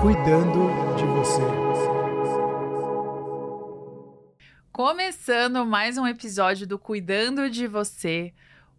cuidando 0.00 0.60
de 0.96 1.04
você. 1.04 1.42
Começando 4.72 5.66
mais 5.66 5.98
um 5.98 6.06
episódio 6.06 6.66
do 6.66 6.78
Cuidando 6.78 7.50
de 7.50 7.66
Você, 7.66 8.32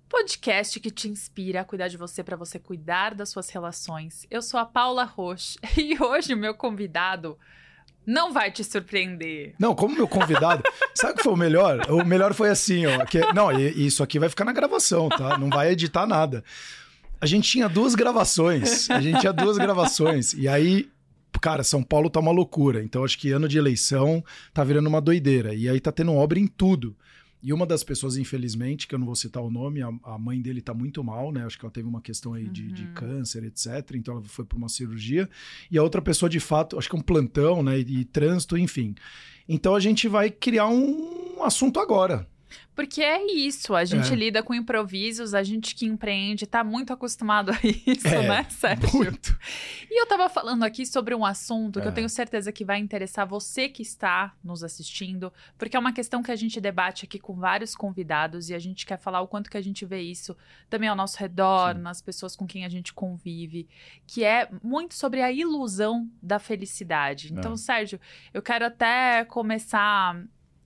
podcast 0.09 0.79
que 0.79 0.89
te 0.89 1.07
inspira 1.07 1.61
a 1.61 1.63
cuidar 1.63 1.89
de 1.89 1.97
você 1.97 2.23
para 2.23 2.35
você 2.35 2.57
cuidar 2.57 3.13
das 3.13 3.29
suas 3.29 3.51
relações. 3.51 4.25
Eu 4.31 4.41
sou 4.41 4.59
a 4.59 4.65
Paula 4.65 5.03
Roche 5.03 5.59
e 5.77 5.95
hoje 6.01 6.33
o 6.33 6.37
meu 6.37 6.55
convidado 6.55 7.37
não 8.03 8.33
vai 8.33 8.49
te 8.49 8.63
surpreender. 8.63 9.53
Não, 9.59 9.75
como 9.75 9.93
meu 9.93 10.07
convidado. 10.07 10.63
sabe 10.95 11.13
o 11.13 11.17
que 11.17 11.23
foi 11.23 11.33
o 11.33 11.37
melhor? 11.37 11.91
O 11.91 12.03
melhor 12.03 12.33
foi 12.33 12.49
assim, 12.49 12.87
ó. 12.87 13.05
Que, 13.05 13.31
não, 13.31 13.51
isso 13.51 14.01
aqui 14.01 14.17
vai 14.17 14.27
ficar 14.27 14.43
na 14.45 14.53
gravação, 14.53 15.07
tá? 15.07 15.37
Não 15.37 15.51
vai 15.51 15.69
editar 15.69 16.07
nada. 16.07 16.43
A 17.21 17.27
gente 17.27 17.47
tinha 17.47 17.69
duas 17.69 17.93
gravações. 17.93 18.89
A 18.89 18.99
gente 18.99 19.19
tinha 19.19 19.31
duas 19.31 19.55
gravações. 19.59 20.33
E 20.33 20.47
aí, 20.47 20.89
cara, 21.41 21.63
São 21.63 21.83
Paulo 21.83 22.09
tá 22.09 22.19
uma 22.19 22.31
loucura. 22.31 22.83
Então 22.83 23.03
acho 23.03 23.17
que 23.17 23.31
ano 23.31 23.47
de 23.47 23.57
eleição 23.57 24.23
tá 24.53 24.63
virando 24.63 24.87
uma 24.87 25.01
doideira. 25.01 25.53
E 25.53 25.67
aí 25.67 25.79
tá 25.79 25.91
tendo 25.91 26.13
obra 26.13 26.39
em 26.39 26.47
tudo. 26.47 26.95
E 27.43 27.51
uma 27.51 27.65
das 27.65 27.83
pessoas, 27.83 28.17
infelizmente, 28.17 28.87
que 28.87 28.93
eu 28.93 28.99
não 28.99 29.05
vou 29.07 29.15
citar 29.15 29.41
o 29.41 29.49
nome, 29.49 29.81
a, 29.81 29.89
a 30.03 30.17
mãe 30.17 30.39
dele 30.39 30.61
tá 30.61 30.75
muito 30.75 31.03
mal, 31.03 31.31
né? 31.31 31.43
Acho 31.43 31.57
que 31.57 31.65
ela 31.65 31.71
teve 31.73 31.87
uma 31.87 31.99
questão 31.99 32.35
aí 32.35 32.47
de, 32.47 32.67
uhum. 32.67 32.73
de 32.73 32.85
câncer, 32.89 33.43
etc. 33.43 33.95
Então 33.95 34.15
ela 34.15 34.23
foi 34.23 34.45
para 34.45 34.57
uma 34.57 34.69
cirurgia. 34.69 35.27
E 35.71 35.77
a 35.77 35.81
outra 35.81 36.01
pessoa, 36.03 36.29
de 36.29 36.39
fato, 36.39 36.77
acho 36.77 36.87
que 36.87 36.95
é 36.95 36.99
um 36.99 37.01
plantão, 37.01 37.63
né? 37.63 37.79
E, 37.79 38.01
e 38.01 38.05
trânsito, 38.05 38.55
enfim. 38.55 38.93
Então 39.49 39.73
a 39.73 39.79
gente 39.79 40.07
vai 40.07 40.29
criar 40.29 40.67
um 40.67 41.41
assunto 41.43 41.79
agora. 41.79 42.27
Porque 42.81 43.01
é 43.01 43.25
isso, 43.31 43.75
a 43.75 43.85
gente 43.85 44.11
é. 44.11 44.15
lida 44.15 44.41
com 44.41 44.53
improvisos, 44.53 45.33
a 45.33 45.43
gente 45.43 45.75
que 45.75 45.85
empreende 45.85 46.47
tá 46.47 46.63
muito 46.63 46.91
acostumado 46.91 47.51
a 47.51 47.55
isso, 47.63 48.07
é, 48.07 48.27
né, 48.27 48.47
Sérgio? 48.49 48.89
Muito. 48.93 49.37
E 49.89 50.01
eu 50.01 50.07
tava 50.07 50.27
falando 50.29 50.63
aqui 50.63 50.85
sobre 50.85 51.13
um 51.13 51.25
assunto 51.25 51.79
é. 51.79 51.81
que 51.81 51.87
eu 51.87 51.91
é. 51.91 51.95
tenho 51.95 52.09
certeza 52.09 52.51
que 52.51 52.65
vai 52.65 52.79
interessar 52.79 53.27
você 53.27 53.69
que 53.69 53.81
está 53.81 54.33
nos 54.43 54.63
assistindo, 54.63 55.31
porque 55.57 55.77
é 55.77 55.79
uma 55.79 55.93
questão 55.93 56.23
que 56.23 56.31
a 56.31 56.35
gente 56.35 56.59
debate 56.59 57.05
aqui 57.05 57.19
com 57.19 57.35
vários 57.35 57.75
convidados 57.75 58.49
e 58.49 58.53
a 58.53 58.59
gente 58.59 58.85
quer 58.85 58.97
falar 58.97 59.21
o 59.21 59.27
quanto 59.27 59.49
que 59.49 59.57
a 59.57 59.61
gente 59.61 59.85
vê 59.85 60.01
isso 60.01 60.35
também 60.69 60.89
ao 60.89 60.95
nosso 60.95 61.17
redor, 61.17 61.75
Sim. 61.75 61.81
nas 61.81 62.01
pessoas 62.01 62.35
com 62.35 62.47
quem 62.47 62.65
a 62.65 62.69
gente 62.69 62.93
convive, 62.93 63.67
que 64.07 64.23
é 64.23 64.49
muito 64.63 64.95
sobre 64.95 65.21
a 65.21 65.31
ilusão 65.31 66.09
da 66.21 66.39
felicidade. 66.39 67.31
Então, 67.31 67.53
é. 67.53 67.57
Sérgio, 67.57 67.99
eu 68.33 68.41
quero 68.41 68.65
até 68.65 69.23
começar 69.25 70.21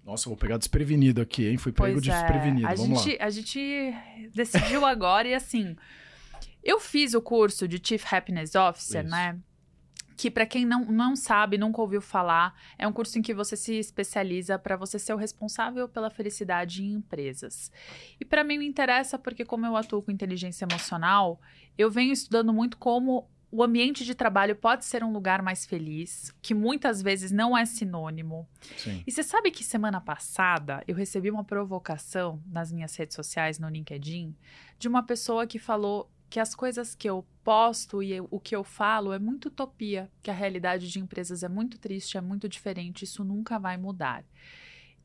nossa, 0.06 0.30
vou 0.30 0.38
pegar 0.38 0.58
desprevenido 0.58 1.20
aqui, 1.20 1.48
hein? 1.48 1.58
Fui 1.58 1.72
pego 1.72 1.94
pois 1.94 2.04
desprevenido. 2.04 2.68
É. 2.68 2.72
A 2.72 2.76
Vamos 2.76 3.02
gente, 3.02 3.18
lá. 3.18 3.26
A 3.26 3.30
gente 3.32 3.94
decidiu 4.36 4.86
agora 4.86 5.28
e 5.28 5.34
assim. 5.34 5.76
Eu 6.64 6.80
fiz 6.80 7.14
o 7.16 7.22
curso 7.22 7.68
de 7.68 7.82
Chief 7.84 8.14
Happiness 8.14 8.54
Officer, 8.56 9.02
Isso. 9.02 9.12
né? 9.12 9.40
Que 10.16 10.32
para 10.32 10.46
quem 10.46 10.64
não, 10.64 10.86
não 10.86 11.16
sabe, 11.16 11.58
nunca 11.58 11.82
ouviu 11.82 12.02
falar, 12.02 12.56
é 12.78 12.88
um 12.88 12.94
curso 12.94 13.20
em 13.20 13.22
que 13.22 13.34
você 13.34 13.58
se 13.58 13.74
especializa 13.74 14.58
para 14.58 14.78
você 14.78 14.98
ser 14.98 15.14
o 15.14 15.18
responsável 15.18 15.90
pela 15.90 16.10
felicidade 16.10 16.84
em 16.84 16.94
empresas. 16.94 17.72
E 18.20 18.24
para 18.24 18.44
mim 18.44 18.58
me 18.60 18.66
interessa 18.66 19.20
porque 19.20 19.44
como 19.44 19.66
eu 19.66 19.76
atuo 19.76 20.02
com 20.02 20.12
inteligência 20.12 20.66
emocional, 20.66 21.42
eu 21.78 21.92
venho 21.92 22.14
estudando 22.14 22.54
muito 22.54 22.78
como 22.78 23.30
o 23.52 23.64
ambiente 23.64 24.04
de 24.04 24.14
trabalho 24.14 24.56
pode 24.56 24.86
ser 24.86 25.04
um 25.04 25.12
lugar 25.12 25.42
mais 25.42 25.66
feliz, 25.66 26.34
que 26.42 26.54
muitas 26.54 27.02
vezes 27.02 27.32
não 27.32 27.58
é 27.58 27.66
sinônimo. 27.66 28.48
Sim. 28.78 29.04
E 29.06 29.12
você 29.12 29.24
sabe 29.24 29.52
que 29.52 29.64
semana 29.64 30.02
passada 30.02 30.84
eu 30.88 30.96
recebi 30.96 31.32
uma 31.32 31.44
provocação 31.44 32.42
nas 32.46 32.72
minhas 32.72 32.96
redes 32.96 33.16
sociais, 33.16 33.60
no 33.60 33.70
LinkedIn, 33.70 34.36
de 34.78 34.88
uma 34.88 35.04
pessoa 35.04 35.48
que 35.48 35.60
falou 35.60 36.12
que 36.30 36.40
as 36.40 36.56
coisas 36.56 36.96
que 36.96 37.10
eu 37.10 37.26
posto 37.44 38.02
e 38.02 38.12
eu, 38.12 38.28
o 38.32 38.40
que 38.40 38.56
eu 38.56 38.64
falo 38.64 39.14
é 39.14 39.20
muito 39.20 39.46
utopia, 39.46 40.12
que 40.22 40.32
a 40.32 40.34
realidade 40.34 40.90
de 40.90 41.00
empresas 41.00 41.44
é 41.44 41.48
muito 41.48 41.78
triste, 41.78 42.18
é 42.18 42.22
muito 42.22 42.50
diferente, 42.50 43.04
isso 43.04 43.24
nunca 43.24 43.60
vai 43.60 43.78
mudar. 43.78 44.26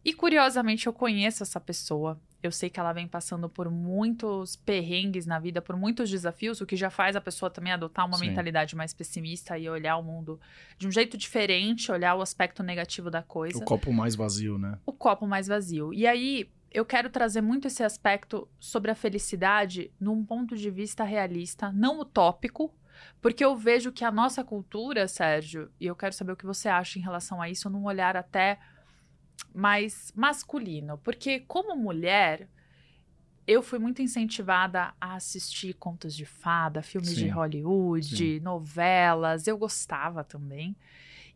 E 0.05 0.15
curiosamente 0.15 0.87
eu 0.87 0.93
conheço 0.93 1.43
essa 1.43 1.61
pessoa, 1.61 2.21
eu 2.43 2.51
sei 2.51 2.71
que 2.71 2.81
ela 2.81 2.93
vem 2.93 3.07
passando 3.07 3.49
por 3.49 3.71
muitos 3.71 4.57
perrengues 4.57 5.27
na 5.27 5.39
vida, 5.39 5.61
por 5.61 5.77
muitos 5.77 6.09
desafios, 6.09 6.61
o 6.61 6.67
que 6.67 6.77
já 6.77 6.91
faz 6.91 7.15
a 7.15 7.21
pessoa 7.21 7.51
também 7.51 7.73
adotar 7.73 8.07
uma 8.07 8.17
Sim. 8.17 8.29
mentalidade 8.29 8.75
mais 8.75 8.95
pessimista 8.95 9.59
e 9.59 9.69
olhar 9.69 9.97
o 9.97 10.03
mundo 10.03 10.41
de 10.79 10.89
um 10.89 10.91
jeito 10.91 11.19
diferente, 11.19 11.93
olhar 11.93 12.15
o 12.15 12.23
aspecto 12.23 12.63
negativo 12.63 13.11
da 13.11 13.23
coisa. 13.23 13.59
O 13.59 13.65
copo 13.65 13.93
mais 13.93 14.15
vazio, 14.15 14.59
né? 14.59 14.79
O 14.87 14.93
copo 14.93 15.27
mais 15.27 15.47
vazio. 15.47 15.93
E 15.93 16.07
aí, 16.07 16.51
eu 16.71 16.85
quero 16.85 17.11
trazer 17.11 17.41
muito 17.41 17.67
esse 17.67 17.83
aspecto 17.83 18.49
sobre 18.59 18.91
a 18.91 18.95
felicidade 18.95 19.91
num 20.01 20.25
ponto 20.25 20.57
de 20.57 20.71
vista 20.71 21.05
realista, 21.05 21.73
não 21.73 22.01
utópico, 22.01 22.73
porque 23.21 23.45
eu 23.45 23.57
vejo 23.57 23.93
que 23.93 24.05
a 24.05 24.11
nossa 24.11 24.45
cultura, 24.45 25.09
Sérgio, 25.09 25.71
e 25.81 25.87
eu 25.87 25.97
quero 25.97 26.15
saber 26.15 26.33
o 26.33 26.37
que 26.37 26.47
você 26.47 26.69
acha 26.69 26.99
em 26.99 27.03
relação 27.03 27.41
a 27.41 27.49
isso, 27.49 27.69
num 27.69 27.85
olhar 27.85 28.17
até 28.17 28.59
mais 29.55 30.13
masculino, 30.15 30.99
porque 30.99 31.41
como 31.41 31.77
mulher, 31.77 32.49
eu 33.47 33.63
fui 33.63 33.79
muito 33.79 34.01
incentivada 34.01 34.95
a 35.01 35.15
assistir 35.15 35.75
contos 35.75 36.15
de 36.15 36.25
fada, 36.25 36.83
filmes 36.83 37.11
Sim. 37.11 37.27
de 37.27 37.29
Hollywood, 37.29 38.17
Sim. 38.17 38.41
novelas, 38.41 39.47
eu 39.47 39.59
gostava 39.59 40.23
também. 40.23 40.77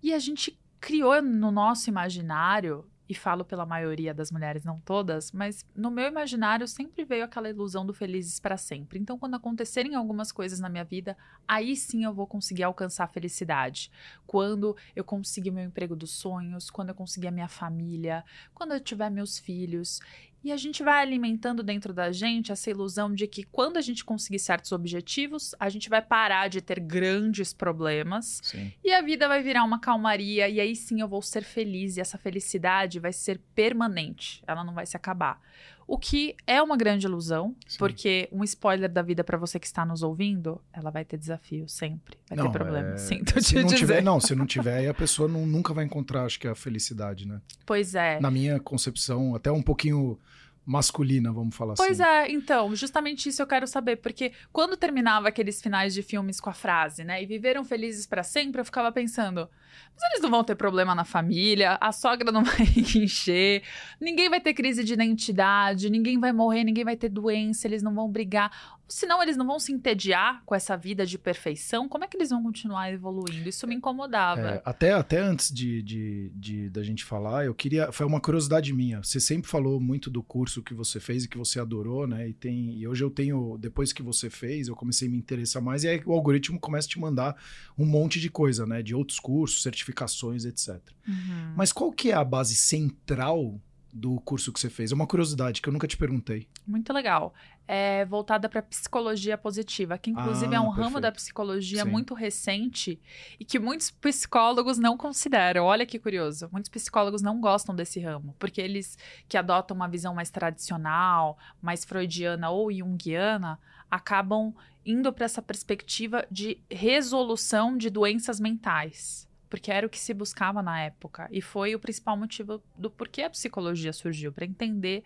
E 0.02 0.12
a 0.12 0.18
gente 0.18 0.58
criou 0.80 1.20
no 1.22 1.50
nosso 1.50 1.88
imaginário 1.88 2.84
e 3.08 3.14
falo 3.14 3.44
pela 3.44 3.66
maioria 3.66 4.14
das 4.14 4.30
mulheres, 4.30 4.64
não 4.64 4.80
todas, 4.80 5.30
mas 5.30 5.64
no 5.74 5.90
meu 5.90 6.06
imaginário 6.06 6.66
sempre 6.66 7.04
veio 7.04 7.24
aquela 7.24 7.50
ilusão 7.50 7.84
do 7.84 7.92
felizes 7.92 8.40
para 8.40 8.56
sempre. 8.56 8.98
Então, 8.98 9.18
quando 9.18 9.34
acontecerem 9.34 9.94
algumas 9.94 10.32
coisas 10.32 10.58
na 10.58 10.68
minha 10.68 10.84
vida, 10.84 11.16
aí 11.46 11.76
sim 11.76 12.04
eu 12.04 12.14
vou 12.14 12.26
conseguir 12.26 12.62
alcançar 12.62 13.04
a 13.04 13.08
felicidade. 13.08 13.90
Quando 14.26 14.76
eu 14.96 15.04
conseguir 15.04 15.50
meu 15.50 15.64
emprego 15.64 15.94
dos 15.94 16.12
sonhos, 16.12 16.70
quando 16.70 16.90
eu 16.90 16.94
conseguir 16.94 17.28
a 17.28 17.32
minha 17.32 17.48
família, 17.48 18.24
quando 18.54 18.72
eu 18.72 18.80
tiver 18.80 19.10
meus 19.10 19.38
filhos. 19.38 20.00
E 20.44 20.52
a 20.52 20.58
gente 20.58 20.82
vai 20.82 21.00
alimentando 21.00 21.62
dentro 21.62 21.94
da 21.94 22.12
gente 22.12 22.52
essa 22.52 22.68
ilusão 22.68 23.14
de 23.14 23.26
que 23.26 23.44
quando 23.44 23.78
a 23.78 23.80
gente 23.80 24.04
conseguir 24.04 24.38
certos 24.38 24.72
objetivos, 24.72 25.54
a 25.58 25.70
gente 25.70 25.88
vai 25.88 26.02
parar 26.02 26.48
de 26.48 26.60
ter 26.60 26.78
grandes 26.80 27.54
problemas 27.54 28.40
sim. 28.42 28.70
e 28.84 28.92
a 28.92 29.00
vida 29.00 29.26
vai 29.26 29.42
virar 29.42 29.64
uma 29.64 29.80
calmaria 29.80 30.46
e 30.46 30.60
aí 30.60 30.76
sim 30.76 31.00
eu 31.00 31.08
vou 31.08 31.22
ser 31.22 31.42
feliz 31.42 31.96
e 31.96 32.00
essa 32.02 32.18
felicidade 32.18 33.00
vai 33.00 33.12
ser 33.12 33.40
permanente, 33.54 34.42
ela 34.46 34.62
não 34.62 34.74
vai 34.74 34.84
se 34.84 34.98
acabar. 34.98 35.40
O 35.86 35.98
que 35.98 36.34
é 36.46 36.62
uma 36.62 36.76
grande 36.76 37.06
ilusão, 37.06 37.54
Sim. 37.66 37.78
porque 37.78 38.28
um 38.32 38.42
spoiler 38.44 38.90
da 38.90 39.02
vida 39.02 39.22
para 39.22 39.36
você 39.36 39.58
que 39.58 39.66
está 39.66 39.84
nos 39.84 40.02
ouvindo, 40.02 40.60
ela 40.72 40.90
vai 40.90 41.04
ter 41.04 41.18
desafio 41.18 41.68
sempre, 41.68 42.16
vai 42.28 42.38
não, 42.38 42.46
ter 42.46 42.52
problema. 42.52 42.94
É... 42.94 42.96
Sinto 42.96 43.42
se 43.42 43.54
não 43.56 43.64
dizer. 43.64 43.76
tiver, 43.76 44.02
não, 44.02 44.20
se 44.20 44.34
não 44.34 44.46
tiver, 44.46 44.78
aí 44.78 44.88
a 44.88 44.94
pessoa 44.94 45.28
não, 45.28 45.46
nunca 45.46 45.74
vai 45.74 45.84
encontrar, 45.84 46.24
acho 46.24 46.40
que 46.40 46.48
a 46.48 46.54
felicidade, 46.54 47.26
né? 47.26 47.40
Pois 47.66 47.94
é. 47.94 48.18
Na 48.20 48.30
minha 48.30 48.58
concepção, 48.58 49.34
até 49.34 49.52
um 49.52 49.62
pouquinho 49.62 50.18
masculina, 50.66 51.30
vamos 51.32 51.54
falar 51.54 51.74
pois 51.74 52.00
assim. 52.00 52.10
Pois 52.10 52.30
é, 52.30 52.32
então, 52.32 52.74
justamente 52.74 53.28
isso 53.28 53.42
eu 53.42 53.46
quero 53.46 53.66
saber, 53.66 53.96
porque 53.96 54.32
quando 54.52 54.76
terminava 54.76 55.28
aqueles 55.28 55.60
finais 55.60 55.92
de 55.92 56.02
filmes 56.02 56.40
com 56.40 56.48
a 56.48 56.54
frase, 56.54 57.04
né, 57.04 57.22
e 57.22 57.26
viveram 57.26 57.64
felizes 57.64 58.06
para 58.06 58.22
sempre, 58.22 58.60
eu 58.60 58.64
ficava 58.64 58.90
pensando, 58.90 59.48
mas 59.94 60.10
eles 60.10 60.22
não 60.22 60.30
vão 60.30 60.44
ter 60.44 60.54
problema 60.54 60.94
na 60.94 61.04
família, 61.04 61.78
a 61.80 61.92
sogra 61.92 62.32
não 62.32 62.42
vai 62.44 62.66
encher, 62.96 63.62
ninguém 64.00 64.28
vai 64.28 64.40
ter 64.40 64.54
crise 64.54 64.82
de 64.82 64.92
identidade, 64.92 65.88
ninguém 65.88 66.18
vai 66.18 66.32
morrer, 66.32 66.64
ninguém 66.64 66.84
vai 66.84 66.96
ter 66.96 67.08
doença, 67.08 67.66
eles 67.66 67.82
não 67.82 67.94
vão 67.94 68.08
brigar. 68.08 68.50
Senão 68.86 69.22
eles 69.22 69.36
não 69.36 69.46
vão 69.46 69.58
se 69.58 69.72
entediar 69.72 70.42
com 70.44 70.54
essa 70.54 70.76
vida 70.76 71.06
de 71.06 71.16
perfeição, 71.16 71.88
como 71.88 72.04
é 72.04 72.06
que 72.06 72.16
eles 72.18 72.28
vão 72.28 72.42
continuar 72.42 72.92
evoluindo? 72.92 73.48
Isso 73.48 73.66
me 73.66 73.74
incomodava. 73.74 74.40
É, 74.40 74.62
até, 74.62 74.92
até 74.92 75.18
antes 75.18 75.50
de, 75.50 75.82
de, 75.82 76.30
de, 76.34 76.68
da 76.68 76.82
gente 76.82 77.02
falar, 77.02 77.46
eu 77.46 77.54
queria. 77.54 77.90
Foi 77.92 78.04
uma 78.04 78.20
curiosidade 78.20 78.74
minha. 78.74 79.02
Você 79.02 79.18
sempre 79.18 79.50
falou 79.50 79.80
muito 79.80 80.10
do 80.10 80.22
curso 80.22 80.62
que 80.62 80.74
você 80.74 81.00
fez 81.00 81.24
e 81.24 81.28
que 81.28 81.38
você 81.38 81.58
adorou, 81.58 82.06
né? 82.06 82.28
E, 82.28 82.34
tem, 82.34 82.76
e 82.76 82.86
hoje 82.86 83.02
eu 83.02 83.10
tenho. 83.10 83.56
Depois 83.58 83.90
que 83.90 84.02
você 84.02 84.28
fez, 84.28 84.68
eu 84.68 84.76
comecei 84.76 85.08
a 85.08 85.10
me 85.10 85.16
interessar 85.16 85.62
mais, 85.62 85.82
e 85.84 85.88
aí 85.88 86.02
o 86.04 86.12
algoritmo 86.12 86.60
começa 86.60 86.86
a 86.86 86.90
te 86.90 87.00
mandar 87.00 87.36
um 87.78 87.86
monte 87.86 88.20
de 88.20 88.28
coisa, 88.28 88.66
né? 88.66 88.82
De 88.82 88.94
outros 88.94 89.18
cursos, 89.18 89.62
certificações, 89.64 90.44
etc. 90.44 90.80
Uhum. 91.06 91.54
Mas 91.56 91.72
qual 91.72 91.90
que 91.90 92.10
é 92.10 92.14
a 92.14 92.24
base 92.24 92.54
central 92.54 93.60
do 93.94 94.20
curso 94.20 94.52
que 94.52 94.58
você 94.58 94.68
fez? 94.68 94.90
É 94.90 94.94
uma 94.94 95.06
curiosidade 95.06 95.62
que 95.62 95.68
eu 95.68 95.72
nunca 95.72 95.86
te 95.86 95.96
perguntei. 95.96 96.48
Muito 96.66 96.92
legal. 96.92 97.32
É 97.66 98.04
voltada 98.04 98.48
para 98.48 98.60
psicologia 98.60 99.38
positiva, 99.38 99.96
que 99.96 100.10
inclusive 100.10 100.54
ah, 100.54 100.58
é 100.58 100.60
um 100.60 100.64
perfeito. 100.64 100.84
ramo 100.84 101.00
da 101.00 101.12
psicologia 101.12 101.84
Sim. 101.84 101.90
muito 101.90 102.12
recente 102.12 103.00
e 103.38 103.44
que 103.44 103.58
muitos 103.58 103.90
psicólogos 103.90 104.78
não 104.78 104.96
consideram. 104.96 105.64
Olha 105.64 105.86
que 105.86 105.98
curioso. 105.98 106.48
Muitos 106.52 106.68
psicólogos 106.68 107.22
não 107.22 107.40
gostam 107.40 107.74
desse 107.74 108.00
ramo, 108.00 108.34
porque 108.38 108.60
eles 108.60 108.98
que 109.28 109.36
adotam 109.38 109.76
uma 109.76 109.88
visão 109.88 110.14
mais 110.14 110.30
tradicional, 110.30 111.38
mais 111.62 111.84
freudiana 111.84 112.50
ou 112.50 112.70
junguiana, 112.72 113.58
acabam 113.90 114.52
indo 114.84 115.10
para 115.12 115.24
essa 115.24 115.40
perspectiva 115.40 116.26
de 116.30 116.58
resolução 116.70 117.78
de 117.78 117.88
doenças 117.88 118.40
mentais 118.40 119.26
porque 119.48 119.70
era 119.70 119.86
o 119.86 119.90
que 119.90 119.98
se 119.98 120.14
buscava 120.14 120.62
na 120.62 120.80
época 120.80 121.28
e 121.30 121.40
foi 121.40 121.74
o 121.74 121.78
principal 121.78 122.16
motivo 122.16 122.62
do 122.76 122.90
porquê 122.90 123.22
a 123.22 123.30
psicologia 123.30 123.92
surgiu, 123.92 124.32
para 124.32 124.44
entender 124.44 125.04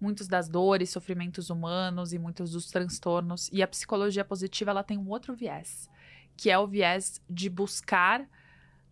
muitas 0.00 0.26
das 0.26 0.48
dores, 0.48 0.90
sofrimentos 0.90 1.50
humanos 1.50 2.12
e 2.12 2.18
muitos 2.18 2.52
dos 2.52 2.66
transtornos. 2.66 3.50
E 3.52 3.62
a 3.62 3.68
psicologia 3.68 4.24
positiva 4.24 4.70
ela 4.70 4.82
tem 4.82 4.96
um 4.96 5.08
outro 5.08 5.34
viés, 5.34 5.90
que 6.36 6.50
é 6.50 6.58
o 6.58 6.66
viés 6.66 7.20
de 7.28 7.50
buscar 7.50 8.26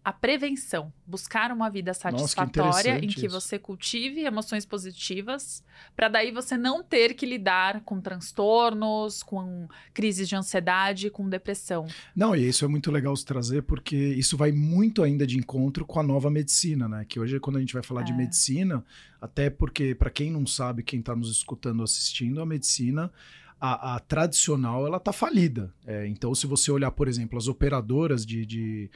a 0.08 0.12
prevenção, 0.12 0.90
buscar 1.06 1.52
uma 1.52 1.68
vida 1.68 1.92
satisfatória 1.92 2.94
Nossa, 2.94 3.00
que 3.00 3.04
em 3.04 3.08
que 3.10 3.26
isso. 3.26 3.28
você 3.28 3.58
cultive 3.58 4.22
emoções 4.22 4.64
positivas, 4.64 5.62
para 5.94 6.08
daí 6.08 6.32
você 6.32 6.56
não 6.56 6.82
ter 6.82 7.12
que 7.12 7.26
lidar 7.26 7.82
com 7.82 8.00
transtornos, 8.00 9.22
com 9.22 9.68
crises 9.92 10.26
de 10.26 10.34
ansiedade, 10.34 11.10
com 11.10 11.28
depressão. 11.28 11.86
Não, 12.16 12.34
e 12.34 12.48
isso 12.48 12.64
é 12.64 12.68
muito 12.68 12.90
legal 12.90 13.14
se 13.14 13.26
trazer 13.26 13.64
porque 13.64 13.94
isso 13.94 14.34
vai 14.34 14.50
muito 14.50 15.02
ainda 15.02 15.26
de 15.26 15.36
encontro 15.36 15.84
com 15.84 16.00
a 16.00 16.02
nova 16.02 16.30
medicina, 16.30 16.88
né? 16.88 17.04
Que 17.06 17.20
hoje 17.20 17.38
quando 17.38 17.56
a 17.56 17.60
gente 17.60 17.74
vai 17.74 17.82
falar 17.82 18.00
é. 18.00 18.04
de 18.04 18.14
medicina, 18.14 18.82
até 19.20 19.50
porque 19.50 19.94
para 19.94 20.08
quem 20.08 20.30
não 20.30 20.46
sabe, 20.46 20.82
quem 20.82 21.00
está 21.00 21.14
nos 21.14 21.30
escutando, 21.30 21.82
assistindo, 21.82 22.40
a 22.40 22.46
medicina 22.46 23.12
a, 23.60 23.96
a, 23.96 24.00
tradicional 24.00 24.86
ela 24.86 24.96
está 24.96 25.12
falida. 25.12 25.70
É, 25.86 26.06
então, 26.06 26.34
se 26.34 26.46
você 26.46 26.70
olhar, 26.70 26.92
por 26.92 27.08
exemplo, 27.08 27.36
as 27.36 27.48
operadoras 27.48 28.24
de, 28.24 28.46
de 28.46 28.90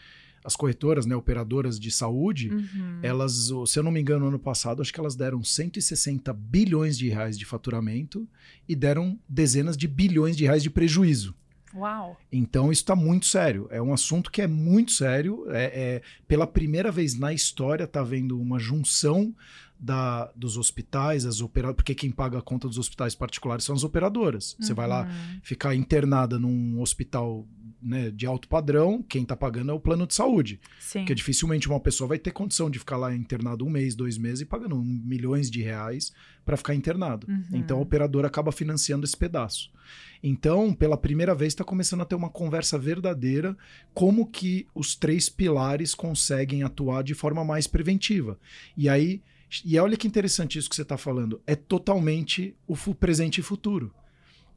as 0.44 0.56
corretoras, 0.56 1.06
né, 1.06 1.14
operadoras 1.14 1.78
de 1.78 1.90
saúde, 1.90 2.50
uhum. 2.50 2.98
elas, 3.02 3.50
se 3.66 3.78
eu 3.78 3.82
não 3.82 3.90
me 3.90 4.00
engano, 4.00 4.26
ano 4.26 4.38
passado, 4.38 4.82
acho 4.82 4.92
que 4.92 4.98
elas 4.98 5.14
deram 5.14 5.42
160 5.42 6.32
bilhões 6.32 6.98
de 6.98 7.08
reais 7.08 7.38
de 7.38 7.44
faturamento 7.44 8.28
e 8.68 8.74
deram 8.74 9.18
dezenas 9.28 9.76
de 9.76 9.86
bilhões 9.86 10.36
de 10.36 10.44
reais 10.44 10.62
de 10.62 10.70
prejuízo. 10.70 11.34
Uau! 11.74 12.18
Então 12.30 12.70
isso 12.70 12.82
está 12.82 12.94
muito 12.94 13.26
sério. 13.26 13.66
É 13.70 13.80
um 13.80 13.94
assunto 13.94 14.30
que 14.30 14.42
é 14.42 14.46
muito 14.46 14.92
sério. 14.92 15.46
É, 15.48 15.64
é 15.64 16.02
pela 16.28 16.46
primeira 16.46 16.90
vez 16.90 17.18
na 17.18 17.32
história 17.32 17.84
está 17.84 18.00
havendo 18.00 18.38
uma 18.38 18.58
junção 18.58 19.34
da, 19.82 20.30
dos 20.36 20.56
hospitais, 20.56 21.24
as 21.24 21.40
operadoras, 21.40 21.76
porque 21.76 21.94
quem 21.94 22.10
paga 22.10 22.38
a 22.38 22.42
conta 22.42 22.68
dos 22.68 22.78
hospitais 22.78 23.14
particulares 23.14 23.64
são 23.64 23.74
as 23.74 23.82
operadoras. 23.82 24.54
Você 24.60 24.72
vai 24.72 24.86
lá 24.86 25.04
uhum. 25.04 25.40
ficar 25.42 25.74
internada 25.74 26.38
num 26.38 26.80
hospital 26.80 27.46
né, 27.82 28.10
de 28.10 28.26
alto 28.26 28.48
padrão, 28.48 29.02
quem 29.02 29.22
está 29.22 29.36
pagando 29.36 29.70
é 29.70 29.74
o 29.74 29.80
plano 29.80 30.06
de 30.06 30.14
saúde. 30.14 30.60
Sim. 30.78 31.00
Porque 31.00 31.14
dificilmente 31.14 31.68
uma 31.68 31.80
pessoa 31.80 32.08
vai 32.08 32.18
ter 32.18 32.30
condição 32.30 32.70
de 32.70 32.78
ficar 32.78 32.96
lá 32.96 33.14
internado 33.14 33.66
um 33.66 33.70
mês, 33.70 33.94
dois 33.94 34.16
meses 34.16 34.40
e 34.40 34.44
pagando 34.44 34.76
milhões 34.76 35.50
de 35.50 35.62
reais 35.62 36.12
para 36.44 36.56
ficar 36.56 36.74
internado. 36.74 37.26
Uhum. 37.28 37.44
Então 37.52 37.78
a 37.78 37.82
operadora 37.82 38.28
acaba 38.28 38.52
financiando 38.52 39.04
esse 39.04 39.16
pedaço. 39.16 39.70
Então, 40.22 40.72
pela 40.72 40.96
primeira 40.96 41.34
vez, 41.34 41.52
está 41.52 41.64
começando 41.64 42.02
a 42.02 42.04
ter 42.04 42.14
uma 42.14 42.30
conversa 42.30 42.78
verdadeira 42.78 43.56
como 43.92 44.26
que 44.26 44.66
os 44.72 44.94
três 44.94 45.28
pilares 45.28 45.94
conseguem 45.94 46.62
atuar 46.62 47.02
de 47.02 47.14
forma 47.14 47.44
mais 47.44 47.66
preventiva. 47.66 48.38
E 48.76 48.88
aí, 48.88 49.20
e 49.64 49.76
olha 49.78 49.96
que 49.96 50.06
interessante 50.06 50.58
isso 50.58 50.70
que 50.70 50.76
você 50.76 50.82
está 50.82 50.96
falando, 50.96 51.40
é 51.46 51.56
totalmente 51.56 52.54
o 52.66 52.76
presente 52.94 53.38
e 53.38 53.42
futuro. 53.42 53.92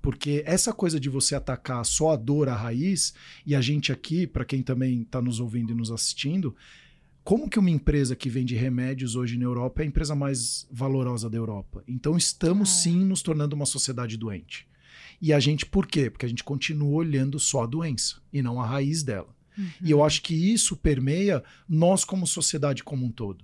Porque 0.05 0.43
essa 0.45 0.71
coisa 0.71 0.99
de 0.99 1.09
você 1.09 1.33
atacar 1.33 1.83
só 1.83 2.11
a 2.11 2.15
dor, 2.15 2.47
a 2.47 2.55
raiz, 2.55 3.11
e 3.43 3.55
a 3.55 3.59
gente 3.59 3.91
aqui, 3.91 4.27
para 4.27 4.45
quem 4.45 4.61
também 4.61 5.01
está 5.01 5.19
nos 5.19 5.39
ouvindo 5.39 5.71
e 5.71 5.75
nos 5.75 5.89
assistindo, 5.89 6.55
como 7.23 7.49
que 7.49 7.57
uma 7.57 7.71
empresa 7.71 8.15
que 8.15 8.29
vende 8.29 8.53
remédios 8.53 9.15
hoje 9.15 9.35
na 9.35 9.45
Europa 9.45 9.81
é 9.81 9.83
a 9.83 9.87
empresa 9.87 10.13
mais 10.13 10.67
valorosa 10.71 11.27
da 11.27 11.37
Europa? 11.37 11.83
Então 11.87 12.15
estamos 12.15 12.69
ah. 12.69 12.73
sim 12.83 13.03
nos 13.03 13.23
tornando 13.23 13.55
uma 13.55 13.65
sociedade 13.65 14.15
doente. 14.15 14.67
E 15.19 15.33
a 15.33 15.39
gente, 15.39 15.65
por 15.65 15.87
quê? 15.87 16.07
Porque 16.07 16.27
a 16.27 16.29
gente 16.29 16.43
continua 16.43 16.97
olhando 16.97 17.39
só 17.39 17.63
a 17.63 17.65
doença 17.65 18.21
e 18.31 18.43
não 18.43 18.61
a 18.61 18.67
raiz 18.67 19.01
dela. 19.01 19.35
Uhum. 19.57 19.69
E 19.81 19.89
eu 19.89 20.03
acho 20.03 20.21
que 20.21 20.35
isso 20.35 20.77
permeia 20.77 21.43
nós 21.67 22.05
como 22.05 22.27
sociedade 22.27 22.83
como 22.83 23.07
um 23.07 23.11
todo. 23.11 23.43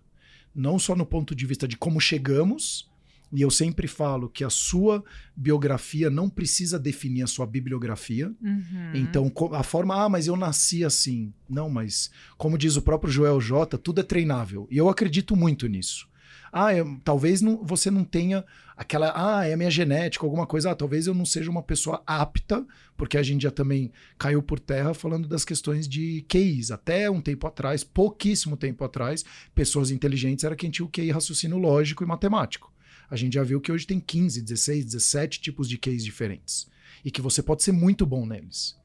Não 0.54 0.78
só 0.78 0.96
no 0.96 1.08
ponto 1.08 1.34
de 1.34 1.44
vista 1.44 1.68
de 1.68 1.76
como 1.76 2.00
chegamos, 2.00 2.88
e 3.34 3.42
eu 3.42 3.50
sempre 3.50 3.88
falo 3.88 4.28
que 4.28 4.44
a 4.44 4.50
sua 4.50 5.04
biografia 5.36 6.10
não 6.10 6.30
precisa 6.30 6.78
definir 6.78 7.24
a 7.24 7.28
sua 7.28 7.46
bibliografia. 7.46 8.34
Uhum. 8.42 8.92
Então, 8.94 9.32
a 9.54 9.64
forma, 9.64 9.96
ah, 10.04 10.10
mas 10.10 10.28
eu 10.28 10.36
nasci 10.36 10.84
assim. 10.84 11.34
Não, 11.50 11.70
mas 11.70 12.12
como 12.38 12.58
diz 12.58 12.76
o 12.76 12.82
próprio 12.82 13.12
Joel 13.12 13.40
J, 13.40 13.78
tudo 13.78 14.02
é 14.02 14.04
treinável. 14.04 14.68
E 14.70 14.78
eu 14.78 14.90
acredito 14.90 15.36
muito 15.36 15.68
nisso. 15.68 16.10
Ah, 16.52 16.76
eu, 16.76 17.00
talvez 17.06 17.42
não, 17.42 17.64
você 17.64 17.90
não 17.90 18.04
tenha 18.04 18.44
aquela, 18.76 19.14
ah, 19.16 19.48
é 19.48 19.54
a 19.54 19.58
minha 19.58 19.72
genética, 19.72 20.26
alguma 20.26 20.46
coisa. 20.46 20.72
Ah, 20.72 20.76
talvez 20.76 21.08
eu 21.08 21.14
não 21.14 21.24
seja 21.24 21.50
uma 21.50 21.64
pessoa 21.64 22.04
apta, 22.06 22.66
porque 22.98 23.18
a 23.18 23.24
gente 23.24 23.44
já 23.44 23.52
também 23.52 23.94
caiu 24.18 24.44
por 24.44 24.60
terra 24.60 24.94
falando 24.94 25.30
das 25.30 25.46
questões 25.46 25.88
de 25.88 26.26
QIs. 26.28 26.70
Até 26.70 27.10
um 27.10 27.22
tempo 27.22 27.48
atrás, 27.48 27.86
pouquíssimo 27.86 28.58
tempo 28.58 28.84
atrás, 28.84 29.24
pessoas 29.56 29.90
inteligentes 29.90 30.44
era 30.44 30.56
quem 30.56 30.70
tinha 30.70 30.86
o 30.86 30.90
QI 30.90 31.12
raciocínio 31.12 31.58
lógico 31.58 32.04
e 32.04 32.08
matemático. 32.08 32.72
A 33.12 33.18
gente 33.18 33.34
já 33.34 33.44
viu 33.44 33.60
que 33.60 33.72
hoje 33.72 33.86
tem 33.86 34.00
15, 34.00 34.42
16, 34.42 34.86
17 34.86 35.42
tipos 35.42 35.68
de 35.68 35.78
case 35.78 36.04
diferentes. 36.04 36.68
E 37.04 37.12
que 37.12 37.22
você 37.22 37.44
pode 37.44 37.62
ser 37.62 37.74
muito 37.74 38.06
bom 38.06 38.26
neles. 38.26 38.80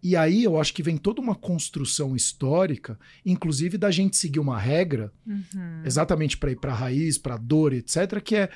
E 0.00 0.14
aí 0.14 0.44
eu 0.44 0.60
acho 0.60 0.72
que 0.72 0.82
vem 0.82 0.96
toda 0.96 1.20
uma 1.20 1.34
construção 1.34 2.14
histórica, 2.14 2.98
inclusive 3.24 3.76
da 3.76 3.90
gente 3.90 4.16
seguir 4.16 4.38
uma 4.38 4.58
regra, 4.58 5.10
uhum. 5.26 5.82
exatamente 5.84 6.36
para 6.36 6.52
ir 6.52 6.56
para 6.56 6.72
a 6.72 6.76
raiz, 6.76 7.18
para 7.18 7.34
a 7.34 7.38
dor, 7.38 7.72
etc., 7.72 8.20
que 8.22 8.36
é 8.36 8.50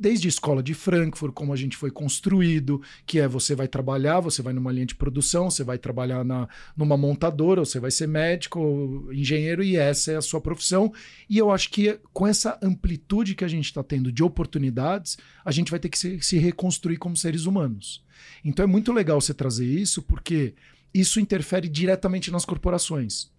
desde 0.00 0.26
a 0.26 0.30
escola 0.30 0.62
de 0.62 0.72
Frankfurt, 0.72 1.34
como 1.34 1.52
a 1.52 1.56
gente 1.56 1.76
foi 1.76 1.90
construído, 1.90 2.80
que 3.04 3.20
é 3.20 3.28
você 3.28 3.54
vai 3.54 3.68
trabalhar, 3.68 4.18
você 4.18 4.40
vai 4.40 4.54
numa 4.54 4.72
linha 4.72 4.86
de 4.86 4.94
produção, 4.94 5.50
você 5.50 5.62
vai 5.62 5.76
trabalhar 5.76 6.24
na, 6.24 6.48
numa 6.74 6.96
montadora, 6.96 7.62
você 7.62 7.78
vai 7.78 7.90
ser 7.90 8.08
médico, 8.08 9.06
engenheiro, 9.12 9.62
e 9.62 9.76
essa 9.76 10.12
é 10.12 10.16
a 10.16 10.22
sua 10.22 10.40
profissão. 10.40 10.90
E 11.28 11.36
eu 11.36 11.50
acho 11.50 11.68
que 11.68 12.00
com 12.14 12.26
essa 12.26 12.58
amplitude 12.62 13.34
que 13.34 13.44
a 13.44 13.48
gente 13.48 13.66
está 13.66 13.82
tendo 13.82 14.10
de 14.10 14.22
oportunidades, 14.22 15.18
a 15.44 15.52
gente 15.52 15.70
vai 15.70 15.78
ter 15.78 15.90
que 15.90 15.98
se, 15.98 16.18
se 16.22 16.38
reconstruir 16.38 16.96
como 16.96 17.14
seres 17.14 17.44
humanos. 17.44 18.02
Então 18.42 18.62
é 18.62 18.66
muito 18.66 18.92
legal 18.94 19.20
você 19.20 19.34
trazer 19.34 19.66
isso, 19.66 20.00
porque 20.00 20.54
isso 20.94 21.20
interfere 21.20 21.68
diretamente 21.68 22.30
nas 22.30 22.46
corporações. 22.46 23.30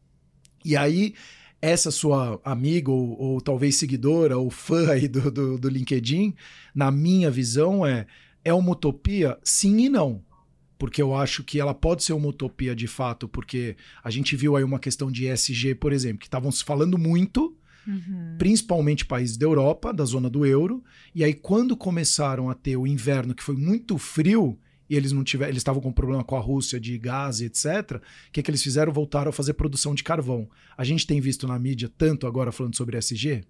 E 0.64 0.78
aí 0.78 1.16
essa 1.62 1.92
sua 1.92 2.42
amiga 2.44 2.90
ou, 2.92 3.20
ou, 3.20 3.42
talvez 3.42 3.76
seguidora 3.76 4.38
ou 4.38 4.50
fã 4.50 4.90
aí 4.92 5.08
do, 5.08 5.30
do, 5.30 5.58
do, 5.58 5.70
LinkedIn, 5.70 6.34
na 6.74 6.90
minha 6.90 7.30
visão, 7.30 7.86
é, 7.86 8.08
é 8.44 8.54
uma 8.54 8.72
utopia? 8.72 9.38
Sim 9.44 9.78
e 9.78 9.90
não. 9.90 10.24
Porque 10.80 11.02
eu 11.02 11.16
acho 11.16 11.44
que 11.44 11.60
ela 11.60 11.76
pode 11.76 12.04
ser 12.04 12.14
uma 12.14 12.30
utopia 12.30 12.76
de 12.76 12.88
fato, 12.88 13.28
porque 13.28 13.76
a 14.04 14.10
gente 14.10 14.36
viu 14.36 14.56
aí 14.56 14.64
uma 14.64 14.80
questão 14.80 15.12
de 15.12 15.28
ESG, 15.28 15.76
por 15.76 15.94
exemplo, 15.94 16.18
que 16.18 16.26
estavam 16.26 16.52
se 16.52 16.64
falando 16.64 16.98
muito, 16.98 17.56
Uhum. 17.88 18.36
principalmente 18.38 19.04
países 19.08 19.36
da 19.38 19.46
Europa, 19.48 19.92
da 19.92 20.06
zona 20.06 20.30
do 20.30 20.46
euro. 20.46 20.84
E 21.16 21.24
aí, 21.24 21.34
quando 21.34 21.76
começaram 21.76 22.48
a 22.48 22.54
ter 22.54 22.78
o 22.78 22.86
inverno, 22.86 23.34
que 23.34 23.42
foi 23.42 23.56
muito 23.56 23.98
frio, 23.98 24.56
e 24.92 24.96
eles 24.98 25.14
não 25.14 25.24
tiveram, 25.24 25.52
eles 25.52 25.62
estavam 25.62 25.82
com 25.82 25.90
problema 25.90 26.22
com 26.22 26.36
a 26.36 26.40
Rússia 26.42 26.78
de 26.78 26.98
gás 26.98 27.40
e 27.40 27.46
etc. 27.46 27.96
O 27.96 28.32
que, 28.34 28.44
que 28.44 28.52
eles 28.52 28.62
fizeram? 28.62 28.92
Voltaram 28.92 29.30
a 29.30 29.32
fazer 29.32 29.54
produção 29.54 29.96
de 29.96 30.04
carvão. 30.04 30.50
A 30.78 30.84
gente 30.84 31.08
tem 31.08 31.22
visto 31.22 31.48
na 31.48 31.58
mídia 31.58 31.90
tanto 31.98 32.28
agora 32.28 32.52
falando 32.52 32.76
sobre 32.76 32.98
SG? 32.98 33.46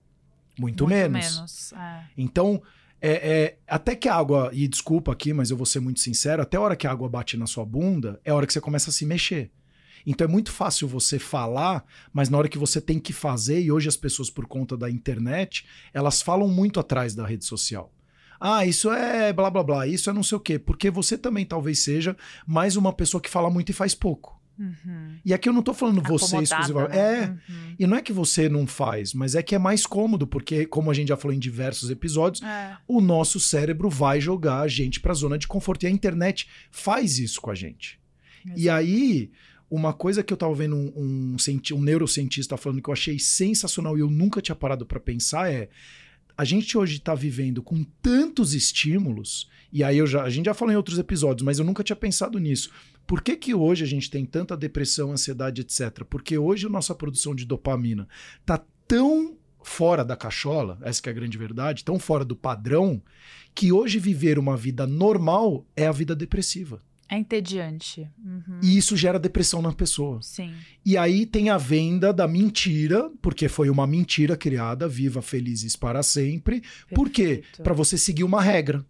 Muito, 0.60 0.83
Muito 0.83 0.88
menos. 0.88 1.36
menos 1.36 1.74
é. 1.74 2.03
Então, 2.15 2.62
é, 3.01 3.12
é, 3.12 3.57
até 3.67 3.95
que 3.95 4.07
a 4.07 4.13
água, 4.13 4.51
e 4.53 4.67
desculpa 4.67 5.12
aqui, 5.12 5.33
mas 5.33 5.50
eu 5.50 5.57
vou 5.57 5.65
ser 5.65 5.79
muito 5.79 6.00
sincero, 6.00 6.43
até 6.43 6.57
a 6.57 6.62
hora 6.62 6.75
que 6.75 6.86
a 6.86 6.91
água 6.91 7.10
bate 7.10 7.36
na 7.36 7.48
sua 7.48 7.65
bunda, 7.65 8.21
é 8.24 8.29
a 8.29 8.36
hora 8.36 8.45
que 8.45 8.53
você 8.53 8.62
começa 8.62 8.91
a 8.91 8.93
se 8.93 9.03
mexer. 9.03 9.50
Então 10.05 10.25
é 10.25 10.29
muito 10.29 10.51
fácil 10.51 10.88
você 10.88 11.17
falar, 11.17 11.83
mas 12.13 12.29
na 12.29 12.38
hora 12.38 12.50
que 12.50 12.60
você 12.60 12.79
tem 12.79 13.00
que 13.00 13.13
fazer, 13.13 13.60
e 13.60 13.71
hoje 13.71 13.89
as 13.89 13.98
pessoas, 13.98 14.29
por 14.29 14.45
conta 14.45 14.77
da 14.77 14.91
internet, 14.91 15.65
elas 15.91 16.21
falam 16.21 16.48
muito 16.48 16.79
atrás 16.79 17.15
da 17.15 17.25
rede 17.25 17.45
social 17.45 17.91
ah, 18.41 18.65
isso 18.65 18.91
é 18.91 19.31
blá 19.31 19.51
blá 19.51 19.62
blá, 19.62 19.88
isso 19.88 20.10
é 20.10 20.13
não 20.13 20.24
sei 20.24 20.36
o 20.36 20.41
quê. 20.41 20.57
Porque 20.57 20.89
você 20.89 21.15
também 21.15 21.45
talvez 21.45 21.77
seja 21.83 22.17
mais 22.48 22.75
uma 22.75 22.91
pessoa 22.91 23.21
que 23.21 23.29
fala 23.29 23.51
muito 23.51 23.69
e 23.69 23.74
faz 23.74 23.93
pouco. 23.93 24.41
Uhum. 24.57 25.17
E 25.24 25.31
aqui 25.31 25.48
eu 25.48 25.53
não 25.53 25.62
tô 25.62 25.75
falando 25.75 26.01
você 26.01 26.38
exclusivamente. 26.38 26.95
Né? 26.95 27.24
É. 27.48 27.51
Uhum. 27.51 27.75
E 27.77 27.88
não 27.88 27.98
é 27.98 28.01
que 28.01 28.12
você 28.12 28.50
não 28.50 28.65
faz, 28.65 29.13
mas 29.13 29.36
é 29.36 29.43
que 29.43 29.53
é 29.53 29.60
mais 29.60 29.86
cômodo, 29.86 30.25
porque, 30.25 30.65
como 30.65 30.89
a 30.89 30.93
gente 30.93 31.10
já 31.10 31.17
falou 31.17 31.36
em 31.36 31.39
diversos 31.39 31.91
episódios, 31.91 32.43
é. 32.43 32.77
o 32.88 33.00
nosso 33.00 33.39
cérebro 33.39 33.89
vai 33.89 34.19
jogar 34.19 34.62
a 34.62 34.67
gente 34.67 35.00
pra 35.00 35.13
zona 35.13 35.38
de 35.38 35.48
conforto. 35.48 35.83
E 35.83 35.88
a 35.88 35.91
internet 35.91 36.48
faz 36.71 37.19
isso 37.19 37.39
com 37.39 37.51
a 37.51 37.55
gente. 37.55 38.00
Exato. 38.43 38.60
E 38.60 38.69
aí, 38.69 39.31
uma 39.69 39.93
coisa 39.93 40.24
que 40.24 40.33
eu 40.33 40.38
tava 40.38 40.53
vendo 40.55 40.75
um, 40.75 40.91
um, 40.95 41.38
um 41.74 41.81
neurocientista 41.81 42.57
falando 42.57 42.81
que 42.81 42.89
eu 42.89 42.93
achei 42.93 43.19
sensacional 43.19 43.95
e 43.98 44.01
eu 44.01 44.10
nunca 44.10 44.41
tinha 44.41 44.55
parado 44.55 44.86
para 44.86 45.00
pensar 45.00 45.51
é 45.51 45.69
a 46.38 46.45
gente 46.45 46.77
hoje 46.77 46.97
está 46.97 47.13
vivendo 47.15 47.61
com 47.61 47.83
tantos 48.01 48.53
estímulos, 48.53 49.50
e 49.71 49.83
aí 49.83 49.97
eu 49.97 50.07
já, 50.07 50.23
a 50.23 50.29
gente 50.29 50.45
já 50.45 50.53
falou 50.53 50.73
em 50.73 50.77
outros 50.77 51.00
episódios, 51.00 51.45
mas 51.45 51.59
eu 51.59 51.65
nunca 51.65 51.83
tinha 51.83 51.95
pensado 51.95 52.38
nisso. 52.39 52.71
Por 53.07 53.21
que, 53.21 53.35
que 53.35 53.53
hoje 53.53 53.83
a 53.83 53.88
gente 53.88 54.09
tem 54.09 54.25
tanta 54.25 54.55
depressão, 54.55 55.11
ansiedade, 55.11 55.61
etc? 55.61 56.03
Porque 56.09 56.38
hoje 56.38 56.67
a 56.67 56.69
nossa 56.69 56.93
produção 56.95 57.33
de 57.33 57.45
dopamina 57.45 58.07
está 58.41 58.63
tão 58.88 59.38
fora 59.63 60.03
da 60.03 60.15
cachola, 60.15 60.77
essa 60.81 61.01
é 61.05 61.09
a 61.09 61.13
grande 61.13 61.38
verdade, 61.38 61.83
tão 61.83 62.00
fora 62.00 62.25
do 62.25 62.35
padrão, 62.35 63.01
que 63.53 63.71
hoje 63.71 64.00
viver 64.00 64.39
uma 64.39 64.57
vida 64.57 64.88
normal 64.88 65.65
é 65.75 65.88
a 65.88 65.91
vida 65.91 66.15
depressiva. 66.15 66.81
É 67.12 67.18
entediante. 67.18 68.10
Uhum. 68.24 68.62
E 68.63 68.77
isso 68.77 68.96
gera 68.96 69.20
depressão 69.20 69.62
na 69.62 69.74
pessoa. 69.74 70.22
Sim. 70.22 70.53
E 70.86 70.96
aí 70.96 71.25
tem 71.25 71.50
a 71.50 71.58
venda 71.58 72.13
da 72.13 72.25
mentira, 72.25 73.12
porque 73.22 73.50
foi 73.50 73.70
uma 73.70 73.86
mentira 73.86 74.38
criada, 74.38 74.88
viva 74.88 75.22
felizes 75.22 75.75
para 75.75 76.01
sempre. 76.03 76.62
Perfeito. 76.62 76.96
Por 76.96 77.10
quê? 77.10 77.44
Para 77.62 77.74
você 77.74 77.98
seguir 77.98 78.24
uma 78.24 78.41
regra. 78.41 78.86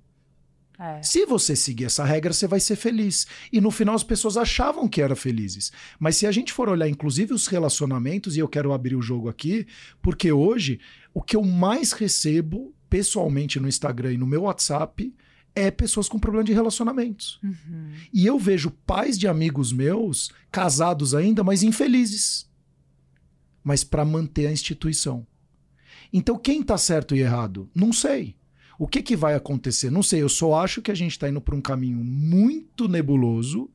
É. 0.77 1.01
Se 1.01 1.25
você 1.25 1.55
seguir 1.55 1.85
essa 1.85 2.03
regra, 2.03 2.31
você 2.31 2.45
vai 2.45 2.59
ser 2.59 2.75
feliz. 2.75 3.25
E 3.51 3.59
no 3.59 3.71
final 3.71 3.95
as 3.95 4.03
pessoas 4.03 4.37
achavam 4.37 4.87
que 4.87 5.01
eram 5.01 5.15
felizes. 5.15 5.71
Mas 5.99 6.15
se 6.15 6.27
a 6.27 6.31
gente 6.31 6.53
for 6.53 6.69
olhar, 6.69 6.87
inclusive, 6.87 7.33
os 7.33 7.47
relacionamentos, 7.47 8.37
e 8.37 8.39
eu 8.39 8.47
quero 8.47 8.71
abrir 8.71 8.95
o 8.95 9.01
jogo 9.01 9.29
aqui, 9.29 9.65
porque 9.99 10.31
hoje 10.31 10.79
o 11.11 11.23
que 11.23 11.35
eu 11.35 11.43
mais 11.43 11.91
recebo 11.91 12.71
pessoalmente 12.87 13.59
no 13.59 13.67
Instagram 13.67 14.13
e 14.13 14.17
no 14.17 14.27
meu 14.27 14.43
WhatsApp 14.43 15.11
é 15.55 15.69
pessoas 15.69 16.07
com 16.07 16.19
problema 16.19 16.43
de 16.43 16.53
relacionamentos. 16.53 17.39
Uhum. 17.43 17.91
E 18.13 18.25
eu 18.25 18.39
vejo 18.39 18.71
pais 18.85 19.17
de 19.17 19.27
amigos 19.27 19.73
meus, 19.73 20.31
casados 20.51 21.13
ainda, 21.13 21.43
mas 21.43 21.63
infelizes. 21.63 22.49
Mas 23.63 23.83
para 23.83 24.05
manter 24.05 24.47
a 24.47 24.51
instituição. 24.51 25.25
Então, 26.11 26.37
quem 26.37 26.63
tá 26.63 26.77
certo 26.77 27.15
e 27.15 27.19
errado? 27.19 27.69
Não 27.73 27.93
sei. 27.93 28.35
O 28.77 28.87
que, 28.87 29.01
que 29.01 29.15
vai 29.15 29.35
acontecer? 29.35 29.89
Não 29.89 30.01
sei. 30.01 30.21
Eu 30.21 30.29
só 30.29 30.55
acho 30.55 30.81
que 30.81 30.91
a 30.91 30.95
gente 30.95 31.11
está 31.11 31.29
indo 31.29 31.39
por 31.39 31.53
um 31.53 31.61
caminho 31.61 32.03
muito 32.03 32.87
nebuloso, 32.87 33.69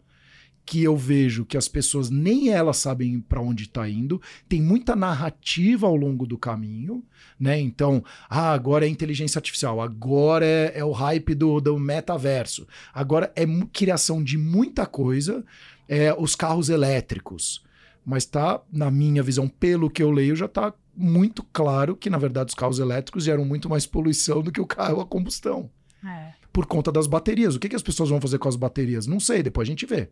que 0.66 0.82
eu 0.82 0.96
vejo 0.96 1.44
que 1.44 1.56
as 1.56 1.68
pessoas 1.68 2.10
nem 2.10 2.48
elas 2.48 2.78
sabem 2.78 3.20
para 3.20 3.40
onde 3.40 3.62
está 3.62 3.88
indo. 3.88 4.20
Tem 4.48 4.60
muita 4.60 4.96
narrativa 4.96 5.86
ao 5.86 5.94
longo 5.94 6.26
do 6.26 6.36
caminho, 6.36 7.04
né? 7.38 7.58
Então, 7.60 8.02
ah, 8.28 8.52
agora 8.52 8.84
é 8.84 8.88
inteligência 8.88 9.38
artificial, 9.38 9.80
agora 9.80 10.44
é, 10.44 10.72
é 10.80 10.84
o 10.84 10.90
hype 10.90 11.36
do, 11.36 11.60
do 11.60 11.78
metaverso, 11.78 12.66
agora 12.92 13.32
é 13.36 13.46
criação 13.72 14.22
de 14.22 14.36
muita 14.36 14.84
coisa, 14.86 15.44
é, 15.88 16.12
os 16.12 16.34
carros 16.34 16.68
elétricos. 16.68 17.64
Mas 18.04 18.24
tá, 18.24 18.60
na 18.72 18.90
minha 18.90 19.22
visão, 19.22 19.48
pelo 19.48 19.88
que 19.88 20.02
eu 20.02 20.10
leio, 20.10 20.34
já 20.34 20.48
tá 20.48 20.74
muito 20.96 21.44
claro 21.52 21.94
que, 21.94 22.10
na 22.10 22.18
verdade, 22.18 22.48
os 22.48 22.54
carros 22.54 22.80
elétricos 22.80 23.24
geram 23.24 23.44
muito 23.44 23.68
mais 23.68 23.86
poluição 23.86 24.42
do 24.42 24.50
que 24.50 24.60
o 24.60 24.66
carro 24.66 25.00
a 25.00 25.06
combustão. 25.06 25.70
É. 26.04 26.32
Por 26.52 26.66
conta 26.66 26.90
das 26.90 27.06
baterias. 27.06 27.54
O 27.54 27.60
que, 27.60 27.68
que 27.68 27.76
as 27.76 27.82
pessoas 27.82 28.08
vão 28.08 28.20
fazer 28.20 28.38
com 28.38 28.48
as 28.48 28.56
baterias? 28.56 29.06
Não 29.06 29.20
sei, 29.20 29.42
depois 29.42 29.68
a 29.68 29.70
gente 29.70 29.86
vê. 29.86 30.08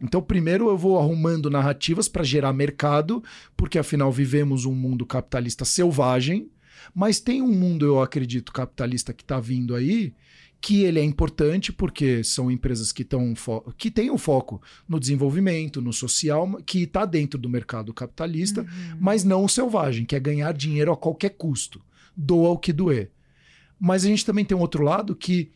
Então, 0.00 0.22
primeiro 0.22 0.68
eu 0.68 0.78
vou 0.78 0.98
arrumando 0.98 1.50
narrativas 1.50 2.08
para 2.08 2.24
gerar 2.24 2.52
mercado, 2.52 3.22
porque 3.56 3.78
afinal 3.78 4.10
vivemos 4.10 4.64
um 4.64 4.74
mundo 4.74 5.04
capitalista 5.04 5.64
selvagem, 5.64 6.50
mas 6.94 7.20
tem 7.20 7.42
um 7.42 7.52
mundo, 7.52 7.84
eu 7.84 8.00
acredito, 8.00 8.52
capitalista 8.52 9.12
que 9.12 9.22
está 9.22 9.38
vindo 9.38 9.74
aí, 9.74 10.14
que 10.60 10.82
ele 10.82 11.00
é 11.00 11.04
importante 11.04 11.72
porque 11.72 12.22
são 12.22 12.50
empresas 12.50 12.92
que, 12.92 13.02
tão 13.04 13.34
que 13.78 13.90
têm 13.90 14.10
o 14.10 14.18
foco 14.18 14.60
no 14.86 15.00
desenvolvimento, 15.00 15.80
no 15.80 15.92
social, 15.92 16.60
que 16.66 16.82
está 16.82 17.04
dentro 17.06 17.38
do 17.38 17.48
mercado 17.48 17.94
capitalista, 17.94 18.66
mas 18.98 19.24
não 19.24 19.44
o 19.44 19.48
selvagem, 19.48 20.04
que 20.04 20.14
é 20.14 20.20
ganhar 20.20 20.52
dinheiro 20.52 20.92
a 20.92 20.96
qualquer 20.96 21.30
custo, 21.30 21.80
doa 22.14 22.50
o 22.50 22.58
que 22.58 22.72
doer. 22.72 23.10
Mas 23.78 24.04
a 24.04 24.08
gente 24.08 24.26
também 24.26 24.44
tem 24.44 24.56
um 24.56 24.60
outro 24.60 24.82
lado 24.82 25.16
que 25.16 25.50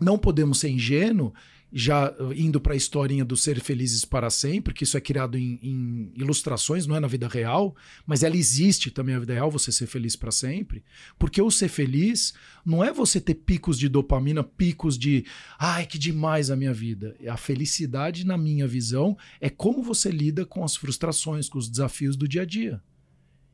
não 0.00 0.16
podemos 0.16 0.60
ser 0.60 0.68
ingênuo, 0.68 1.34
já 1.72 2.10
uh, 2.12 2.32
indo 2.32 2.60
para 2.60 2.72
a 2.72 2.76
historinha 2.76 3.24
do 3.24 3.36
ser 3.36 3.60
felizes 3.60 4.04
para 4.04 4.30
sempre, 4.30 4.72
que 4.72 4.84
isso 4.84 4.96
é 4.96 5.00
criado 5.00 5.36
em, 5.36 5.58
em 5.62 6.12
ilustrações, 6.16 6.86
não 6.86 6.96
é 6.96 7.00
na 7.00 7.06
vida 7.06 7.28
real, 7.28 7.76
mas 8.06 8.22
ela 8.22 8.36
existe 8.36 8.90
também 8.90 9.14
na 9.14 9.20
vida 9.20 9.34
real, 9.34 9.50
você 9.50 9.70
ser 9.70 9.86
feliz 9.86 10.16
para 10.16 10.30
sempre. 10.30 10.82
Porque 11.18 11.40
o 11.42 11.50
ser 11.50 11.68
feliz 11.68 12.32
não 12.64 12.82
é 12.82 12.92
você 12.92 13.20
ter 13.20 13.34
picos 13.34 13.78
de 13.78 13.88
dopamina, 13.88 14.42
picos 14.42 14.98
de 14.98 15.24
ai, 15.58 15.86
que 15.86 15.98
demais 15.98 16.50
a 16.50 16.56
minha 16.56 16.72
vida. 16.72 17.16
A 17.28 17.36
felicidade, 17.36 18.26
na 18.26 18.38
minha 18.38 18.66
visão, 18.66 19.16
é 19.40 19.50
como 19.50 19.82
você 19.82 20.10
lida 20.10 20.46
com 20.46 20.64
as 20.64 20.76
frustrações, 20.76 21.48
com 21.48 21.58
os 21.58 21.68
desafios 21.68 22.16
do 22.16 22.26
dia 22.26 22.42
a 22.42 22.46
dia. 22.46 22.82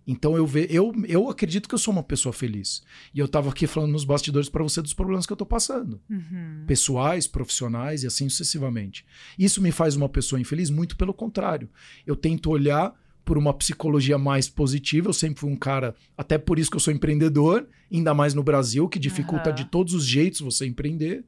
Então 0.07 0.37
eu, 0.37 0.47
ve, 0.47 0.67
eu, 0.71 0.93
eu 1.09 1.31
acredito 1.31 1.69
que 1.69 1.75
eu 1.75 1.79
sou 1.79 1.93
uma 1.93 2.03
pessoa 2.03 2.33
feliz. 2.33 2.83
E 3.15 3.19
eu 3.19 3.27
tava 3.27 3.49
aqui 3.51 3.67
falando 3.67 3.93
nos 3.93 4.05
bastidores 4.05 4.49
para 4.51 4.63
você 4.63 4.83
dos 4.83 4.93
problemas 4.93 5.25
que 5.27 5.33
eu 5.33 5.37
tô 5.37 5.47
passando 5.47 6.01
Uhum. 6.11 6.65
pessoais, 6.67 7.27
profissionais 7.27 8.03
e 8.03 8.07
assim 8.07 8.29
sucessivamente. 8.29 9.05
Isso 9.39 9.63
me 9.63 9.73
faz 9.73 9.97
uma 9.97 10.09
pessoa 10.09 10.41
infeliz? 10.41 10.69
Muito 10.71 10.97
pelo 10.97 11.15
contrário. 11.15 11.69
Eu 12.07 12.15
tento 12.17 12.51
olhar 12.51 12.93
por 13.25 13.39
uma 13.39 13.55
psicologia 13.55 14.19
mais 14.19 14.49
positiva. 14.49 15.09
Eu 15.09 15.15
sempre 15.15 15.41
fui 15.41 15.51
um 15.51 15.57
cara, 15.57 15.95
até 16.19 16.37
por 16.37 16.59
isso 16.59 16.71
que 16.71 16.77
eu 16.77 16.81
sou 16.81 16.93
empreendedor, 16.93 17.67
ainda 17.91 18.13
mais 18.13 18.35
no 18.35 18.43
Brasil, 18.43 18.87
que 18.87 18.99
dificulta 18.99 19.49
Aham. 19.49 19.57
de 19.57 19.65
todos 19.65 19.95
os 19.95 20.05
jeitos 20.05 20.41
você 20.43 20.67
empreender. 20.67 21.25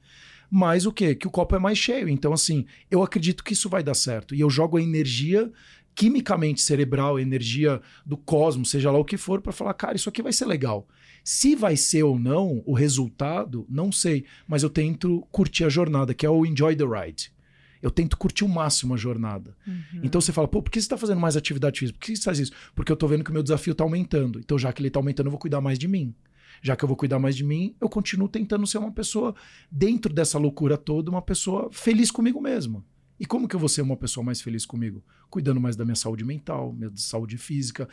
Mas 0.51 0.85
o 0.87 0.93
quê? 0.93 1.15
Que 1.15 1.27
o 1.27 1.31
copo 1.31 1.57
é 1.57 1.59
mais 1.59 1.79
cheio. 1.79 2.09
Então, 2.09 2.33
assim, 2.33 2.67
eu 2.91 3.03
acredito 3.03 3.43
que 3.43 3.55
isso 3.55 3.69
vai 3.71 3.83
dar 3.83 3.95
certo. 3.95 4.35
E 4.35 4.41
eu 4.41 4.51
jogo 4.51 4.77
a 4.77 4.83
energia 4.83 5.51
quimicamente 5.97 6.61
cerebral, 6.61 7.19
energia 7.19 7.81
do 8.05 8.19
cosmos, 8.19 8.71
seja 8.71 8.91
lá 8.91 8.99
o 8.99 9.05
que 9.05 9.17
for, 9.17 9.41
para 9.41 9.51
falar, 9.51 9.73
cara, 9.73 9.97
isso 9.97 10.11
aqui 10.11 10.23
vai 10.23 10.33
ser 10.33 10.45
legal. 10.45 10.87
Se 11.25 11.57
vai 11.57 11.75
ser 11.75 12.03
ou 12.05 12.19
não 12.19 12.63
o 12.67 12.75
resultado, 12.75 13.67
não 13.69 13.91
sei. 13.91 14.27
Mas 14.47 14.63
eu 14.63 14.71
tento 14.71 15.27
curtir 15.33 15.65
a 15.65 15.69
jornada, 15.71 16.15
que 16.15 16.27
é 16.27 16.31
o 16.31 16.45
enjoy 16.45 16.77
the 16.77 16.85
ride. 16.85 17.33
Eu 17.83 17.91
tento 17.91 18.17
curtir 18.17 18.45
o 18.45 18.49
máximo 18.49 18.95
a 18.95 18.97
jornada. 18.97 19.57
Uhum. 19.67 20.01
Então 20.03 20.21
você 20.21 20.33
fala, 20.33 20.47
pô, 20.47 20.63
por 20.63 20.71
que 20.71 20.81
você 20.81 20.85
está 20.85 20.99
fazendo 20.99 21.21
mais 21.21 21.37
atividade 21.37 21.81
física? 21.81 21.99
Por 21.99 22.07
que 22.07 22.15
você 22.15 22.23
faz 22.23 22.39
isso? 22.39 22.53
Porque 22.75 22.93
eu 22.93 22.97
tô 22.97 23.09
vendo 23.09 23.25
que 23.25 23.31
o 23.31 23.33
meu 23.33 23.43
desafio 23.43 23.75
tá 23.75 23.83
aumentando. 23.83 24.39
Então, 24.39 24.59
já 24.59 24.73
que 24.73 24.83
ele 24.83 24.91
tá 24.91 25.01
aumentando, 25.01 25.27
eu 25.27 25.31
vou 25.31 25.41
cuidar 25.41 25.61
mais 25.61 25.79
de 25.79 25.89
mim. 25.89 26.15
Já 26.63 26.77
que 26.77 26.85
eu 26.85 26.89
vou 26.89 26.97
cuidar 26.97 27.19
mais 27.19 27.35
de 27.35 27.45
mim, 27.45 27.75
eu 27.81 27.89
continuo 27.89 28.29
tentando 28.29 28.67
ser 28.67 28.79
uma 28.79 28.93
pessoa, 28.93 29.35
dentro 29.71 30.13
dessa 30.13 30.39
loucura 30.39 30.77
toda, 30.77 31.11
uma 31.11 31.23
pessoa 31.23 31.69
feliz 31.73 32.11
comigo 32.11 32.41
mesma. 32.41 32.85
E 33.19 33.25
como 33.27 33.49
que 33.49 33.57
eu 33.57 33.61
vou 33.61 33.69
ser 33.69 33.83
uma 33.83 33.97
pessoa 33.97 34.23
mais 34.25 34.41
feliz 34.41 34.67
comigo? 34.67 35.03
Cuidando 35.31 35.61
mais 35.61 35.75
da 35.77 35.85
minha 35.85 35.95
saúde 35.97 36.25
mental, 36.25 36.73
minha 36.73 36.91
saúde 36.97 37.39
física. 37.39 37.89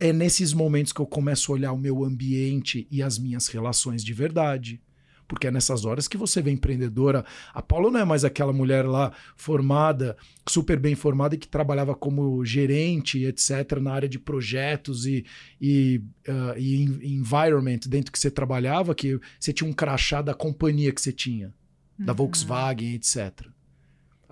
É 0.00 0.12
nesses 0.12 0.52
momentos 0.52 0.92
que 0.92 1.00
eu 1.00 1.06
começo 1.06 1.50
a 1.52 1.54
olhar 1.54 1.72
o 1.72 1.78
meu 1.78 2.04
ambiente 2.04 2.86
e 2.90 3.02
as 3.02 3.18
minhas 3.18 3.48
relações 3.48 4.04
de 4.04 4.12
verdade. 4.12 4.80
Porque 5.28 5.46
é 5.46 5.50
nessas 5.50 5.84
horas 5.86 6.06
que 6.08 6.16
você 6.16 6.42
vê 6.42 6.50
empreendedora. 6.50 7.24
A 7.54 7.62
Paula 7.62 7.90
não 7.90 8.00
é 8.00 8.04
mais 8.04 8.22
aquela 8.24 8.52
mulher 8.52 8.84
lá 8.84 9.12
formada, 9.34 10.16
super 10.46 10.78
bem 10.78 10.94
formada 10.94 11.34
e 11.34 11.38
que 11.38 11.48
trabalhava 11.48 11.94
como 11.94 12.44
gerente, 12.44 13.24
etc., 13.24 13.78
na 13.80 13.92
área 13.92 14.08
de 14.08 14.18
projetos 14.18 15.06
e, 15.06 15.24
e, 15.60 16.02
ah, 16.28 16.54
e 16.58 16.82
en- 16.82 17.00
environment 17.16 17.80
dentro 17.88 18.12
que 18.12 18.18
você 18.18 18.30
trabalhava, 18.30 18.94
que 18.94 19.18
você 19.40 19.52
tinha 19.52 19.68
um 19.68 19.72
crachá 19.72 20.20
da 20.20 20.34
companhia 20.34 20.92
que 20.92 21.00
você 21.00 21.12
tinha, 21.12 21.52
da 21.98 22.12
Uhum. 22.12 22.16
Volkswagen, 22.18 22.94
etc. 22.94 23.46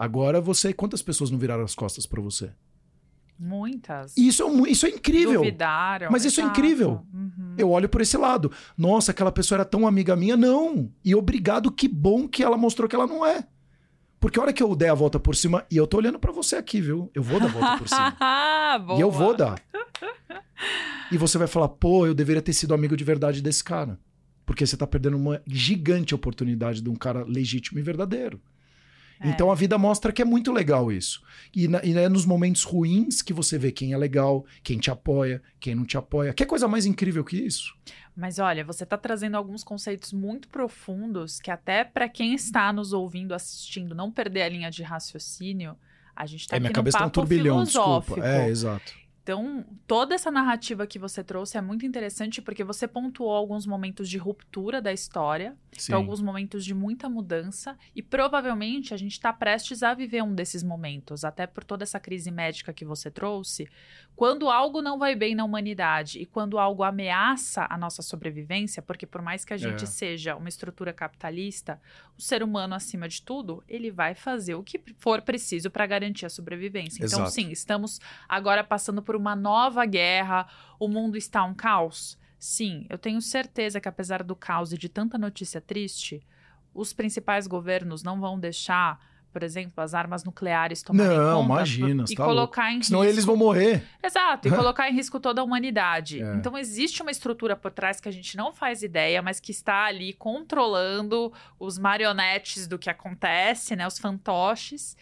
Agora 0.00 0.40
você. 0.40 0.72
Quantas 0.72 1.02
pessoas 1.02 1.30
não 1.30 1.38
viraram 1.38 1.62
as 1.62 1.74
costas 1.74 2.06
para 2.06 2.22
você? 2.22 2.50
Muitas. 3.38 4.16
Isso 4.16 4.42
é, 4.42 4.70
isso 4.70 4.86
é 4.86 4.88
incrível. 4.88 5.40
Duvidaram. 5.40 6.08
Mas 6.10 6.24
isso 6.24 6.40
é 6.40 6.44
exato. 6.44 6.58
incrível. 6.58 7.04
Uhum. 7.12 7.54
Eu 7.58 7.70
olho 7.70 7.86
por 7.86 8.00
esse 8.00 8.16
lado. 8.16 8.50
Nossa, 8.78 9.10
aquela 9.10 9.30
pessoa 9.30 9.56
era 9.56 9.64
tão 9.66 9.86
amiga 9.86 10.16
minha. 10.16 10.38
Não. 10.38 10.90
E 11.04 11.14
obrigado, 11.14 11.70
que 11.70 11.86
bom 11.86 12.26
que 12.26 12.42
ela 12.42 12.56
mostrou 12.56 12.88
que 12.88 12.96
ela 12.96 13.06
não 13.06 13.26
é. 13.26 13.46
Porque 14.18 14.38
a 14.38 14.42
hora 14.42 14.52
que 14.54 14.62
eu 14.62 14.74
der 14.74 14.88
a 14.88 14.94
volta 14.94 15.20
por 15.20 15.36
cima, 15.36 15.66
e 15.70 15.76
eu 15.76 15.86
tô 15.86 15.98
olhando 15.98 16.18
pra 16.18 16.32
você 16.32 16.56
aqui, 16.56 16.80
viu? 16.80 17.10
Eu 17.14 17.22
vou 17.22 17.38
dar 17.38 17.46
a 17.46 17.48
volta 17.48 17.76
por 17.76 17.88
cima. 17.88 18.16
Boa. 18.86 18.98
e 18.98 19.02
eu 19.02 19.10
vou 19.10 19.36
dar. 19.36 19.62
E 21.12 21.18
você 21.18 21.36
vai 21.36 21.46
falar, 21.46 21.68
pô, 21.68 22.06
eu 22.06 22.14
deveria 22.14 22.40
ter 22.40 22.54
sido 22.54 22.72
amigo 22.72 22.96
de 22.96 23.04
verdade 23.04 23.42
desse 23.42 23.62
cara. 23.62 23.98
Porque 24.46 24.66
você 24.66 24.78
tá 24.78 24.86
perdendo 24.86 25.18
uma 25.18 25.42
gigante 25.46 26.14
oportunidade 26.14 26.80
de 26.80 26.88
um 26.88 26.96
cara 26.96 27.22
legítimo 27.22 27.78
e 27.78 27.82
verdadeiro. 27.82 28.40
É. 29.20 29.28
Então 29.28 29.50
a 29.50 29.54
vida 29.54 29.76
mostra 29.76 30.12
que 30.12 30.22
é 30.22 30.24
muito 30.24 30.50
legal 30.50 30.90
isso. 30.90 31.22
E, 31.54 31.68
na- 31.68 31.84
e 31.84 31.96
é 31.96 32.08
nos 32.08 32.24
momentos 32.24 32.62
ruins 32.62 33.20
que 33.20 33.32
você 33.32 33.58
vê 33.58 33.70
quem 33.70 33.92
é 33.92 33.96
legal, 33.96 34.44
quem 34.62 34.78
te 34.78 34.90
apoia, 34.90 35.42
quem 35.58 35.74
não 35.74 35.84
te 35.84 35.96
apoia. 35.98 36.32
Que 36.32 36.46
coisa 36.46 36.66
mais 36.66 36.86
incrível 36.86 37.22
que 37.22 37.36
isso? 37.36 37.74
Mas 38.16 38.38
olha, 38.38 38.64
você 38.64 38.84
está 38.84 38.96
trazendo 38.96 39.36
alguns 39.36 39.62
conceitos 39.62 40.12
muito 40.12 40.48
profundos 40.48 41.38
que 41.40 41.50
até 41.50 41.84
para 41.84 42.08
quem 42.08 42.34
está 42.34 42.72
nos 42.72 42.92
ouvindo, 42.92 43.32
assistindo, 43.34 43.94
não 43.94 44.10
perder 44.10 44.42
a 44.42 44.48
linha 44.48 44.70
de 44.70 44.82
raciocínio, 44.82 45.76
a 46.16 46.26
gente 46.26 46.40
está 46.42 46.56
é, 46.56 46.58
aqui 46.58 46.62
minha 46.62 46.70
num 46.70 46.74
cabeça 46.74 46.98
tá 46.98 47.04
um 47.04 47.08
papo 47.08 47.20
turbilhão, 47.20 47.56
filosófico. 47.66 48.14
desculpa. 48.20 48.28
É, 48.42 48.48
exato. 48.48 48.92
Então, 49.30 49.64
toda 49.86 50.12
essa 50.12 50.28
narrativa 50.28 50.84
que 50.88 50.98
você 50.98 51.22
trouxe 51.22 51.56
é 51.56 51.60
muito 51.60 51.86
interessante 51.86 52.42
porque 52.42 52.64
você 52.64 52.88
pontuou 52.88 53.30
alguns 53.30 53.64
momentos 53.64 54.08
de 54.08 54.18
ruptura 54.18 54.82
da 54.82 54.92
história, 54.92 55.56
então, 55.72 55.98
alguns 56.00 56.20
momentos 56.20 56.64
de 56.64 56.74
muita 56.74 57.08
mudança, 57.08 57.78
e 57.94 58.02
provavelmente 58.02 58.92
a 58.92 58.96
gente 58.96 59.12
está 59.12 59.32
prestes 59.32 59.84
a 59.84 59.94
viver 59.94 60.20
um 60.24 60.34
desses 60.34 60.64
momentos, 60.64 61.24
até 61.24 61.46
por 61.46 61.62
toda 61.62 61.84
essa 61.84 62.00
crise 62.00 62.28
médica 62.32 62.72
que 62.72 62.84
você 62.84 63.08
trouxe. 63.08 63.68
Quando 64.16 64.50
algo 64.50 64.82
não 64.82 64.98
vai 64.98 65.14
bem 65.14 65.36
na 65.36 65.44
humanidade 65.44 66.18
e 66.18 66.26
quando 66.26 66.58
algo 66.58 66.82
ameaça 66.82 67.68
a 67.70 67.78
nossa 67.78 68.02
sobrevivência, 68.02 68.82
porque 68.82 69.06
por 69.06 69.22
mais 69.22 69.44
que 69.44 69.54
a 69.54 69.56
gente 69.56 69.84
É. 69.84 69.86
seja 69.86 70.34
uma 70.34 70.48
estrutura 70.48 70.92
capitalista, 70.92 71.80
o 72.18 72.20
ser 72.20 72.42
humano, 72.42 72.74
acima 72.74 73.08
de 73.08 73.22
tudo, 73.22 73.62
ele 73.68 73.92
vai 73.92 74.14
fazer 74.14 74.56
o 74.56 74.62
que 74.64 74.78
for 74.98 75.22
preciso 75.22 75.70
para 75.70 75.86
garantir 75.86 76.26
a 76.26 76.28
sobrevivência. 76.28 77.04
Então, 77.04 77.20
Exato. 77.20 77.30
sim, 77.30 77.50
estamos 77.50 78.00
agora 78.28 78.64
passando 78.64 79.00
por 79.00 79.19
uma 79.20 79.36
nova 79.36 79.84
guerra, 79.84 80.46
o 80.78 80.88
mundo 80.88 81.16
está 81.16 81.44
um 81.44 81.54
caos. 81.54 82.18
Sim, 82.38 82.86
eu 82.88 82.96
tenho 82.96 83.20
certeza 83.20 83.80
que 83.80 83.88
apesar 83.88 84.22
do 84.22 84.34
caos 84.34 84.72
e 84.72 84.78
de 84.78 84.88
tanta 84.88 85.18
notícia 85.18 85.60
triste, 85.60 86.26
os 86.74 86.92
principais 86.92 87.46
governos 87.46 88.02
não 88.02 88.18
vão 88.20 88.38
deixar 88.38 88.98
por 89.32 89.42
exemplo, 89.42 89.82
as 89.82 89.94
armas 89.94 90.24
nucleares 90.24 90.82
tomarem 90.82 91.16
Não, 91.16 91.42
conta 91.42 91.52
imagina, 91.52 92.04
e 92.08 92.14
tá 92.14 92.24
colocar 92.24 92.72
em 92.72 92.82
Senão 92.82 93.00
risco... 93.00 93.14
eles 93.14 93.24
vão 93.24 93.36
morrer. 93.36 93.82
Exato, 94.02 94.48
e 94.48 94.50
colocar 94.54 94.90
em 94.90 94.94
risco 94.94 95.20
toda 95.20 95.40
a 95.40 95.44
humanidade. 95.44 96.20
É. 96.20 96.34
Então 96.34 96.58
existe 96.58 97.00
uma 97.00 97.10
estrutura 97.10 97.54
por 97.54 97.70
trás 97.70 98.00
que 98.00 98.08
a 98.08 98.12
gente 98.12 98.36
não 98.36 98.52
faz 98.52 98.82
ideia, 98.82 99.22
mas 99.22 99.38
que 99.38 99.52
está 99.52 99.84
ali 99.84 100.12
controlando 100.12 101.32
os 101.58 101.78
marionetes 101.78 102.66
do 102.66 102.78
que 102.78 102.90
acontece, 102.90 103.76
né, 103.76 103.86
os 103.86 103.98
fantoches, 103.98 104.96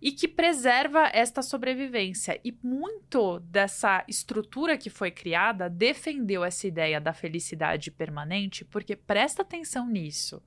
e 0.00 0.12
que 0.12 0.28
preserva 0.28 1.10
esta 1.12 1.42
sobrevivência. 1.42 2.40
E 2.44 2.56
muito 2.62 3.40
dessa 3.40 4.04
estrutura 4.08 4.78
que 4.78 4.90
foi 4.90 5.10
criada 5.10 5.68
defendeu 5.68 6.44
essa 6.44 6.66
ideia 6.66 7.00
da 7.00 7.12
felicidade 7.12 7.90
permanente, 7.90 8.64
porque 8.64 8.94
presta 8.94 9.42
atenção 9.42 9.88
nisso. 9.88 10.42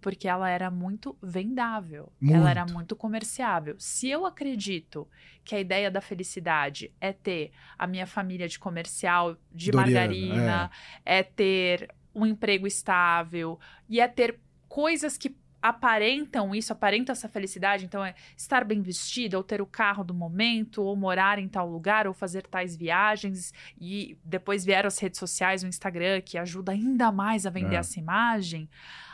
Porque 0.00 0.28
ela 0.28 0.48
era 0.48 0.70
muito 0.70 1.18
vendável, 1.20 2.12
ela 2.22 2.48
era 2.48 2.60
Muito. 2.60 2.74
muito 2.74 2.96
comerciável. 2.96 3.74
Se 3.80 4.08
eu 4.08 4.24
acredito 4.24 5.08
que 5.44 5.56
a 5.56 5.60
ideia 5.60 5.90
da 5.90 6.00
felicidade 6.00 6.92
é 7.00 7.12
ter 7.12 7.50
a 7.76 7.84
minha 7.84 8.06
família 8.06 8.46
de 8.46 8.60
comercial 8.60 9.36
de 9.52 9.72
Doriana, 9.72 9.90
margarina, 9.90 10.70
é. 11.04 11.24
ter 11.24 11.92
um 12.14 12.24
emprego 12.24 12.64
estável 12.64 13.58
e 13.88 14.00
é 14.00 14.06
ter 14.06 14.38
coisas 14.68 15.18
que 15.18 15.36
aparentam 15.60 16.54
isso, 16.54 16.72
aparentam 16.72 17.12
essa 17.12 17.28
felicidade, 17.28 17.84
então 17.84 18.04
é 18.04 18.14
estar 18.36 18.64
bem 18.64 18.80
vestida, 18.80 19.36
ou 19.36 19.42
ter 19.42 19.60
o 19.60 19.66
carro 19.66 20.04
do 20.04 20.14
momento, 20.14 20.82
ou 20.82 20.94
morar 20.96 21.38
em 21.38 21.48
tal 21.48 21.68
lugar, 21.68 22.06
ou 22.06 22.14
fazer 22.14 22.46
tais 22.46 22.76
viagens, 22.76 23.52
e 23.80 24.16
depois 24.24 24.64
vieram 24.64 24.86
as 24.88 24.98
redes 24.98 25.18
sociais, 25.18 25.62
o 25.62 25.66
Instagram, 25.66 26.20
que 26.20 26.38
ajuda 26.38 26.72
ainda 26.72 27.10
mais 27.12 27.44
a 27.46 27.50
vender 27.50 27.74
É. 27.76 27.78
essa 27.78 27.98
imagem, 27.98 28.68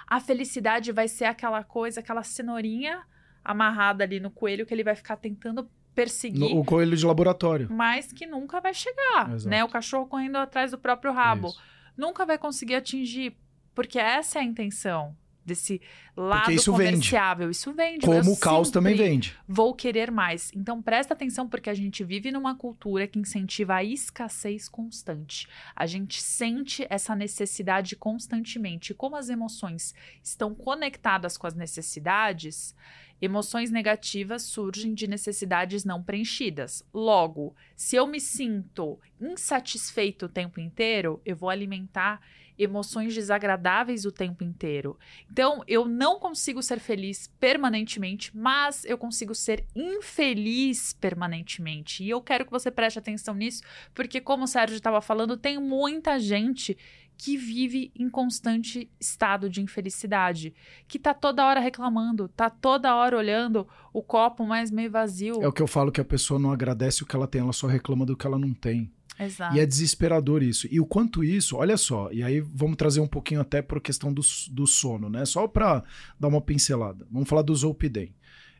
a 0.06 0.20
felicidade 0.20 0.92
vai 0.92 1.08
ser 1.08 1.24
aquela 1.24 1.64
coisa, 1.64 2.00
aquela 2.00 2.22
cenourinha 2.22 3.02
amarrada 3.42 4.04
ali 4.04 4.20
no 4.20 4.30
coelho 4.30 4.64
que 4.66 4.72
ele 4.72 4.84
vai 4.84 4.94
ficar 4.94 5.16
tentando 5.16 5.68
perseguir. 5.94 6.40
No- 6.40 6.60
o 6.60 6.64
coelho 6.64 6.96
de 6.96 7.06
laboratório. 7.06 7.68
Mas 7.70 8.12
que 8.12 8.26
nunca 8.26 8.60
vai 8.60 8.74
chegar, 8.74 9.30
Exato. 9.32 9.48
né? 9.48 9.62
O 9.64 9.68
cachorro 9.68 10.06
correndo 10.06 10.36
atrás 10.36 10.72
do 10.72 10.78
próprio 10.78 11.12
rabo 11.12 11.48
Isso. 11.48 11.62
nunca 11.96 12.26
vai 12.26 12.36
conseguir 12.36 12.74
atingir, 12.74 13.36
porque 13.74 13.98
essa 13.98 14.38
é 14.38 14.42
a 14.42 14.44
intenção 14.44 15.16
desse 15.44 15.80
lado 16.16 16.52
isso 16.52 16.72
vende. 16.72 16.92
comerciável. 16.92 17.50
Isso 17.50 17.72
vende. 17.72 18.06
Como 18.06 18.18
Eu 18.18 18.32
o 18.32 18.36
caos 18.36 18.70
também 18.70 18.94
vende. 18.94 19.36
Vou 19.46 19.74
querer 19.74 20.10
mais. 20.10 20.50
Então 20.54 20.80
presta 20.82 21.14
atenção 21.14 21.48
porque 21.48 21.70
a 21.70 21.74
gente 21.74 22.02
vive 22.04 22.30
numa 22.30 22.54
cultura 22.54 23.06
que 23.06 23.18
incentiva 23.18 23.74
a 23.74 23.84
escassez 23.84 24.68
constante. 24.68 25.46
A 25.74 25.86
gente 25.86 26.22
sente 26.22 26.86
essa 26.88 27.14
necessidade 27.14 27.96
constantemente. 27.96 28.92
E 28.92 28.94
Como 28.94 29.16
as 29.16 29.28
emoções 29.28 29.94
estão 30.22 30.54
conectadas 30.54 31.36
com 31.36 31.46
as 31.46 31.54
necessidades, 31.54 32.74
emoções 33.20 33.70
negativas 33.70 34.42
surgem 34.42 34.94
de 34.94 35.06
necessidades 35.06 35.84
não 35.84 36.02
preenchidas. 36.02 36.84
Logo, 36.92 37.54
se 37.76 37.96
eu 37.96 38.06
me 38.06 38.20
sinto 38.20 38.98
insatisfeito 39.20 40.26
o 40.26 40.28
tempo 40.28 40.60
inteiro, 40.60 41.20
eu 41.24 41.36
vou 41.36 41.48
alimentar 41.48 42.20
emoções 42.58 43.14
desagradáveis 43.14 44.04
o 44.04 44.12
tempo 44.12 44.44
inteiro. 44.44 44.98
Então, 45.30 45.62
eu 45.66 45.86
não 45.86 46.18
consigo 46.18 46.62
ser 46.62 46.78
feliz 46.78 47.30
permanentemente, 47.40 48.36
mas 48.36 48.84
eu 48.84 48.96
consigo 48.96 49.34
ser 49.34 49.64
infeliz 49.74 50.92
permanentemente. 50.92 52.04
E 52.04 52.10
eu 52.10 52.20
quero 52.20 52.44
que 52.44 52.50
você 52.50 52.70
preste 52.70 52.98
atenção 52.98 53.34
nisso, 53.34 53.62
porque, 53.94 54.20
como 54.20 54.44
o 54.44 54.48
Sérgio 54.48 54.76
estava 54.76 55.00
falando, 55.00 55.36
tem 55.36 55.58
muita 55.58 56.18
gente 56.18 56.76
que 57.16 57.36
vive 57.36 57.92
em 57.94 58.08
constante 58.08 58.90
estado 59.00 59.48
de 59.48 59.60
infelicidade, 59.60 60.54
que 60.86 60.98
tá 60.98 61.14
toda 61.14 61.46
hora 61.46 61.60
reclamando, 61.60 62.28
tá 62.28 62.50
toda 62.50 62.94
hora 62.94 63.16
olhando 63.16 63.66
o 63.92 64.02
copo 64.02 64.44
mais 64.44 64.70
meio 64.70 64.90
vazio. 64.90 65.42
É 65.42 65.48
o 65.48 65.52
que 65.52 65.62
eu 65.62 65.66
falo 65.66 65.92
que 65.92 66.00
a 66.00 66.04
pessoa 66.04 66.40
não 66.40 66.50
agradece 66.50 67.02
o 67.02 67.06
que 67.06 67.14
ela 67.14 67.26
tem, 67.26 67.40
ela 67.40 67.52
só 67.52 67.66
reclama 67.66 68.04
do 68.04 68.16
que 68.16 68.26
ela 68.26 68.38
não 68.38 68.52
tem. 68.52 68.92
Exato. 69.18 69.56
E 69.56 69.60
é 69.60 69.66
desesperador 69.66 70.42
isso. 70.42 70.66
E 70.70 70.80
o 70.80 70.86
quanto 70.86 71.22
isso, 71.22 71.56
olha 71.56 71.76
só, 71.76 72.10
e 72.12 72.22
aí 72.22 72.40
vamos 72.40 72.76
trazer 72.76 73.00
um 73.00 73.06
pouquinho 73.06 73.40
até 73.40 73.62
para 73.62 73.78
a 73.78 73.80
questão 73.80 74.12
do, 74.12 74.22
do 74.50 74.66
sono, 74.66 75.08
né? 75.08 75.24
Só 75.24 75.46
para 75.46 75.84
dar 76.18 76.28
uma 76.28 76.40
pincelada. 76.40 77.06
Vamos 77.10 77.28
falar 77.28 77.42
do 77.42 77.54
Zolpidem. 77.54 78.14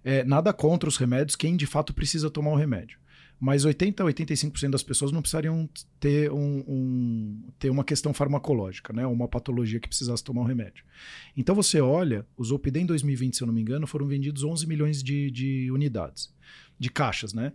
É, 0.05 0.23
nada 0.25 0.53
contra 0.53 0.89
os 0.89 0.97
remédios, 0.97 1.35
quem 1.35 1.57
de 1.57 1.67
fato 1.67 1.93
precisa 1.95 2.31
tomar 2.31 2.51
o 2.51 2.57
remédio. 2.57 2.99
Mas 3.41 3.65
80 3.65 4.03
a 4.03 4.07
85% 4.07 4.71
das 4.71 4.83
pessoas 4.83 5.11
não 5.11 5.21
precisariam 5.21 5.69
ter, 5.99 6.31
um, 6.31 6.65
um- 6.69 7.43
ter 7.59 7.69
uma 7.69 7.83
questão 7.83 8.15
farmacológica, 8.15 8.93
né? 8.93 9.05
Uma 9.07 9.27
patologia 9.27 9.81
que 9.81 9.89
precisasse 9.89 10.23
tomar 10.23 10.43
o 10.43 10.45
remédio. 10.45 10.85
Então 11.37 11.55
você 11.55 11.81
olha, 11.81 12.25
o 12.37 12.45
Zolpidem 12.45 12.85
em 12.85 12.87
2020, 12.87 13.37
se 13.37 13.43
eu 13.43 13.47
não 13.47 13.53
me 13.55 13.61
engano, 13.61 13.87
foram 13.89 14.07
vendidos 14.07 14.45
11 14.45 14.67
milhões 14.69 15.03
de, 15.03 15.31
de 15.33 15.69
unidades, 15.73 16.33
de 16.79 16.89
caixas, 16.91 17.35
né? 17.35 17.53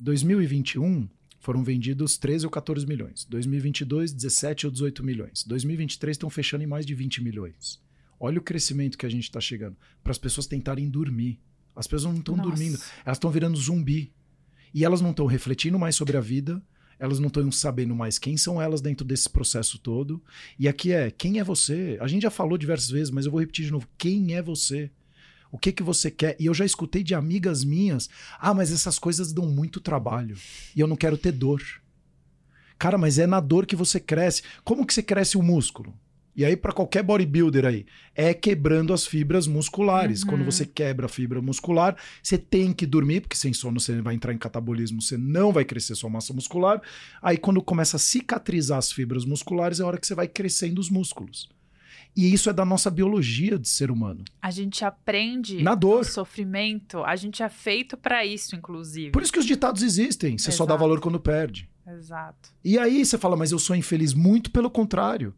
2021 0.00 1.08
foram 1.38 1.62
vendidos 1.62 2.16
13 2.16 2.46
ou 2.46 2.50
14 2.50 2.86
milhões. 2.86 3.24
2022, 3.28 4.12
17 4.12 4.66
ou 4.66 4.72
18 4.72 5.04
milhões. 5.04 5.44
2023 5.44 6.14
estão 6.14 6.30
fechando 6.30 6.64
em 6.64 6.66
mais 6.66 6.84
de 6.84 6.94
20 6.94 7.22
milhões. 7.22 7.80
Olha 8.18 8.38
o 8.38 8.42
crescimento 8.42 8.96
que 8.96 9.06
a 9.06 9.08
gente 9.08 9.24
está 9.24 9.40
chegando. 9.40 9.76
Para 10.02 10.10
as 10.10 10.18
pessoas 10.18 10.46
tentarem 10.46 10.88
dormir. 10.88 11.38
As 11.74 11.86
pessoas 11.86 12.14
não 12.14 12.20
estão 12.20 12.36
dormindo, 12.36 12.78
elas 13.04 13.18
estão 13.18 13.30
virando 13.30 13.58
zumbi. 13.58 14.12
E 14.72 14.84
elas 14.84 15.00
não 15.00 15.10
estão 15.10 15.26
refletindo 15.26 15.78
mais 15.78 15.94
sobre 15.94 16.16
a 16.16 16.20
vida, 16.20 16.62
elas 16.98 17.18
não 17.18 17.28
estão 17.28 17.50
sabendo 17.52 17.94
mais 17.94 18.18
quem 18.18 18.36
são 18.36 18.60
elas 18.60 18.80
dentro 18.80 19.06
desse 19.06 19.28
processo 19.28 19.78
todo. 19.78 20.22
E 20.58 20.66
aqui 20.66 20.92
é, 20.92 21.10
quem 21.10 21.38
é 21.38 21.44
você? 21.44 21.98
A 22.00 22.06
gente 22.06 22.22
já 22.22 22.30
falou 22.30 22.56
diversas 22.56 22.90
vezes, 22.90 23.10
mas 23.10 23.26
eu 23.26 23.30
vou 23.30 23.40
repetir 23.40 23.66
de 23.66 23.70
novo. 23.70 23.86
Quem 23.98 24.34
é 24.34 24.42
você? 24.42 24.90
O 25.50 25.58
que 25.58 25.72
que 25.72 25.82
você 25.82 26.10
quer? 26.10 26.36
E 26.38 26.46
eu 26.46 26.54
já 26.54 26.64
escutei 26.64 27.02
de 27.02 27.14
amigas 27.14 27.64
minhas, 27.64 28.08
ah, 28.38 28.54
mas 28.54 28.72
essas 28.72 28.98
coisas 28.98 29.32
dão 29.32 29.46
muito 29.46 29.80
trabalho 29.80 30.36
e 30.74 30.80
eu 30.80 30.86
não 30.86 30.96
quero 30.96 31.16
ter 31.16 31.32
dor. 31.32 31.62
Cara, 32.78 32.98
mas 32.98 33.18
é 33.18 33.26
na 33.26 33.40
dor 33.40 33.64
que 33.64 33.76
você 33.76 33.98
cresce. 33.98 34.42
Como 34.62 34.86
que 34.86 34.92
você 34.92 35.02
cresce 35.02 35.38
o 35.38 35.42
músculo? 35.42 35.94
E 36.36 36.44
aí, 36.44 36.54
para 36.54 36.70
qualquer 36.70 37.02
bodybuilder 37.02 37.64
aí, 37.64 37.86
é 38.14 38.34
quebrando 38.34 38.92
as 38.92 39.06
fibras 39.06 39.46
musculares. 39.46 40.22
Uhum. 40.22 40.28
Quando 40.28 40.44
você 40.44 40.66
quebra 40.66 41.06
a 41.06 41.08
fibra 41.08 41.40
muscular, 41.40 41.96
você 42.22 42.36
tem 42.36 42.74
que 42.74 42.84
dormir, 42.84 43.22
porque 43.22 43.36
sem 43.36 43.54
sono 43.54 43.80
você 43.80 44.02
vai 44.02 44.14
entrar 44.14 44.34
em 44.34 44.38
catabolismo, 44.38 45.00
você 45.00 45.16
não 45.16 45.50
vai 45.50 45.64
crescer 45.64 45.94
sua 45.94 46.10
massa 46.10 46.34
muscular. 46.34 46.82
Aí, 47.22 47.38
quando 47.38 47.62
começa 47.62 47.96
a 47.96 48.00
cicatrizar 48.00 48.76
as 48.76 48.92
fibras 48.92 49.24
musculares, 49.24 49.80
é 49.80 49.82
a 49.82 49.86
hora 49.86 49.96
que 49.96 50.06
você 50.06 50.14
vai 50.14 50.28
crescendo 50.28 50.78
os 50.78 50.90
músculos. 50.90 51.48
E 52.16 52.32
isso 52.32 52.48
é 52.48 52.52
da 52.52 52.64
nossa 52.64 52.90
biologia 52.90 53.58
de 53.58 53.68
ser 53.68 53.90
humano. 53.90 54.24
A 54.40 54.50
gente 54.50 54.84
aprende 54.84 55.62
Na 55.62 55.74
dor. 55.74 56.00
o 56.00 56.04
sofrimento, 56.04 57.04
a 57.04 57.14
gente 57.14 57.42
é 57.42 57.48
feito 57.48 57.96
para 57.96 58.24
isso, 58.24 58.56
inclusive. 58.56 59.10
Por 59.10 59.22
isso 59.22 59.32
que 59.32 59.38
os 59.38 59.44
ditados 59.44 59.82
existem. 59.82 60.38
Você 60.38 60.50
só 60.50 60.64
dá 60.64 60.72
Exato. 60.72 60.80
valor 60.80 61.00
quando 61.00 61.20
perde. 61.20 61.68
Exato. 61.86 62.50
E 62.64 62.78
aí 62.78 63.04
você 63.04 63.18
fala, 63.18 63.36
mas 63.36 63.52
eu 63.52 63.58
sou 63.58 63.76
infeliz. 63.76 64.14
Muito 64.14 64.50
pelo 64.50 64.70
contrário. 64.70 65.34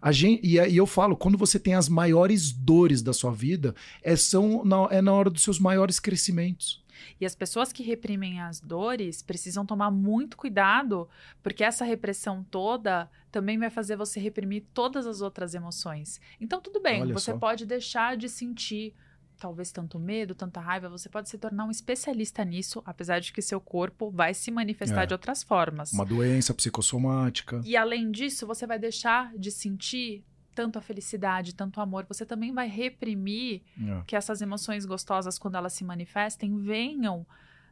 A 0.00 0.12
gente, 0.12 0.46
e 0.46 0.60
aí 0.60 0.76
eu 0.76 0.86
falo, 0.86 1.16
quando 1.16 1.36
você 1.38 1.58
tem 1.58 1.74
as 1.74 1.88
maiores 1.88 2.52
dores 2.52 3.02
da 3.02 3.12
sua 3.12 3.32
vida, 3.32 3.74
é, 4.02 4.14
são 4.14 4.64
na, 4.64 4.86
é 4.90 5.00
na 5.02 5.12
hora 5.12 5.30
dos 5.30 5.42
seus 5.42 5.58
maiores 5.58 5.98
crescimentos. 5.98 6.82
E 7.20 7.26
as 7.26 7.34
pessoas 7.34 7.72
que 7.72 7.82
reprimem 7.82 8.40
as 8.40 8.60
dores 8.60 9.22
precisam 9.22 9.64
tomar 9.66 9.90
muito 9.90 10.36
cuidado, 10.36 11.08
porque 11.42 11.64
essa 11.64 11.84
repressão 11.84 12.44
toda 12.50 13.10
também 13.30 13.58
vai 13.58 13.70
fazer 13.70 13.96
você 13.96 14.18
reprimir 14.20 14.64
todas 14.72 15.06
as 15.06 15.20
outras 15.20 15.54
emoções. 15.54 16.20
Então, 16.40 16.60
tudo 16.60 16.80
bem, 16.80 17.02
Olha 17.02 17.12
você 17.12 17.32
só. 17.32 17.38
pode 17.38 17.66
deixar 17.66 18.16
de 18.16 18.28
sentir 18.28 18.94
talvez 19.40 19.70
tanto 19.70 20.00
medo, 20.00 20.34
tanta 20.34 20.58
raiva, 20.60 20.88
você 20.88 21.08
pode 21.08 21.28
se 21.28 21.38
tornar 21.38 21.64
um 21.64 21.70
especialista 21.70 22.44
nisso, 22.44 22.82
apesar 22.84 23.20
de 23.20 23.32
que 23.32 23.40
seu 23.40 23.60
corpo 23.60 24.10
vai 24.10 24.34
se 24.34 24.50
manifestar 24.50 25.04
É. 25.04 25.06
de 25.06 25.14
outras 25.14 25.44
formas. 25.44 25.92
Uma 25.92 26.04
doença 26.04 26.52
psicossomática. 26.52 27.60
E 27.64 27.76
além 27.76 28.10
disso, 28.10 28.44
você 28.48 28.66
vai 28.66 28.80
deixar 28.80 29.32
de 29.38 29.52
sentir 29.52 30.24
tanto 30.58 30.76
a 30.76 30.82
felicidade, 30.82 31.54
tanto 31.54 31.78
o 31.78 31.80
amor, 31.80 32.04
você 32.08 32.26
também 32.26 32.52
vai 32.52 32.66
reprimir 32.66 33.62
É. 33.80 34.02
que 34.08 34.16
essas 34.16 34.42
emoções 34.42 34.84
gostosas, 34.84 35.38
quando 35.38 35.56
elas 35.56 35.72
se 35.72 35.84
manifestem, 35.84 36.58
venham 36.58 37.24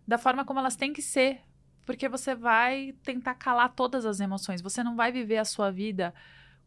da 0.06 0.16
forma 0.16 0.44
como 0.44 0.60
elas 0.60 0.76
têm 0.76 0.92
que 0.92 1.02
ser. 1.02 1.40
Porque 1.84 2.08
você 2.08 2.32
vai 2.32 2.94
tentar 3.02 3.34
calar 3.34 3.74
todas 3.74 4.06
as 4.06 4.20
emoções. 4.20 4.62
Você 4.62 4.84
não 4.84 4.94
vai 4.94 5.10
viver 5.10 5.38
a 5.38 5.44
sua 5.44 5.68
vida 5.72 6.14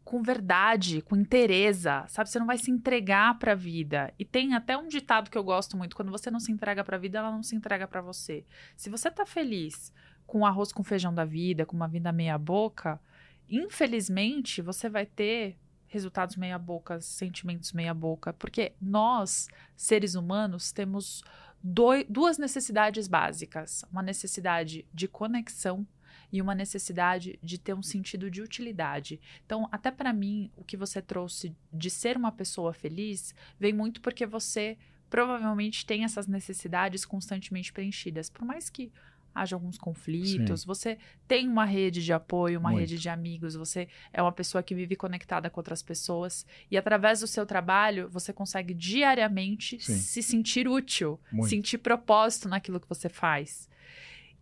com 0.04 0.22
verdade, 0.22 1.00
com 1.00 1.16
interesa, 1.16 2.04
sabe? 2.08 2.28
Você 2.28 2.38
não 2.38 2.46
vai 2.46 2.58
se 2.58 2.70
entregar 2.70 3.38
para 3.38 3.52
a 3.52 3.54
vida. 3.54 4.12
E 4.18 4.24
tem 4.24 4.52
até 4.54 4.76
um 4.76 4.88
ditado 4.88 5.30
que 5.30 5.38
eu 5.38 5.44
gosto 5.44 5.74
muito: 5.74 5.96
quando 5.96 6.10
você 6.10 6.30
não 6.30 6.40
se 6.40 6.52
entrega 6.52 6.84
para 6.84 6.96
a 6.96 7.00
vida, 7.00 7.18
ela 7.18 7.30
não 7.30 7.42
se 7.42 7.56
entrega 7.56 7.88
para 7.88 8.02
você. 8.02 8.44
Se 8.76 8.90
você 8.90 9.10
tá 9.10 9.24
feliz 9.24 9.90
com 10.26 10.40
o 10.40 10.46
arroz 10.46 10.70
com 10.70 10.82
feijão 10.82 11.14
da 11.14 11.24
vida, 11.24 11.64
com 11.64 11.76
uma 11.76 11.88
vida 11.88 12.12
meia 12.12 12.36
boca, 12.38 13.00
infelizmente 13.48 14.60
você 14.62 14.88
vai 14.88 15.06
ter 15.06 15.56
resultados 15.90 16.36
meia 16.36 16.56
boca, 16.58 17.00
sentimentos 17.00 17.72
meia 17.72 17.92
boca, 17.92 18.32
porque 18.32 18.72
nós, 18.80 19.48
seres 19.76 20.14
humanos, 20.14 20.70
temos 20.72 21.22
doi- 21.62 22.06
duas 22.08 22.38
necessidades 22.38 23.08
básicas: 23.08 23.84
uma 23.92 24.02
necessidade 24.02 24.86
de 24.94 25.08
conexão 25.08 25.86
e 26.32 26.40
uma 26.40 26.54
necessidade 26.54 27.38
de 27.42 27.58
ter 27.58 27.74
um 27.74 27.82
sentido 27.82 28.30
de 28.30 28.40
utilidade. 28.40 29.20
Então, 29.44 29.68
até 29.72 29.90
para 29.90 30.12
mim, 30.12 30.48
o 30.56 30.62
que 30.62 30.76
você 30.76 31.02
trouxe 31.02 31.54
de 31.72 31.90
ser 31.90 32.16
uma 32.16 32.30
pessoa 32.30 32.72
feliz 32.72 33.34
vem 33.58 33.72
muito 33.72 34.00
porque 34.00 34.24
você 34.24 34.78
provavelmente 35.10 35.84
tem 35.84 36.04
essas 36.04 36.28
necessidades 36.28 37.04
constantemente 37.04 37.72
preenchidas. 37.72 38.30
Por 38.30 38.44
mais 38.44 38.70
que 38.70 38.92
haja 39.34 39.56
alguns 39.56 39.78
conflitos, 39.78 40.60
Sim. 40.62 40.66
você 40.66 40.98
tem 41.26 41.48
uma 41.48 41.64
rede 41.64 42.02
de 42.02 42.12
apoio, 42.12 42.58
uma 42.58 42.70
Muito. 42.70 42.80
rede 42.80 42.98
de 42.98 43.08
amigos, 43.08 43.54
você 43.54 43.88
é 44.12 44.20
uma 44.20 44.32
pessoa 44.32 44.62
que 44.62 44.74
vive 44.74 44.96
conectada 44.96 45.48
com 45.48 45.60
outras 45.60 45.82
pessoas 45.82 46.46
e 46.70 46.76
através 46.76 47.20
do 47.20 47.26
seu 47.26 47.46
trabalho 47.46 48.08
você 48.08 48.32
consegue 48.32 48.74
diariamente 48.74 49.78
Sim. 49.80 49.96
se 49.96 50.22
sentir 50.22 50.68
útil, 50.68 51.20
Muito. 51.32 51.48
sentir 51.50 51.78
propósito 51.78 52.48
naquilo 52.48 52.80
que 52.80 52.88
você 52.88 53.08
faz. 53.08 53.68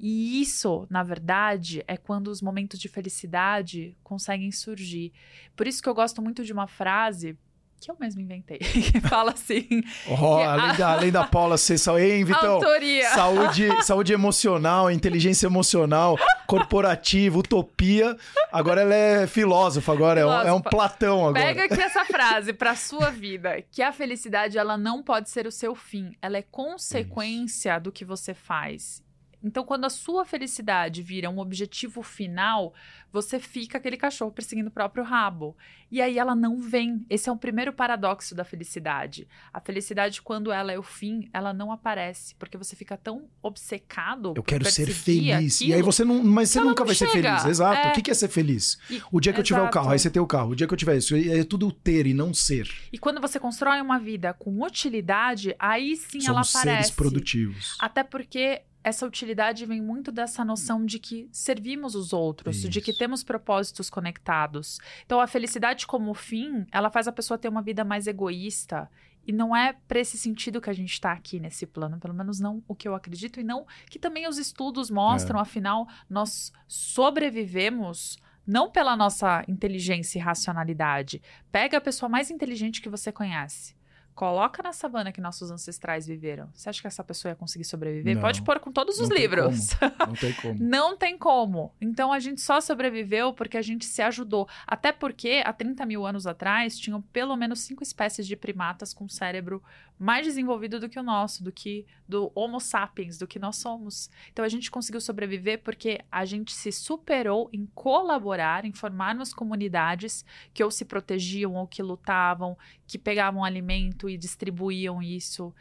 E 0.00 0.40
isso, 0.40 0.86
na 0.88 1.02
verdade, 1.02 1.82
é 1.88 1.96
quando 1.96 2.28
os 2.28 2.40
momentos 2.40 2.78
de 2.78 2.88
felicidade 2.88 3.96
conseguem 4.04 4.52
surgir. 4.52 5.12
Por 5.56 5.66
isso 5.66 5.82
que 5.82 5.88
eu 5.88 5.94
gosto 5.94 6.22
muito 6.22 6.44
de 6.44 6.52
uma 6.52 6.68
frase 6.68 7.36
que 7.80 7.90
eu 7.90 7.96
mesmo 7.98 8.20
inventei, 8.20 8.58
fala 9.08 9.32
assim. 9.32 9.82
Oh, 10.08 10.36
além, 10.36 10.70
a... 10.70 10.72
da, 10.72 10.92
além 10.92 11.12
da 11.12 11.24
Paula 11.24 11.56
ser 11.56 11.78
saúde, 11.78 12.04
hein, 12.04 12.24
Vitão? 12.24 12.54
Autoria. 12.54 13.08
Saúde, 13.10 13.84
saúde 13.84 14.12
emocional, 14.12 14.90
inteligência 14.90 15.46
emocional, 15.46 16.18
corporativa, 16.46 17.38
utopia. 17.38 18.16
Agora 18.52 18.80
ela 18.80 18.94
é 18.94 19.26
filósofa, 19.26 19.92
agora 19.92 20.20
filósofa. 20.20 20.48
É, 20.48 20.52
um, 20.52 20.54
é 20.54 20.58
um 20.58 20.62
Platão 20.62 21.28
agora. 21.28 21.44
Pega 21.44 21.64
aqui 21.64 21.80
essa 21.80 22.04
frase 22.04 22.52
para 22.52 22.74
sua 22.74 23.10
vida, 23.10 23.62
que 23.70 23.82
a 23.82 23.92
felicidade 23.92 24.58
ela 24.58 24.76
não 24.76 25.02
pode 25.02 25.30
ser 25.30 25.46
o 25.46 25.52
seu 25.52 25.74
fim, 25.74 26.12
ela 26.20 26.36
é 26.36 26.42
consequência 26.42 27.74
Isso. 27.74 27.82
do 27.82 27.92
que 27.92 28.04
você 28.04 28.34
faz. 28.34 29.02
Então, 29.42 29.64
quando 29.64 29.84
a 29.84 29.90
sua 29.90 30.24
felicidade 30.24 31.02
vira 31.02 31.30
um 31.30 31.38
objetivo 31.38 32.02
final, 32.02 32.74
você 33.12 33.38
fica 33.38 33.78
aquele 33.78 33.96
cachorro 33.96 34.32
perseguindo 34.32 34.68
o 34.68 34.72
próprio 34.72 35.04
rabo. 35.04 35.56
E 35.90 36.02
aí 36.02 36.18
ela 36.18 36.34
não 36.34 36.60
vem. 36.60 37.04
Esse 37.08 37.28
é 37.28 37.32
o 37.32 37.36
primeiro 37.36 37.72
paradoxo 37.72 38.34
da 38.34 38.44
felicidade. 38.44 39.26
A 39.52 39.60
felicidade, 39.60 40.20
quando 40.20 40.52
ela 40.52 40.70
é 40.72 40.78
o 40.78 40.82
fim, 40.82 41.28
ela 41.32 41.52
não 41.52 41.72
aparece, 41.72 42.34
porque 42.34 42.58
você 42.58 42.76
fica 42.76 42.96
tão 42.96 43.28
obcecado. 43.42 44.34
Eu 44.36 44.42
quero 44.42 44.70
ser 44.70 44.86
feliz. 44.90 45.56
Aquilo, 45.56 45.70
e 45.70 45.74
aí 45.74 45.82
você 45.82 46.04
não. 46.04 46.22
Mas 46.22 46.50
você 46.50 46.60
nunca 46.60 46.84
vai 46.84 46.94
chega. 46.94 47.10
ser 47.10 47.22
feliz. 47.22 47.44
Exato. 47.44 47.88
É... 47.88 47.90
O 47.90 48.02
que 48.02 48.10
é 48.10 48.14
ser 48.14 48.28
feliz? 48.28 48.78
E... 48.90 49.00
O 49.10 49.20
dia 49.20 49.32
que 49.32 49.40
Exato. 49.40 49.40
eu 49.40 49.44
tiver 49.44 49.62
o 49.62 49.70
carro, 49.70 49.90
aí 49.90 49.98
você 49.98 50.10
tem 50.10 50.20
o 50.20 50.26
carro. 50.26 50.50
O 50.50 50.56
dia 50.56 50.66
que 50.66 50.74
eu 50.74 50.78
tiver 50.78 50.96
isso, 50.96 51.14
é 51.16 51.42
tudo 51.44 51.72
ter 51.72 52.06
e 52.06 52.12
não 52.12 52.34
ser. 52.34 52.68
E 52.92 52.98
quando 52.98 53.20
você 53.20 53.40
constrói 53.40 53.80
uma 53.80 53.98
vida 53.98 54.34
com 54.34 54.62
utilidade, 54.62 55.54
aí 55.58 55.96
sim 55.96 56.20
Somos 56.20 56.26
ela 56.26 56.40
aparece. 56.40 56.60
seres 56.60 56.90
produtivos. 56.90 57.76
Até 57.80 58.02
porque 58.02 58.62
essa 58.88 59.06
utilidade 59.06 59.64
vem 59.66 59.80
muito 59.80 60.10
dessa 60.10 60.44
noção 60.44 60.84
de 60.84 60.98
que 60.98 61.28
servimos 61.30 61.94
os 61.94 62.12
outros, 62.12 62.56
Isso. 62.58 62.68
de 62.68 62.80
que 62.80 62.92
temos 62.92 63.22
propósitos 63.22 63.88
conectados. 63.88 64.78
Então, 65.04 65.20
a 65.20 65.26
felicidade 65.26 65.86
como 65.86 66.12
fim, 66.14 66.66
ela 66.72 66.90
faz 66.90 67.06
a 67.06 67.12
pessoa 67.12 67.38
ter 67.38 67.48
uma 67.48 67.62
vida 67.62 67.84
mais 67.84 68.06
egoísta. 68.06 68.90
E 69.26 69.32
não 69.32 69.54
é 69.54 69.74
para 69.86 70.00
esse 70.00 70.16
sentido 70.16 70.60
que 70.60 70.70
a 70.70 70.72
gente 70.72 70.92
está 70.92 71.12
aqui 71.12 71.38
nesse 71.38 71.66
plano, 71.66 71.98
pelo 71.98 72.14
menos 72.14 72.40
não 72.40 72.62
o 72.66 72.74
que 72.74 72.88
eu 72.88 72.94
acredito, 72.94 73.38
e 73.38 73.44
não 73.44 73.66
que 73.90 73.98
também 73.98 74.26
os 74.26 74.38
estudos 74.38 74.90
mostram, 74.90 75.38
é. 75.38 75.42
afinal, 75.42 75.86
nós 76.08 76.50
sobrevivemos 76.66 78.18
não 78.46 78.70
pela 78.70 78.96
nossa 78.96 79.44
inteligência 79.46 80.18
e 80.18 80.22
racionalidade. 80.22 81.20
Pega 81.52 81.76
a 81.76 81.80
pessoa 81.80 82.08
mais 82.08 82.30
inteligente 82.30 82.80
que 82.80 82.88
você 82.88 83.12
conhece 83.12 83.77
Coloca 84.18 84.60
na 84.64 84.72
savana 84.72 85.12
que 85.12 85.20
nossos 85.20 85.48
ancestrais 85.48 86.04
viveram. 86.04 86.50
Você 86.52 86.68
acha 86.68 86.80
que 86.80 86.88
essa 86.88 87.04
pessoa 87.04 87.30
ia 87.30 87.36
conseguir 87.36 87.62
sobreviver? 87.62 88.16
Não, 88.16 88.20
Pode 88.20 88.42
pôr 88.42 88.58
com 88.58 88.72
todos 88.72 88.98
os 88.98 89.08
livros. 89.10 89.68
Não 89.80 90.12
tem 90.12 90.32
como. 90.42 90.58
não 90.58 90.96
tem 90.96 91.16
como. 91.16 91.72
Então 91.80 92.12
a 92.12 92.18
gente 92.18 92.40
só 92.40 92.60
sobreviveu 92.60 93.32
porque 93.32 93.56
a 93.56 93.62
gente 93.62 93.84
se 93.84 94.02
ajudou. 94.02 94.48
Até 94.66 94.90
porque 94.90 95.40
há 95.44 95.52
30 95.52 95.86
mil 95.86 96.04
anos 96.04 96.26
atrás 96.26 96.76
tinham 96.76 97.00
pelo 97.00 97.36
menos 97.36 97.60
cinco 97.60 97.80
espécies 97.80 98.26
de 98.26 98.34
primatas 98.34 98.92
com 98.92 99.08
cérebro 99.08 99.62
mais 99.98 100.24
desenvolvido 100.24 100.78
do 100.78 100.88
que 100.88 100.98
o 100.98 101.02
nosso, 101.02 101.42
do 101.42 101.50
que 101.50 101.84
do 102.08 102.30
Homo 102.34 102.60
sapiens, 102.60 103.18
do 103.18 103.26
que 103.26 103.38
nós 103.38 103.56
somos. 103.56 104.08
Então 104.32 104.44
a 104.44 104.48
gente 104.48 104.70
conseguiu 104.70 105.00
sobreviver 105.00 105.60
porque 105.62 106.00
a 106.10 106.24
gente 106.24 106.54
se 106.54 106.70
superou 106.70 107.50
em 107.52 107.66
colaborar, 107.74 108.64
em 108.64 108.72
formar 108.72 109.14
nas 109.14 109.34
comunidades 109.34 110.24
que 110.54 110.62
ou 110.62 110.70
se 110.70 110.84
protegiam 110.84 111.54
ou 111.54 111.66
que 111.66 111.82
lutavam, 111.82 112.56
que 112.86 112.96
pegavam 112.96 113.44
alimento 113.44 114.07
e 114.08 114.16
distribuíam 114.16 115.02
isso. 115.02 115.54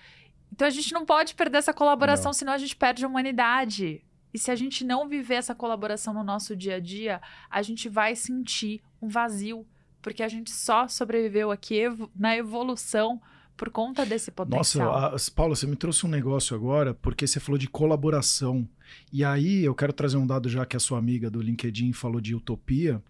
Então 0.52 0.68
a 0.68 0.72
gente 0.72 0.94
não 0.94 1.06
pode 1.06 1.36
perder 1.36 1.58
essa 1.58 1.74
colaboração, 1.74 2.30
não. 2.30 2.34
senão 2.34 2.54
a 2.54 2.58
gente 2.58 2.76
perde 2.76 3.04
a 3.04 3.08
humanidade. 3.08 4.04
E 4.34 4.40
se 4.40 4.52
a 4.52 4.56
gente 4.56 4.86
não 4.86 5.08
viver 5.08 5.36
essa 5.36 5.56
colaboração 5.56 6.14
no 6.14 6.24
nosso 6.24 6.56
dia 6.56 6.76
a 6.76 6.80
dia, 6.80 7.22
a 7.50 7.62
gente 7.62 7.90
vai 7.90 8.16
sentir 8.16 8.82
um 9.02 9.08
vazio, 9.08 9.66
porque 10.02 10.22
a 10.22 10.28
gente 10.28 10.52
só 10.52 10.88
sobreviveu 10.88 11.52
aqui 11.52 11.84
na 12.16 12.36
evolução 12.36 13.22
por 13.56 13.72
conta 13.72 14.06
desse 14.06 14.30
potencial. 14.30 14.92
Nossa, 14.92 15.32
a, 15.32 15.36
Paula, 15.36 15.56
você 15.56 15.66
me 15.66 15.76
trouxe 15.76 16.06
um 16.06 16.10
negócio 16.10 16.56
agora, 16.56 16.94
porque 16.94 17.26
você 17.26 17.40
falou 17.40 17.58
de 17.58 17.68
colaboração. 17.68 18.70
E 19.12 19.24
aí 19.24 19.64
eu 19.64 19.74
quero 19.74 19.92
trazer 19.92 20.18
um 20.18 20.28
dado 20.28 20.48
já 20.48 20.66
que 20.66 20.78
a 20.78 20.80
sua 20.80 21.00
amiga 21.00 21.30
do 21.30 21.42
LinkedIn 21.42 21.92
falou 21.92 22.22
de 22.22 22.36
utopia. 22.36 23.02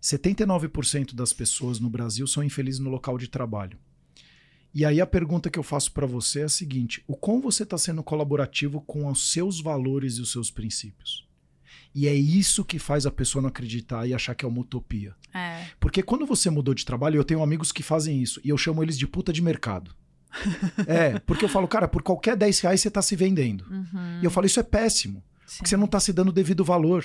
79% 0.00 1.14
das 1.14 1.34
pessoas 1.34 1.78
no 1.78 1.90
Brasil 1.90 2.26
são 2.26 2.42
infelizes 2.42 2.80
no 2.80 2.88
local 2.88 3.18
de 3.18 3.28
trabalho. 3.28 3.78
E 4.72 4.84
aí 4.84 5.00
a 5.00 5.06
pergunta 5.06 5.50
que 5.50 5.58
eu 5.58 5.62
faço 5.62 5.92
para 5.92 6.06
você 6.06 6.40
é 6.40 6.44
a 6.44 6.48
seguinte: 6.48 7.02
o 7.06 7.16
quão 7.16 7.40
você 7.40 7.64
está 7.64 7.76
sendo 7.76 8.02
colaborativo 8.02 8.80
com 8.82 9.06
os 9.06 9.32
seus 9.32 9.60
valores 9.60 10.14
e 10.14 10.20
os 10.20 10.30
seus 10.30 10.50
princípios? 10.50 11.28
E 11.94 12.06
é 12.06 12.14
isso 12.14 12.64
que 12.64 12.78
faz 12.78 13.04
a 13.04 13.10
pessoa 13.10 13.42
não 13.42 13.48
acreditar 13.48 14.06
e 14.06 14.14
achar 14.14 14.34
que 14.34 14.44
é 14.44 14.48
uma 14.48 14.60
utopia. 14.60 15.14
É. 15.34 15.66
Porque 15.80 16.02
quando 16.02 16.24
você 16.24 16.48
mudou 16.48 16.72
de 16.72 16.84
trabalho, 16.84 17.16
eu 17.16 17.24
tenho 17.24 17.42
amigos 17.42 17.72
que 17.72 17.82
fazem 17.82 18.22
isso, 18.22 18.40
e 18.44 18.48
eu 18.48 18.56
chamo 18.56 18.82
eles 18.82 18.96
de 18.96 19.08
puta 19.08 19.32
de 19.32 19.42
mercado. 19.42 19.94
é, 20.86 21.18
porque 21.20 21.44
eu 21.44 21.48
falo, 21.48 21.66
cara, 21.66 21.88
por 21.88 22.02
qualquer 22.02 22.36
10 22.36 22.60
reais 22.60 22.80
você 22.80 22.88
está 22.88 23.02
se 23.02 23.16
vendendo. 23.16 23.64
Uhum. 23.68 24.20
E 24.22 24.24
eu 24.24 24.30
falo, 24.30 24.46
isso 24.46 24.60
é 24.60 24.62
péssimo. 24.62 25.24
Sim. 25.44 25.56
Porque 25.58 25.68
você 25.68 25.76
não 25.76 25.86
está 25.86 25.98
se 25.98 26.12
dando 26.12 26.28
o 26.28 26.32
devido 26.32 26.64
valor. 26.64 27.04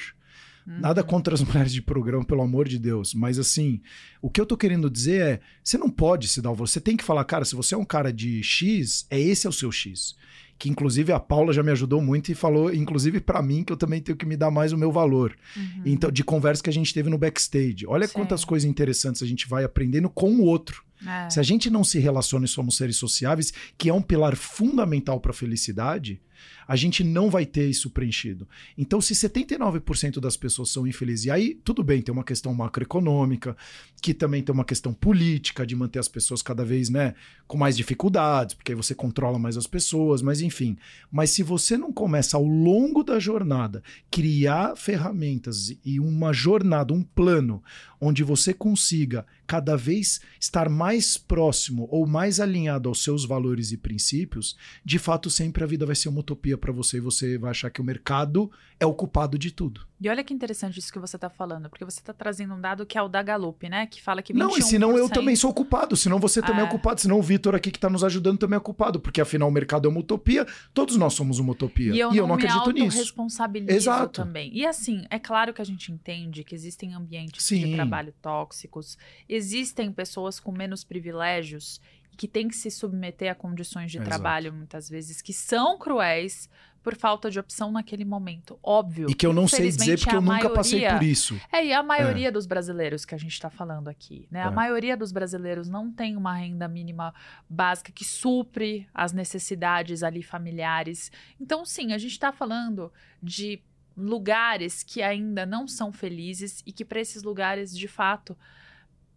Uhum. 0.65 0.79
Nada 0.79 1.03
contra 1.03 1.33
as 1.33 1.41
mulheres 1.43 1.73
de 1.73 1.81
programa, 1.81 2.25
pelo 2.25 2.41
amor 2.41 2.67
de 2.67 2.79
Deus. 2.79 3.13
Mas 3.13 3.37
assim, 3.37 3.81
o 4.21 4.29
que 4.29 4.41
eu 4.41 4.45
tô 4.45 4.57
querendo 4.57 4.89
dizer 4.89 5.21
é: 5.21 5.39
você 5.63 5.77
não 5.77 5.89
pode 5.89 6.27
se 6.27 6.41
dar 6.41 6.51
o 6.51 6.55
valor. 6.55 6.67
Você 6.67 6.81
tem 6.81 6.97
que 6.97 7.03
falar, 7.03 7.23
cara, 7.25 7.45
se 7.45 7.55
você 7.55 7.75
é 7.75 7.77
um 7.77 7.85
cara 7.85 8.11
de 8.11 8.41
X, 8.43 9.05
é 9.09 9.19
esse 9.19 9.45
é 9.45 9.49
o 9.49 9.53
seu 9.53 9.71
X 9.71 10.15
que 10.57 10.69
inclusive 10.69 11.11
a 11.11 11.19
Paula 11.19 11.51
já 11.51 11.61
me 11.61 11.71
ajudou 11.71 12.01
muito 12.01 12.31
e 12.31 12.35
falou, 12.35 12.73
inclusive 12.73 13.19
para 13.19 13.41
mim, 13.41 13.63
que 13.63 13.73
eu 13.73 13.77
também 13.77 14.01
tenho 14.01 14.17
que 14.17 14.25
me 14.25 14.37
dar 14.37 14.49
mais 14.49 14.71
o 14.71 14.77
meu 14.77 14.91
valor. 14.91 15.35
Uhum. 15.55 15.81
Então, 15.85 16.09
de 16.09 16.23
conversa 16.23 16.63
que 16.63 16.69
a 16.69 16.73
gente 16.73 16.93
teve 16.93 17.09
no 17.09 17.17
backstage. 17.17 17.85
Olha 17.85 18.07
Sim. 18.07 18.13
quantas 18.13 18.45
coisas 18.45 18.69
interessantes 18.69 19.21
a 19.21 19.25
gente 19.25 19.47
vai 19.47 19.63
aprendendo 19.63 20.09
com 20.09 20.33
o 20.35 20.43
outro. 20.43 20.83
É. 21.05 21.29
Se 21.29 21.39
a 21.39 21.43
gente 21.43 21.69
não 21.69 21.83
se 21.83 21.99
relaciona 21.99 22.45
e 22.45 22.47
somos 22.47 22.77
seres 22.77 22.95
sociáveis, 22.95 23.51
que 23.77 23.89
é 23.89 23.93
um 23.93 24.01
pilar 24.01 24.35
fundamental 24.35 25.19
para 25.19 25.31
a 25.31 25.33
felicidade, 25.33 26.21
a 26.67 26.75
gente 26.75 27.03
não 27.03 27.29
vai 27.29 27.45
ter 27.45 27.69
isso 27.69 27.89
preenchido. 27.89 28.47
Então, 28.77 28.99
se 29.01 29.13
79% 29.13 30.19
das 30.19 30.35
pessoas 30.35 30.69
são 30.69 30.87
infelizes, 30.87 31.25
e 31.25 31.31
aí 31.31 31.55
tudo 31.63 31.83
bem, 31.83 32.01
tem 32.01 32.13
uma 32.13 32.23
questão 32.23 32.53
macroeconômica, 32.53 33.55
que 34.01 34.13
também 34.13 34.43
tem 34.43 34.53
uma 34.53 34.65
questão 34.65 34.93
política 34.93 35.65
de 35.65 35.75
manter 35.75 35.99
as 35.99 36.07
pessoas 36.07 36.41
cada 36.41 36.63
vez 36.63 36.89
né, 36.89 37.15
com 37.47 37.57
mais 37.57 37.75
dificuldades, 37.77 38.55
porque 38.55 38.71
aí 38.71 38.75
você 38.75 38.93
controla 38.93 39.39
mais 39.39 39.57
as 39.57 39.67
pessoas, 39.67 40.21
mas 40.21 40.41
enfim. 40.41 40.77
Mas 41.11 41.31
se 41.31 41.43
você 41.43 41.77
não 41.77 41.91
começa 41.91 42.37
ao 42.37 42.45
longo 42.45 43.03
da 43.03 43.19
jornada 43.19 43.83
criar 44.09 44.75
ferramentas 44.75 45.75
e 45.83 45.99
uma 45.99 46.33
jornada, 46.33 46.93
um 46.93 47.03
plano, 47.03 47.63
onde 47.99 48.23
você 48.23 48.53
consiga 48.53 49.25
cada 49.47 49.75
vez 49.75 50.19
estar 50.39 50.69
mais 50.69 51.17
próximo 51.17 51.87
ou 51.91 52.05
mais 52.05 52.39
alinhado 52.39 52.89
aos 52.89 53.03
seus 53.03 53.25
valores 53.25 53.71
e 53.71 53.77
princípios, 53.77 54.55
de 54.83 54.99
fato 54.99 55.29
sempre 55.29 55.63
a 55.63 55.67
vida 55.67 55.85
vai 55.85 55.95
ser 55.95 56.09
uma 56.09 56.19
utopia 56.35 56.57
para 56.57 56.71
você 56.71 56.97
e 56.97 56.99
você 56.99 57.37
vai 57.37 57.51
achar 57.51 57.69
que 57.69 57.81
o 57.81 57.83
mercado 57.83 58.51
é 58.79 58.85
o 58.85 58.93
culpado 58.93 59.39
de 59.39 59.51
tudo. 59.51 59.81
E 59.99 60.09
olha 60.09 60.23
que 60.23 60.33
interessante 60.33 60.77
isso 60.77 60.91
que 60.91 60.99
você 60.99 61.15
está 61.15 61.29
falando, 61.29 61.69
porque 61.69 61.85
você 61.85 61.99
está 61.99 62.13
trazendo 62.13 62.53
um 62.53 62.59
dado 62.59 62.85
que 62.85 62.97
é 62.97 63.01
o 63.01 63.07
da 63.07 63.23
Galup, 63.23 63.63
né? 63.69 63.87
Que 63.87 64.01
fala 64.01 64.21
que 64.21 64.33
21%... 64.33 64.37
Não, 64.37 64.57
e 64.57 64.61
senão 64.61 64.97
eu 64.97 65.09
também 65.09 65.35
sou 65.35 65.53
culpado, 65.53 65.95
senão 65.95 66.19
você 66.19 66.41
também 66.41 66.63
é, 66.63 66.67
é 66.67 66.69
culpado, 66.69 66.99
senão 66.99 67.17
o 67.17 67.21
Vitor 67.21 67.55
aqui 67.55 67.71
que 67.71 67.77
está 67.77 67.89
nos 67.89 68.03
ajudando 68.03 68.37
também 68.37 68.57
é 68.57 68.59
culpado, 68.59 68.99
porque 68.99 69.21
afinal 69.21 69.47
o 69.47 69.51
mercado 69.51 69.87
é 69.87 69.89
uma 69.89 70.01
utopia, 70.01 70.45
todos 70.73 70.97
nós 70.97 71.13
somos 71.13 71.39
uma 71.39 71.53
utopia. 71.53 71.93
E 71.93 71.99
eu, 71.99 72.11
e 72.11 72.15
não, 72.17 72.23
eu 72.23 72.27
não 72.27 72.35
acredito 72.35 72.71
nisso. 72.71 72.97
responsabilizo 72.97 73.71
Exato. 73.71 74.21
também. 74.21 74.51
E 74.53 74.65
assim, 74.65 75.05
é 75.09 75.17
claro 75.17 75.53
que 75.53 75.61
a 75.61 75.65
gente 75.65 75.91
entende 75.91 76.43
que 76.43 76.53
existem 76.53 76.93
ambientes 76.93 77.43
Sim. 77.45 77.65
de 77.65 77.75
trabalho 77.75 78.13
tóxicos, 78.21 78.97
existem 79.29 79.91
pessoas 79.91 80.39
com 80.39 80.51
menos 80.51 80.83
privilégios 80.83 81.79
que 82.15 82.27
têm 82.27 82.47
que 82.47 82.55
se 82.55 82.71
submeter 82.71 83.31
a 83.31 83.35
condições 83.35 83.91
de 83.91 83.97
Exato. 83.97 84.09
trabalho, 84.09 84.53
muitas 84.53 84.89
vezes, 84.89 85.21
que 85.21 85.33
são 85.33 85.77
cruéis 85.77 86.49
por 86.85 86.95
falta 86.95 87.31
de 87.31 87.39
opção 87.39 87.71
naquele 87.71 88.05
momento. 88.05 88.59
Óbvio. 88.61 89.09
E 89.09 89.15
que 89.15 89.25
eu 89.25 89.33
não 89.33 89.47
sei 89.47 89.71
dizer 89.71 89.97
porque 89.97 90.15
eu 90.15 90.21
nunca 90.21 90.33
maioria, 90.33 90.55
passei 90.55 90.87
por 90.87 91.01
isso. 91.01 91.35
É, 91.51 91.65
e 91.65 91.73
a 91.73 91.81
maioria 91.81 92.27
é. 92.27 92.31
dos 92.31 92.45
brasileiros 92.45 93.03
que 93.05 93.15
a 93.15 93.17
gente 93.17 93.31
está 93.33 93.49
falando 93.49 93.87
aqui, 93.87 94.27
né? 94.29 94.41
É. 94.41 94.43
A 94.43 94.51
maioria 94.51 94.95
dos 94.95 95.11
brasileiros 95.11 95.67
não 95.67 95.91
tem 95.91 96.15
uma 96.15 96.35
renda 96.35 96.67
mínima 96.67 97.11
básica 97.49 97.91
que 97.91 98.05
supre 98.05 98.87
as 98.93 99.11
necessidades 99.11 100.03
ali 100.03 100.21
familiares. 100.21 101.11
Então, 101.41 101.65
sim, 101.65 101.91
a 101.91 101.97
gente 101.97 102.11
está 102.11 102.31
falando 102.31 102.93
de 103.21 103.63
lugares 103.97 104.83
que 104.83 105.01
ainda 105.01 105.43
não 105.43 105.67
são 105.67 105.91
felizes 105.91 106.61
e 106.67 106.71
que 106.71 106.85
para 106.85 106.99
esses 106.99 107.23
lugares, 107.23 107.75
de 107.75 107.87
fato, 107.87 108.37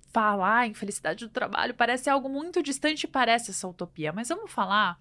falar 0.08 0.66
em 0.66 0.74
felicidade 0.74 1.26
do 1.26 1.30
trabalho 1.30 1.74
parece 1.74 2.08
algo 2.10 2.28
muito 2.28 2.62
distante, 2.62 3.06
parece 3.06 3.50
essa 3.50 3.68
utopia. 3.68 4.12
Mas 4.12 4.28
vamos 4.28 4.50
falar 4.50 4.98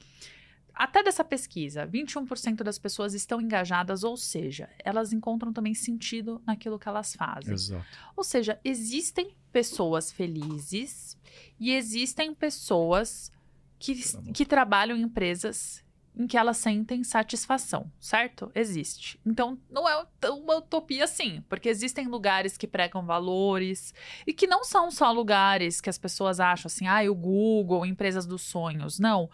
até 0.78 1.02
dessa 1.02 1.24
pesquisa, 1.24 1.88
21% 1.88 2.58
das 2.58 2.78
pessoas 2.78 3.16
estão 3.16 3.42
engajadas, 3.42 4.04
ou 4.04 4.16
seja, 4.16 4.70
elas 4.86 5.12
encontram 5.12 5.52
também 5.52 5.74
sentido 5.74 6.40
naquilo 6.46 6.78
que 6.78 6.88
elas 6.88 7.16
fazem. 7.16 7.56
Exato. 7.56 7.84
Ou 8.16 8.24
seja, 8.24 8.60
existem 8.64 9.36
pessoas 9.52 10.12
felizes 10.12 11.18
e 11.60 11.72
existem 11.72 12.32
pessoas 12.32 13.32
que, 13.80 13.96
que 14.32 14.46
trabalham 14.46 14.96
em 14.96 15.02
empresas 15.02 15.84
em 16.18 16.26
que 16.26 16.36
elas 16.36 16.58
sentem 16.58 17.04
satisfação, 17.04 17.92
certo? 18.00 18.52
Existe. 18.56 19.20
Então, 19.24 19.58
não 19.70 19.88
é 19.88 20.04
uma 20.30 20.58
utopia 20.58 21.04
assim, 21.04 21.44
porque 21.48 21.70
existem 21.70 22.08
lugares 22.08 22.58
que 22.58 22.66
pregam 22.66 23.06
valores 23.06 23.94
e 24.26 24.34
que 24.34 24.48
não 24.48 24.64
são 24.64 24.90
só 24.90 25.12
lugares 25.12 25.80
que 25.80 25.90
as 25.90 25.98
pessoas 25.98 26.40
acham 26.40 26.68
assim, 26.68 26.88
ah, 26.88 27.10
o 27.10 27.14
Google, 27.14 27.86
empresas 27.86 28.26
dos 28.26 28.42
sonhos. 28.42 28.98
Não. 28.98 29.30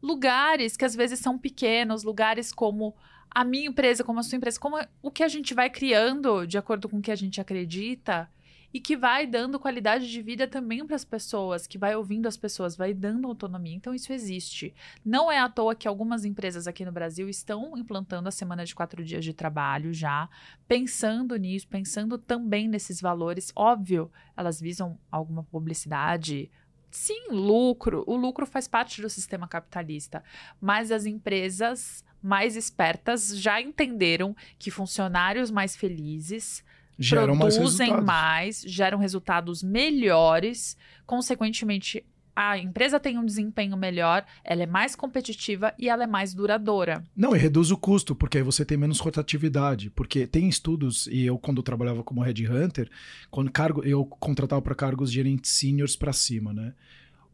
Lugares 0.00 0.74
que 0.74 0.86
às 0.86 0.96
vezes 0.96 1.20
são 1.20 1.36
pequenos, 1.36 2.02
lugares 2.02 2.50
como 2.50 2.96
a 3.30 3.44
minha 3.44 3.68
empresa, 3.68 4.02
como 4.02 4.18
a 4.18 4.22
sua 4.22 4.36
empresa, 4.36 4.58
como 4.58 4.78
o 5.02 5.10
que 5.10 5.22
a 5.22 5.28
gente 5.28 5.52
vai 5.52 5.68
criando 5.68 6.46
de 6.46 6.56
acordo 6.56 6.88
com 6.88 6.98
o 6.98 7.02
que 7.02 7.12
a 7.12 7.16
gente 7.16 7.40
acredita 7.40 8.28
e 8.72 8.80
que 8.80 8.96
vai 8.96 9.26
dando 9.26 9.58
qualidade 9.58 10.10
de 10.10 10.22
vida 10.22 10.46
também 10.46 10.84
para 10.86 10.96
as 10.96 11.04
pessoas, 11.04 11.66
que 11.66 11.78
vai 11.78 11.94
ouvindo 11.94 12.26
as 12.26 12.36
pessoas, 12.36 12.76
vai 12.76 12.94
dando 12.94 13.28
autonomia. 13.28 13.74
Então, 13.74 13.94
isso 13.94 14.12
existe. 14.12 14.74
Não 15.04 15.30
é 15.30 15.38
à 15.38 15.48
toa 15.48 15.74
que 15.74 15.86
algumas 15.86 16.24
empresas 16.24 16.66
aqui 16.66 16.84
no 16.84 16.92
Brasil 16.92 17.28
estão 17.28 17.76
implantando 17.76 18.28
a 18.28 18.32
semana 18.32 18.64
de 18.64 18.74
quatro 18.74 19.04
dias 19.04 19.24
de 19.24 19.34
trabalho 19.34 19.92
já, 19.92 20.28
pensando 20.66 21.36
nisso, 21.36 21.68
pensando 21.68 22.16
também 22.16 22.68
nesses 22.68 23.00
valores. 23.00 23.52
Óbvio, 23.54 24.10
elas 24.36 24.60
visam 24.60 24.98
alguma 25.10 25.42
publicidade, 25.44 26.50
sim, 26.90 27.28
lucro. 27.30 28.04
O 28.06 28.16
lucro 28.16 28.46
faz 28.46 28.68
parte 28.68 29.02
do 29.02 29.10
sistema 29.10 29.48
capitalista, 29.48 30.22
mas 30.60 30.92
as 30.92 31.06
empresas 31.06 32.04
mais 32.22 32.54
espertas 32.54 33.36
já 33.36 33.60
entenderam 33.60 34.36
que 34.58 34.70
funcionários 34.70 35.50
mais 35.50 35.74
felizes 35.74 36.64
Geram 36.98 37.34
mais 37.34 37.56
produzem 37.56 37.86
resultados. 37.86 38.06
mais, 38.06 38.64
geram 38.66 38.98
resultados 38.98 39.62
melhores, 39.62 40.76
consequentemente 41.06 42.04
a 42.34 42.56
empresa 42.58 42.98
tem 42.98 43.18
um 43.18 43.24
desempenho 43.24 43.76
melhor, 43.76 44.24
ela 44.42 44.62
é 44.62 44.66
mais 44.66 44.96
competitiva 44.96 45.74
e 45.78 45.88
ela 45.88 46.04
é 46.04 46.06
mais 46.06 46.32
duradoura. 46.32 47.04
Não, 47.14 47.36
e 47.36 47.38
reduz 47.38 47.70
o 47.70 47.76
custo, 47.76 48.14
porque 48.14 48.38
aí 48.38 48.44
você 48.44 48.64
tem 48.64 48.78
menos 48.78 49.00
rotatividade. 49.00 49.90
Porque 49.90 50.26
tem 50.26 50.48
estudos, 50.48 51.06
e 51.08 51.24
eu, 51.26 51.38
quando 51.38 51.62
trabalhava 51.62 52.02
como 52.02 52.22
headhunter, 52.22 52.90
quando 53.30 53.50
cargo, 53.50 53.84
eu 53.84 54.04
contratava 54.04 54.62
para 54.62 54.74
cargos 54.74 55.12
gerentes 55.12 55.50
seniors 55.50 55.94
para 55.94 56.12
cima, 56.12 56.52
né? 56.52 56.72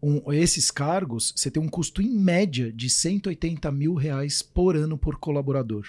Um, 0.03 0.33
esses 0.33 0.71
cargos, 0.71 1.33
você 1.35 1.51
tem 1.51 1.62
um 1.62 1.68
custo 1.68 2.01
em 2.01 2.09
média 2.09 2.73
de 2.73 2.88
180 2.88 3.71
mil 3.73 3.94
reais 3.94 4.42
por 4.42 4.77
ano 4.77 4.97
por 4.97 5.16
colaborador. 5.16 5.87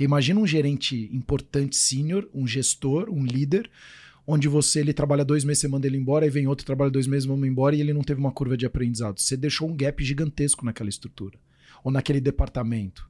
Porque 0.00 0.06
imagina 0.06 0.40
um 0.40 0.46
gerente 0.46 1.10
importante 1.12 1.76
senior, 1.76 2.26
um 2.32 2.46
gestor, 2.46 3.10
um 3.10 3.22
líder, 3.22 3.70
onde 4.26 4.48
você 4.48 4.80
ele 4.80 4.94
trabalha 4.94 5.22
dois 5.22 5.44
meses, 5.44 5.60
você 5.60 5.68
manda 5.68 5.86
ele 5.86 5.98
embora, 5.98 6.24
aí 6.24 6.30
vem 6.30 6.46
outro, 6.46 6.64
trabalha 6.64 6.90
dois 6.90 7.06
meses, 7.06 7.26
manda 7.26 7.46
embora 7.46 7.76
e 7.76 7.82
ele 7.82 7.92
não 7.92 8.00
teve 8.00 8.18
uma 8.18 8.32
curva 8.32 8.56
de 8.56 8.64
aprendizado. 8.64 9.20
Você 9.20 9.36
deixou 9.36 9.68
um 9.68 9.76
gap 9.76 10.02
gigantesco 10.02 10.64
naquela 10.64 10.88
estrutura 10.88 11.38
ou 11.84 11.92
naquele 11.92 12.18
departamento. 12.18 13.06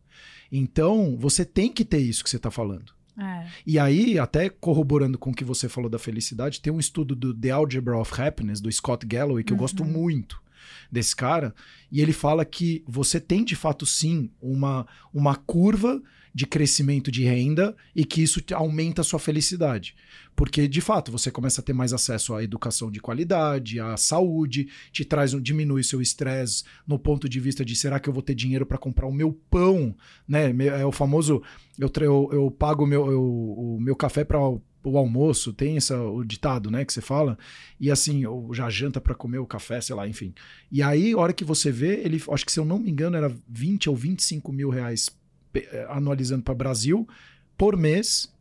Então, 0.50 1.16
você 1.16 1.44
tem 1.44 1.72
que 1.72 1.84
ter 1.84 2.00
isso 2.00 2.24
que 2.24 2.30
você 2.30 2.38
está 2.38 2.50
falando. 2.50 2.92
É. 3.16 3.46
E 3.64 3.78
aí, 3.78 4.18
até 4.18 4.48
corroborando 4.48 5.16
com 5.16 5.30
o 5.30 5.34
que 5.34 5.44
você 5.44 5.68
falou 5.68 5.88
da 5.88 5.98
felicidade, 5.98 6.60
tem 6.60 6.72
um 6.72 6.80
estudo 6.80 7.14
do 7.14 7.32
The 7.32 7.50
Algebra 7.50 7.98
of 7.98 8.20
Happiness, 8.20 8.60
do 8.60 8.72
Scott 8.72 9.06
Galloway, 9.06 9.44
que 9.44 9.52
eu 9.52 9.56
gosto 9.56 9.84
muito 9.84 10.42
desse 10.90 11.14
cara, 11.14 11.54
e 11.90 12.00
ele 12.00 12.12
fala 12.12 12.44
que 12.44 12.82
você 12.84 13.20
tem 13.20 13.44
de 13.44 13.54
fato 13.54 13.86
sim 13.86 14.28
uma, 14.42 14.88
uma 15.14 15.36
curva 15.36 16.02
de 16.32 16.46
crescimento 16.46 17.10
de 17.10 17.24
renda 17.24 17.76
e 17.94 18.04
que 18.04 18.22
isso 18.22 18.40
aumenta 18.54 19.00
a 19.00 19.04
sua 19.04 19.18
felicidade. 19.18 19.94
Porque, 20.36 20.68
de 20.68 20.80
fato, 20.80 21.10
você 21.10 21.30
começa 21.30 21.60
a 21.60 21.64
ter 21.64 21.72
mais 21.72 21.92
acesso 21.92 22.34
à 22.34 22.42
educação 22.42 22.90
de 22.90 23.00
qualidade, 23.00 23.80
à 23.80 23.96
saúde, 23.96 24.68
te 24.92 25.04
traz 25.04 25.34
um, 25.34 25.40
diminui 25.40 25.82
seu 25.82 26.00
estresse 26.00 26.64
no 26.86 26.98
ponto 26.98 27.28
de 27.28 27.40
vista 27.40 27.64
de 27.64 27.74
será 27.74 27.98
que 27.98 28.08
eu 28.08 28.12
vou 28.12 28.22
ter 28.22 28.34
dinheiro 28.34 28.64
para 28.64 28.78
comprar 28.78 29.06
o 29.06 29.12
meu 29.12 29.32
pão, 29.50 29.94
né? 30.26 30.50
É 30.80 30.86
o 30.86 30.92
famoso 30.92 31.42
eu, 31.78 31.90
eu, 32.00 32.30
eu 32.32 32.50
pago 32.50 32.84
o 32.84 32.86
meu, 32.86 33.10
eu- 33.10 33.22
o 33.22 33.78
meu 33.80 33.96
café 33.96 34.24
para 34.24 34.38
o 34.38 34.96
almoço, 34.96 35.52
tem 35.52 35.76
essa, 35.76 36.00
o 36.00 36.24
ditado, 36.24 36.70
né, 36.70 36.84
que 36.84 36.92
você 36.92 37.02
fala, 37.02 37.38
e 37.78 37.90
assim, 37.90 38.24
ou 38.24 38.54
já 38.54 38.70
janta 38.70 38.98
para 39.00 39.14
comer 39.14 39.38
o 39.38 39.46
café, 39.46 39.80
sei 39.80 39.94
lá, 39.94 40.08
enfim. 40.08 40.32
E 40.72 40.82
aí, 40.82 41.12
a 41.12 41.18
hora 41.18 41.32
que 41.34 41.44
você 41.44 41.70
vê, 41.70 42.00
ele, 42.02 42.22
acho 42.30 42.46
que 42.46 42.52
se 42.52 42.58
eu 42.58 42.64
não 42.64 42.78
me 42.78 42.90
engano, 42.90 43.16
era 43.16 43.34
20 43.48 43.90
ou 43.90 43.96
25 43.96 44.50
mil 44.52 44.70
reais 44.70 45.10
anualizando 45.88 46.42
para 46.42 46.54
Brasil, 46.54 47.08
por 47.56 47.76
mês, 47.76 48.32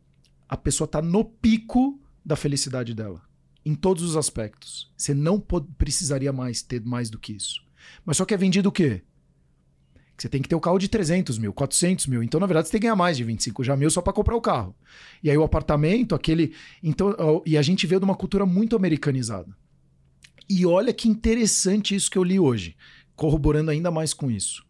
a 0.48 0.56
pessoa 0.56 0.88
tá 0.88 1.02
no 1.02 1.24
pico 1.24 2.00
da 2.24 2.36
felicidade 2.36 2.94
dela. 2.94 3.22
Em 3.64 3.74
todos 3.74 4.02
os 4.02 4.16
aspectos. 4.16 4.90
Você 4.96 5.12
não 5.12 5.38
precisaria 5.76 6.32
mais 6.32 6.62
ter 6.62 6.82
mais 6.82 7.10
do 7.10 7.18
que 7.18 7.32
isso. 7.32 7.62
Mas 8.04 8.16
só 8.16 8.24
que 8.24 8.32
é 8.32 8.36
vendido 8.36 8.68
o 8.68 8.72
quê? 8.72 9.02
Você 10.16 10.28
tem 10.28 10.42
que 10.42 10.48
ter 10.48 10.54
o 10.54 10.60
carro 10.60 10.78
de 10.78 10.88
300 10.88 11.38
mil, 11.38 11.52
400 11.52 12.06
mil. 12.06 12.22
Então, 12.22 12.38
na 12.38 12.46
verdade, 12.46 12.68
você 12.68 12.72
tem 12.72 12.80
que 12.80 12.86
ganhar 12.86 12.96
mais 12.96 13.16
de 13.16 13.24
25 13.24 13.64
já 13.64 13.74
mil 13.74 13.90
só 13.90 14.02
para 14.02 14.12
comprar 14.12 14.36
o 14.36 14.40
carro. 14.40 14.74
E 15.22 15.30
aí 15.30 15.36
o 15.36 15.42
apartamento, 15.42 16.14
aquele. 16.14 16.54
Então, 16.82 17.14
e 17.46 17.56
a 17.56 17.62
gente 17.62 17.86
veio 17.86 18.00
de 18.00 18.04
uma 18.04 18.14
cultura 18.14 18.44
muito 18.44 18.76
americanizada. 18.76 19.56
E 20.48 20.66
olha 20.66 20.92
que 20.92 21.08
interessante 21.08 21.94
isso 21.94 22.10
que 22.10 22.18
eu 22.18 22.24
li 22.24 22.38
hoje, 22.38 22.76
corroborando 23.16 23.70
ainda 23.70 23.90
mais 23.90 24.12
com 24.12 24.30
isso. 24.30 24.66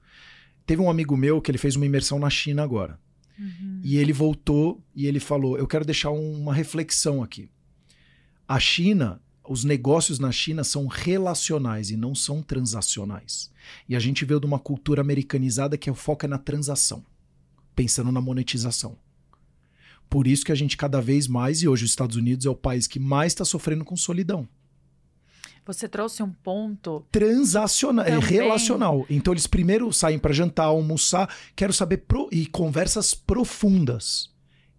Teve 0.71 0.83
um 0.83 0.89
amigo 0.89 1.17
meu 1.17 1.43
que 1.43 1.51
ele 1.51 1.59
fez 1.59 1.75
uma 1.75 1.85
imersão 1.85 2.17
na 2.21 2.31
China 2.31 2.63
agora. 2.63 2.97
E 3.83 3.97
ele 3.97 4.13
voltou 4.13 4.81
e 4.95 5.05
ele 5.05 5.19
falou: 5.19 5.59
Eu 5.59 5.67
quero 5.67 5.85
deixar 5.85 6.13
um- 6.13 6.41
uma 6.41 6.55
reflexão 6.55 7.25
aqui. 7.25 7.51
A 8.47 8.61
China, 8.61 9.21
os 9.49 9.65
negócios 9.65 10.21
na 10.21 10.31
China 10.31 10.63
são 10.63 10.87
relacionais 10.87 11.91
e 11.91 11.97
não 11.97 12.15
são 12.15 12.41
transacionais. 12.41 13.51
E 13.89 13.97
a 13.97 13.99
gente 13.99 14.25
veio 14.25 14.39
de 14.39 14.47
uma 14.47 14.61
cultura 14.61 15.01
americanizada 15.01 15.77
que 15.77 15.91
o 15.91 15.95
foco 15.97 16.25
é 16.25 16.29
na 16.29 16.39
transação, 16.39 17.05
pensando 17.75 18.13
na 18.13 18.21
monetização. 18.21 18.97
Por 20.09 20.29
isso 20.29 20.45
que 20.45 20.53
a 20.53 20.55
gente 20.55 20.77
cada 20.77 21.01
vez 21.01 21.27
mais, 21.27 21.63
e 21.63 21.67
hoje 21.69 21.83
os 21.85 21.91
Estados 21.91 22.15
Unidos 22.15 22.47
é 22.47 22.49
o 22.51 22.55
país 22.55 22.87
que 22.87 23.01
mais 23.01 23.33
está 23.33 23.45
sofrendo 23.45 23.85
com 23.85 23.97
solidão. 23.97 24.47
Você 25.67 25.89
trouxe 25.89 26.23
um 26.23 26.31
ponto. 26.31 27.07
Transacional, 27.13 28.05
é 28.05 28.11
Também. 28.11 28.29
relacional. 28.29 29.07
Então 29.09 29.33
eles 29.33 29.47
primeiro 29.47 29.93
saem 29.93 30.19
para 30.19 30.33
jantar, 30.33 30.65
almoçar, 30.65 31.33
quero 31.55 31.73
saber 31.73 31.99
pro- 31.99 32.29
e 32.33 32.47
conversas 32.47 33.15
profundas. 33.15 34.31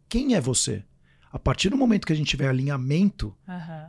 Quem 0.10 0.36
é 0.36 0.42
você? 0.42 0.84
A 1.32 1.40
partir 1.40 1.70
do 1.70 1.78
momento 1.78 2.06
que 2.06 2.12
a 2.12 2.16
gente 2.16 2.28
tiver 2.30 2.50
alinhamento 2.50 3.34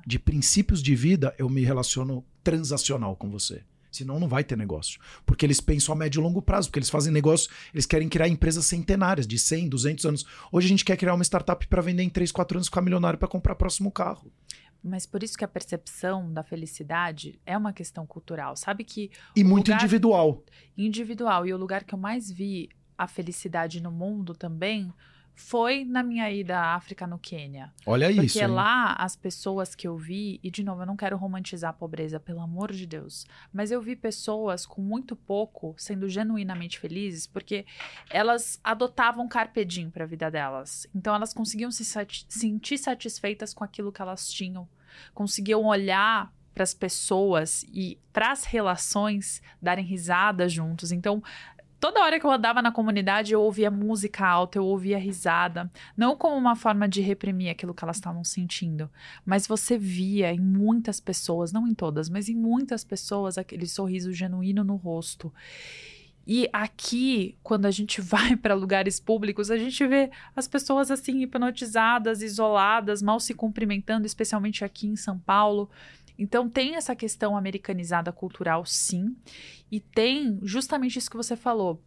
de 0.07 0.19
princípios 0.19 0.81
de 0.83 0.95
vida, 0.95 1.35
eu 1.39 1.49
me 1.49 1.65
relaciono 1.65 2.25
transacional 2.45 3.17
com 3.17 3.29
você. 3.29 3.63
Senão 3.91 4.19
não 4.21 4.29
vai 4.29 4.43
ter 4.45 4.57
negócio. 4.57 5.01
Porque 5.27 5.45
eles 5.45 5.61
pensam 5.61 5.93
a 5.93 5.97
médio 5.97 6.21
e 6.21 6.23
longo 6.23 6.41
prazo, 6.41 6.69
porque 6.69 6.79
eles 6.79 6.89
fazem 6.89 7.13
negócio, 7.13 7.51
eles 7.75 7.85
querem 7.85 8.09
criar 8.09 8.29
empresas 8.29 8.65
centenárias, 8.65 9.27
de 9.27 9.39
100, 9.39 9.69
200 9.69 10.05
anos. 10.07 10.25
Hoje 10.53 10.67
a 10.67 10.69
gente 10.69 10.85
quer 10.85 10.97
criar 10.97 11.15
uma 11.15 11.25
startup 11.25 11.67
para 11.67 11.83
vender 11.83 12.03
em 12.05 12.09
3, 12.09 12.31
4 12.33 12.57
anos, 12.59 12.69
ficar 12.69 12.81
milionário 12.81 13.19
para 13.19 13.29
comprar 13.29 13.53
o 13.55 13.57
próximo 13.57 13.91
carro. 13.91 14.33
Mas 14.83 15.07
por 15.07 15.23
isso 15.23 15.37
que 15.39 15.45
a 15.45 15.49
percepção 15.49 16.33
da 16.33 16.43
felicidade 16.43 17.39
é 17.47 17.57
uma 17.57 17.73
questão 17.73 18.07
cultural. 18.07 18.57
Sabe 18.57 18.83
que 18.85 19.11
E 19.37 19.45
muito 19.45 19.69
lugar- 19.69 19.81
individual. 19.83 20.43
individual 20.77 21.47
e 21.47 21.53
o 21.55 21.57
lugar 21.57 21.85
que 21.85 21.95
eu 21.95 21.99
mais 21.99 22.31
vi 22.31 22.69
a 22.99 23.07
felicidade 23.07 23.81
no 23.81 23.91
mundo 23.93 24.35
também 24.35 24.93
foi 25.35 25.85
na 25.85 26.03
minha 26.03 26.31
ida 26.31 26.59
à 26.59 26.75
África, 26.75 27.07
no 27.07 27.19
Quênia. 27.19 27.73
Olha 27.87 28.07
Porque 28.09 28.27
isso. 28.27 28.39
hein? 28.41 28.47
lá 28.49 28.93
as 28.95 29.17
pessoas 29.17 29.75
que 29.75 29.89
eu 29.89 29.97
vi, 29.97 30.39
e 30.43 30.51
de 30.51 30.63
novo, 30.63 30.83
eu 30.83 30.87
não 30.87 30.97
quero 30.97 31.17
romantizar 31.17 31.71
a 31.71 31.73
pobreza, 31.73 32.21
pelo 32.21 32.41
amor 32.41 32.73
de 32.73 32.87
Deus, 32.87 33.27
mas 33.53 33.71
eu 33.71 33.81
vi 33.81 33.97
pessoas 33.97 34.67
com 34.67 34.81
muito 34.83 35.17
pouco 35.17 35.75
sendo 35.79 36.09
genuinamente 36.09 36.79
felizes 36.79 37.27
porque 37.27 37.65
elas 38.11 38.61
adotavam 38.63 39.27
carpe 39.29 39.65
diem 39.65 39.91
para 39.91 40.05
a 40.05 40.07
vida 40.07 40.31
delas. 40.31 40.87
Então 40.95 41.15
elas 41.15 41.33
conseguiam 41.33 41.71
se 41.71 41.85
sati- 41.85 42.27
sentir 42.29 42.79
satisfeitas 42.79 43.55
com 43.55 43.65
aquilo 43.65 43.91
que 43.93 44.03
elas 44.03 44.31
tinham, 44.31 44.69
conseguiam 45.15 45.65
olhar 45.65 46.33
para 46.55 46.65
as 46.65 46.75
pessoas 46.75 47.65
e 47.73 47.99
para 48.13 48.31
as 48.31 48.45
relações 48.45 49.41
darem 49.61 49.85
risada 49.87 50.47
juntos. 50.47 50.93
Então, 50.93 51.23
toda 51.83 52.01
hora 52.01 52.21
que 52.21 52.25
eu 52.25 52.31
andava 52.31 52.63
na 52.63 52.71
comunidade, 52.71 53.33
eu 53.33 53.43
ouvia 53.43 53.69
música 53.69 54.25
alta, 54.25 54.57
eu 54.57 54.65
ouvia 54.65 54.97
risada. 54.97 55.69
Não 55.97 56.17
como 56.17 56.37
uma 56.37 56.55
forma 56.55 56.89
de 56.89 57.01
reprimir 57.01 57.51
aquilo 57.51 57.75
que 57.75 57.83
elas 57.83 57.97
estavam 57.97 58.23
sentindo, 58.23 58.89
mas 59.27 59.49
você 59.49 59.77
via 59.77 60.33
em 60.33 60.39
muitas 60.39 61.01
pessoas, 61.01 61.53
não 61.53 61.67
em 61.67 61.75
todas, 61.75 62.09
mas 62.09 62.29
em 62.29 62.37
muitas 62.37 62.85
pessoas, 62.85 63.37
aquele 63.37 63.67
sorriso 63.67 64.13
genuíno 64.13 64.63
no 64.63 64.77
rosto. 64.77 65.35
E 66.25 66.49
aqui, 66.53 67.37
quando 67.43 67.67
a 67.67 67.71
gente 67.73 67.99
vai 68.01 68.37
para 68.37 68.55
lugares 68.55 69.01
públicos, 69.01 69.51
a 69.51 69.59
gente 69.59 69.85
vê 69.85 70.09
as 70.37 70.47
pessoas 70.47 70.89
assim, 70.89 71.21
hipnotizadas, 71.21 72.23
isoladas, 72.23 73.03
mal 73.03 73.19
se 73.19 73.35
cumprimentando, 73.35 74.07
especialmente 74.07 74.65
aqui 74.65 74.87
em 74.87 74.95
São 74.95 75.19
Paulo. 75.19 75.69
Então 76.23 76.49
tem 76.49 76.77
essa 76.77 76.95
questão 76.95 77.37
americanizada 77.37 78.13
cultural, 78.13 78.65
sim, 78.65 79.17
e 79.69 79.81
tem 79.81 80.39
justamente 80.45 80.97
isso 80.97 81.11
que 81.11 81.17
você 81.17 81.35
falou, 81.35 81.83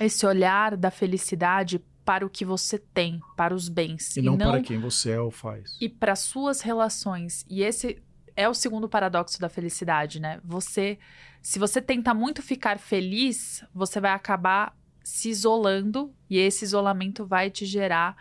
esse 0.00 0.24
olhar 0.24 0.74
da 0.74 0.90
felicidade 0.90 1.84
para 2.02 2.24
o 2.24 2.30
que 2.30 2.46
você 2.46 2.78
tem, 2.78 3.20
para 3.36 3.54
os 3.54 3.68
bens. 3.68 4.16
E 4.16 4.22
não, 4.22 4.38
para 4.38 4.62
quem 4.62 4.80
você 4.80 5.10
é 5.10 5.20
ou 5.20 5.30
faz. 5.30 5.76
E 5.78 5.88
para 5.90 6.16
suas 6.16 6.62
relações. 6.62 7.44
E 7.46 7.62
esse 7.62 8.02
é 8.34 8.48
o 8.48 8.54
segundo 8.54 8.88
paradoxo 8.88 9.38
da 9.38 9.50
felicidade, 9.50 10.18
né? 10.18 10.40
Você, 10.42 10.98
se 11.42 11.58
você 11.58 11.82
tenta 11.82 12.14
muito 12.14 12.40
ficar 12.40 12.78
feliz, 12.78 13.62
você 13.74 14.00
vai 14.00 14.12
acabar 14.12 14.74
se 15.02 15.28
isolando 15.28 16.10
e 16.30 16.38
esse 16.38 16.64
isolamento 16.64 17.26
vai 17.26 17.50
te 17.50 17.66
gerar 17.66 18.16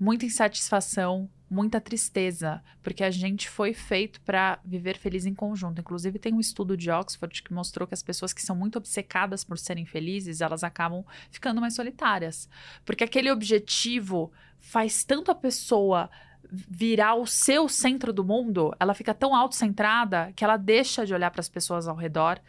muita 0.00 0.24
insatisfação, 0.24 1.28
muita 1.52 1.80
tristeza, 1.80 2.62
porque 2.82 3.04
a 3.04 3.10
gente 3.10 3.48
foi 3.48 3.74
feito 3.74 4.20
para 4.22 4.58
viver 4.64 4.96
feliz 4.96 5.26
em 5.26 5.34
conjunto. 5.34 5.80
Inclusive, 5.80 6.18
tem 6.18 6.32
um 6.32 6.40
estudo 6.40 6.76
de 6.76 6.90
Oxford 6.90 7.42
que 7.42 7.52
mostrou 7.52 7.86
que 7.86 7.92
as 7.92 8.02
pessoas 8.02 8.32
que 8.32 8.40
são 8.40 8.56
muito 8.56 8.76
obcecadas 8.76 9.44
por 9.44 9.58
serem 9.58 9.84
felizes, 9.84 10.40
elas 10.40 10.64
acabam 10.64 11.04
ficando 11.30 11.60
mais 11.60 11.74
solitárias. 11.74 12.48
Porque 12.86 13.04
aquele 13.04 13.30
objetivo 13.30 14.32
faz 14.58 15.04
tanto 15.04 15.30
a 15.30 15.34
pessoa 15.34 16.08
virar 16.50 17.14
o 17.14 17.26
seu 17.26 17.68
centro 17.68 18.12
do 18.12 18.24
mundo, 18.24 18.74
ela 18.80 18.94
fica 18.94 19.14
tão 19.14 19.34
autocentrada 19.34 20.32
que 20.34 20.44
ela 20.44 20.56
deixa 20.56 21.06
de 21.06 21.14
olhar 21.14 21.30
para 21.30 21.40
as 21.40 21.48
pessoas 21.48 21.86
ao 21.86 21.96
redor, 21.96 22.40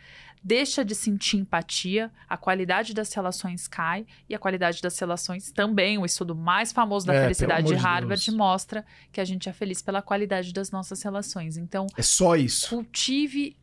deixa 0.43 0.83
de 0.83 0.93
sentir 0.93 1.37
empatia, 1.37 2.11
a 2.27 2.35
qualidade 2.35 2.93
das 2.93 3.13
relações 3.13 3.67
cai 3.67 4.05
e 4.27 4.35
a 4.35 4.39
qualidade 4.39 4.81
das 4.81 4.97
relações 4.99 5.51
também. 5.51 5.97
O 5.97 6.05
estudo 6.05 6.35
mais 6.35 6.71
famoso 6.71 7.07
da 7.07 7.13
é, 7.13 7.23
felicidade 7.23 7.67
de 7.67 7.75
Harvard 7.75 8.23
de 8.23 8.31
mostra 8.31 8.85
que 9.11 9.21
a 9.21 9.25
gente 9.25 9.47
é 9.47 9.53
feliz 9.53 9.81
pela 9.81 10.01
qualidade 10.01 10.51
das 10.51 10.69
nossas 10.71 11.01
relações. 11.01 11.55
Então, 11.55 11.87
é 11.95 12.01
só 12.01 12.35
isso. 12.35 12.69
Cultive 12.69 13.55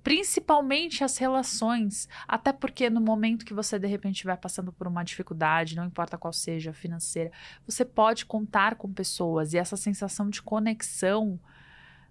principalmente 0.00 1.04
as 1.04 1.18
relações, 1.18 2.08
até 2.26 2.50
porque 2.50 2.88
no 2.88 3.00
momento 3.00 3.44
que 3.44 3.52
você 3.52 3.78
de 3.78 3.86
repente 3.86 4.24
vai 4.24 4.38
passando 4.38 4.72
por 4.72 4.86
uma 4.86 5.02
dificuldade, 5.02 5.76
não 5.76 5.84
importa 5.84 6.16
qual 6.16 6.32
seja, 6.32 6.72
financeira, 6.72 7.30
você 7.66 7.84
pode 7.84 8.24
contar 8.24 8.76
com 8.76 8.90
pessoas 8.90 9.52
e 9.52 9.58
essa 9.58 9.76
sensação 9.76 10.30
de 10.30 10.40
conexão 10.40 11.38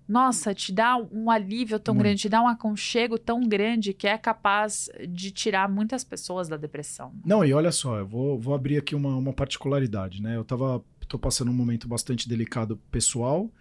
nossa, 0.08 0.54
te 0.54 0.72
dá 0.72 0.96
um 1.12 1.30
alívio 1.30 1.80
tão 1.80 1.94
Muito. 1.94 2.04
grande, 2.04 2.22
te 2.22 2.30
dá 2.30 2.42
um 2.42 2.48
aconchego 2.48 3.20
tão 3.20 3.42
grande 3.42 3.94
que 3.94 4.08
é 4.08 4.18
capaz 4.18 4.90
de 5.10 5.32
tirar 5.32 5.70
muitas 5.70 6.04
pessoas 6.04 6.48
da 6.48 6.56
depressão. 6.56 7.12
Não, 7.26 7.44
e 7.44 7.54
olha 7.54 7.72
só, 7.72 7.98
eu 7.98 8.08
vou, 8.08 8.40
vou 8.40 8.56
abrir 8.56 8.78
aqui 8.78 8.96
uma, 8.96 9.16
uma 9.18 9.34
particularidade, 9.34 10.22
né? 10.22 10.38
Eu 10.38 10.46
tava, 10.46 10.82
tô 11.10 11.20
passando 11.20 11.52
um 11.52 11.54
momento 11.54 11.88
bastante 11.88 12.30
delicado 12.30 12.78
pessoal, 12.90 13.52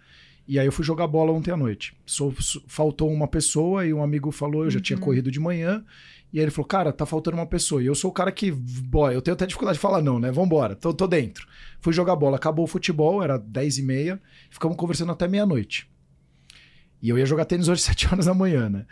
e 0.47 0.57
aí 0.57 0.65
eu 0.65 0.71
fui 0.71 0.85
jogar 0.85 1.07
bola 1.07 1.33
ontem 1.33 1.51
à 1.51 1.57
noite. 1.57 1.97
So, 2.05 2.33
so, 2.39 2.63
faltou 2.67 3.11
uma 3.11 3.27
pessoa 3.27 3.85
e 3.85 3.93
um 3.93 4.01
amigo 4.01 4.31
falou, 4.31 4.63
eu 4.63 4.71
já 4.71 4.77
uhum. 4.77 4.83
tinha 4.83 4.99
corrido 4.99 5.29
de 5.29 5.41
manhã, 5.41 5.83
e 6.31 6.39
aí 6.39 6.45
ele 6.45 6.51
falou, 6.51 6.67
cara, 6.67 6.93
tá 6.93 7.05
faltando 7.05 7.35
uma 7.35 7.45
pessoa. 7.45 7.83
E 7.83 7.87
eu 7.87 7.95
sou 7.95 8.09
o 8.09 8.13
cara 8.13 8.31
que, 8.31 8.51
boy, 8.51 9.13
eu 9.13 9.21
tenho 9.21 9.35
até 9.35 9.45
dificuldade 9.45 9.77
de 9.77 9.81
falar 9.81 10.01
não, 10.01 10.17
né? 10.17 10.31
Vambora, 10.31 10.75
tô, 10.75 10.93
tô 10.93 11.07
dentro. 11.07 11.45
Fui 11.81 11.91
jogar 11.91 12.15
bola, 12.15 12.37
acabou 12.37 12.63
o 12.63 12.67
futebol, 12.67 13.21
era 13.21 13.37
10 13.37 13.79
e 13.79 13.83
meia, 13.83 14.21
ficamos 14.49 14.77
conversando 14.77 15.11
até 15.11 15.27
meia-noite. 15.27 15.89
E 17.01 17.09
eu 17.09 17.17
ia 17.17 17.25
jogar 17.25 17.45
tênis 17.45 17.67
hoje 17.67 17.81
7 17.83 18.07
horas 18.07 18.25
da 18.25 18.33
manhã, 18.33 18.69
né? 18.69 18.85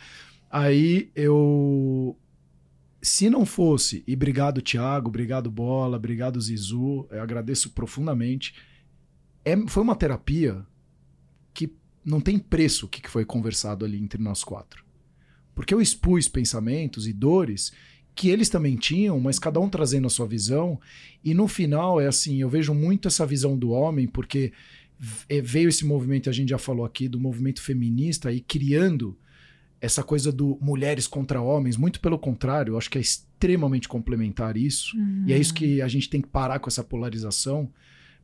Aí 0.49 1.11
eu. 1.15 2.17
Se 3.01 3.29
não 3.29 3.45
fosse, 3.45 4.03
e 4.07 4.15
obrigado, 4.15 4.63
Thiago, 4.63 5.09
obrigado, 5.09 5.51
Bola, 5.51 5.97
obrigado, 5.97 6.41
Zizu, 6.41 7.07
eu 7.11 7.21
agradeço 7.21 7.69
profundamente. 7.69 8.55
É, 9.43 9.55
foi 9.67 9.83
uma 9.83 9.95
terapia 9.95 10.65
que 11.53 11.71
não 12.03 12.19
tem 12.19 12.39
preço 12.39 12.87
o 12.87 12.89
que 12.89 13.07
foi 13.07 13.23
conversado 13.23 13.85
ali 13.85 14.01
entre 14.01 14.19
nós 14.19 14.43
quatro. 14.43 14.83
Porque 15.53 15.71
eu 15.71 15.79
expus 15.79 16.27
pensamentos 16.27 17.07
e 17.07 17.13
dores 17.13 17.71
que 18.15 18.29
eles 18.29 18.49
também 18.49 18.75
tinham, 18.75 19.19
mas 19.19 19.37
cada 19.37 19.59
um 19.59 19.69
trazendo 19.69 20.07
a 20.07 20.09
sua 20.09 20.25
visão. 20.25 20.79
E 21.23 21.33
no 21.33 21.47
final 21.47 21.99
é 21.99 22.07
assim, 22.07 22.37
eu 22.41 22.49
vejo 22.49 22.73
muito 22.73 23.07
essa 23.07 23.25
visão 23.25 23.57
do 23.57 23.71
homem, 23.71 24.07
porque 24.07 24.53
veio 24.97 25.69
esse 25.69 25.86
movimento, 25.86 26.29
a 26.29 26.34
gente 26.34 26.49
já 26.49 26.58
falou 26.58 26.86
aqui, 26.86 27.08
do 27.08 27.19
movimento 27.19 27.62
feminista 27.62 28.31
e 28.31 28.39
criando 28.39 29.17
essa 29.81 30.03
coisa 30.03 30.31
do 30.31 30.58
mulheres 30.62 31.08
contra 31.08 31.41
homens, 31.41 31.77
muito 31.77 31.99
pelo 31.99 32.17
contrário, 32.17 32.73
eu 32.73 32.77
acho 32.77 32.89
que 32.89 32.97
é 32.97 33.01
extremamente 33.01 33.88
complementar 33.88 34.58
isso. 34.58 34.97
Uhum. 34.97 35.25
E 35.27 35.34
é 35.34 35.38
isso 35.38 35.53
que 35.53 35.81
a 35.81 35.88
gente 35.88 36.10
tem 36.10 36.21
que 36.21 36.27
parar 36.27 36.60
com 36.60 36.69
essa 36.69 36.84
polarização, 36.84 37.69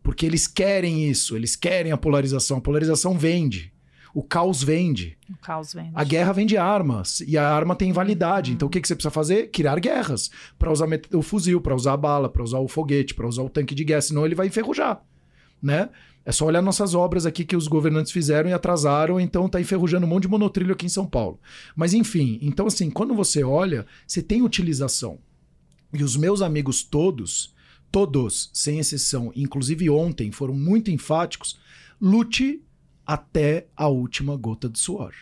porque 0.02 0.26
eles 0.26 0.48
querem 0.48 1.10
isso, 1.10 1.36
eles 1.36 1.56
querem 1.56 1.92
a 1.92 1.98
polarização. 1.98 2.58
A 2.58 2.62
polarização 2.62 3.18
vende. 3.18 3.72
O 4.14 4.24
caos 4.24 4.62
vende. 4.62 5.18
O 5.30 5.38
caos 5.38 5.74
vende. 5.74 5.92
A 5.94 6.04
guerra 6.04 6.34
vende 6.34 6.58
armas 6.58 7.22
e 7.22 7.38
a 7.38 7.48
arma 7.48 7.76
tem 7.76 7.94
validade. 7.94 8.52
Uhum. 8.52 8.56
Então 8.56 8.68
o 8.68 8.72
que, 8.72 8.82
que 8.82 8.88
você 8.88 8.96
precisa 8.96 9.12
fazer? 9.12 9.52
Criar 9.52 9.80
guerras 9.80 10.32
para 10.58 10.72
usar 10.72 10.88
o 11.14 11.22
fuzil, 11.22 11.62
para 11.62 11.76
usar 11.76 11.94
a 11.94 11.98
bala, 11.98 12.28
para 12.28 12.44
usar 12.44 12.60
o 12.60 12.68
foguete, 12.68 13.14
para 13.14 13.28
usar 13.28 13.44
o 13.44 13.50
tanque 13.50 13.76
de 13.76 13.84
guerra, 13.84 14.02
senão 14.02 14.26
ele 14.26 14.36
vai 14.36 14.48
enferrujar, 14.48 15.02
né? 15.62 15.90
É 16.24 16.32
só 16.32 16.46
olhar 16.46 16.62
nossas 16.62 16.94
obras 16.94 17.26
aqui 17.26 17.44
que 17.44 17.56
os 17.56 17.68
governantes 17.68 18.12
fizeram 18.12 18.50
e 18.50 18.54
atrasaram, 18.54 19.20
então 19.20 19.50
tá 19.50 19.60
enferrujando 19.60 20.06
um 20.06 20.10
monte 20.10 20.24
de 20.24 20.30
monotrilho 20.30 20.74
aqui 20.74 20.86
em 20.86 20.90
São 20.90 21.06
Paulo. 21.06 21.40
Mas 21.76 21.94
enfim, 21.94 22.38
então 22.42 22.68
assim, 22.68 22.90
quando 22.92 23.16
você 23.16 23.44
olha, 23.44 23.86
você 24.06 24.22
tem 24.22 24.42
utilização. 24.42 25.20
E 25.94 26.04
os 26.04 26.16
meus 26.16 26.42
amigos 26.42 26.84
todos, 26.84 27.54
todos, 27.92 28.50
sem 28.54 28.80
exceção, 28.80 29.32
inclusive 29.36 29.90
ontem, 29.90 30.32
foram 30.32 30.54
muito 30.54 30.92
enfáticos, 30.92 31.60
lute 32.00 32.64
até 33.06 33.68
a 33.76 33.88
última 33.88 34.38
gota 34.38 34.70
de 34.70 34.80
suor. 34.80 35.14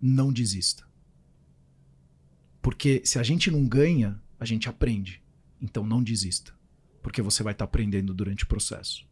Não 0.00 0.32
desista. 0.32 0.84
Porque 2.60 3.02
se 3.04 3.18
a 3.18 3.22
gente 3.22 3.50
não 3.50 3.64
ganha, 3.66 4.20
a 4.40 4.44
gente 4.44 4.68
aprende. 4.68 5.22
Então 5.60 5.86
não 5.86 6.02
desista. 6.02 6.52
Porque 7.02 7.22
você 7.22 7.42
vai 7.42 7.52
estar 7.52 7.66
tá 7.66 7.68
aprendendo 7.68 8.12
durante 8.12 8.44
o 8.44 8.48
processo. 8.48 9.07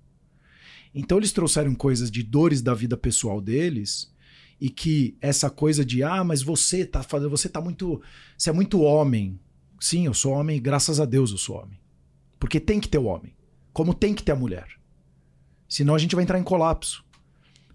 Então 0.98 1.18
eles 1.18 1.30
trouxeram 1.30 1.74
coisas 1.74 2.10
de 2.10 2.22
dores 2.22 2.62
da 2.62 2.72
vida 2.72 2.96
pessoal 2.96 3.38
deles 3.38 4.10
e 4.58 4.70
que 4.70 5.14
essa 5.20 5.50
coisa 5.50 5.84
de 5.84 6.02
ah, 6.02 6.24
mas 6.24 6.40
você 6.40 6.86
tá 6.86 7.02
fazendo, 7.02 7.28
você 7.28 7.50
tá 7.50 7.60
muito, 7.60 8.00
você 8.36 8.48
é 8.48 8.52
muito 8.52 8.80
homem. 8.80 9.38
Sim, 9.78 10.06
eu 10.06 10.14
sou 10.14 10.32
homem, 10.32 10.60
graças 10.60 10.98
a 10.98 11.04
Deus 11.04 11.30
eu 11.32 11.36
sou 11.36 11.56
homem. 11.56 11.78
Porque 12.40 12.58
tem 12.58 12.80
que 12.80 12.88
ter 12.88 12.96
o 12.96 13.04
homem, 13.04 13.36
como 13.74 13.92
tem 13.92 14.14
que 14.14 14.22
ter 14.22 14.32
a 14.32 14.36
mulher. 14.36 14.66
Senão 15.68 15.94
a 15.94 15.98
gente 15.98 16.14
vai 16.14 16.24
entrar 16.24 16.38
em 16.38 16.42
colapso. 16.42 17.04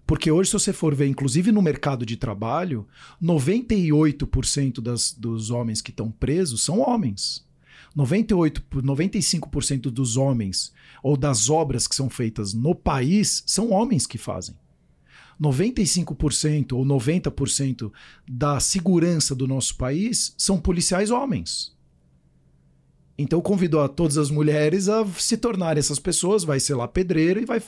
Porque 0.04 0.28
hoje, 0.28 0.50
se 0.50 0.54
você 0.54 0.72
for 0.72 0.92
ver, 0.92 1.06
inclusive 1.06 1.52
no 1.52 1.62
mercado 1.62 2.04
de 2.04 2.16
trabalho, 2.16 2.88
98% 3.22 4.80
das, 4.80 5.12
dos 5.12 5.48
homens 5.50 5.80
que 5.80 5.90
estão 5.90 6.10
presos 6.10 6.64
são 6.64 6.80
homens. 6.80 7.46
98, 7.94 8.62
95% 8.72 9.82
dos 9.90 10.16
homens 10.16 10.72
ou 11.02 11.16
das 11.16 11.50
obras 11.50 11.86
que 11.86 11.94
são 11.94 12.08
feitas 12.08 12.54
no 12.54 12.74
país 12.74 13.42
são 13.46 13.70
homens 13.70 14.06
que 14.06 14.18
fazem. 14.18 14.54
95% 15.40 16.72
ou 16.72 16.84
90% 16.84 17.92
da 18.28 18.60
segurança 18.60 19.34
do 19.34 19.48
nosso 19.48 19.76
país 19.76 20.34
são 20.38 20.58
policiais 20.58 21.10
homens. 21.10 21.74
Então 23.18 23.40
convido 23.40 23.80
a 23.80 23.88
todas 23.88 24.16
as 24.16 24.30
mulheres 24.30 24.88
a 24.88 25.04
se 25.06 25.36
tornarem 25.36 25.80
essas 25.80 25.98
pessoas, 25.98 26.44
vai 26.44 26.60
ser 26.60 26.74
lá 26.74 26.88
pedreira 26.88 27.40
e 27.40 27.44
vai 27.44 27.62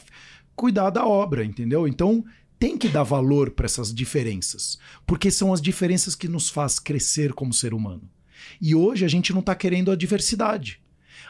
cuidar 0.56 0.90
da 0.90 1.06
obra, 1.06 1.44
entendeu? 1.44 1.87
Então 1.87 2.24
tem 2.58 2.78
que 2.78 2.88
dar 2.88 3.02
valor 3.02 3.50
para 3.50 3.66
essas 3.66 3.92
diferenças, 3.92 4.78
porque 5.06 5.30
são 5.30 5.52
as 5.52 5.60
diferenças 5.60 6.14
que 6.14 6.28
nos 6.28 6.48
faz 6.48 6.78
crescer 6.78 7.32
como 7.32 7.52
ser 7.52 7.74
humano. 7.74 8.08
E 8.61 8.74
hoje 8.74 9.04
a 9.04 9.09
gente 9.09 9.33
não 9.33 9.40
está 9.40 9.54
querendo 9.54 9.90
a 9.90 9.96
diversidade. 9.96 10.80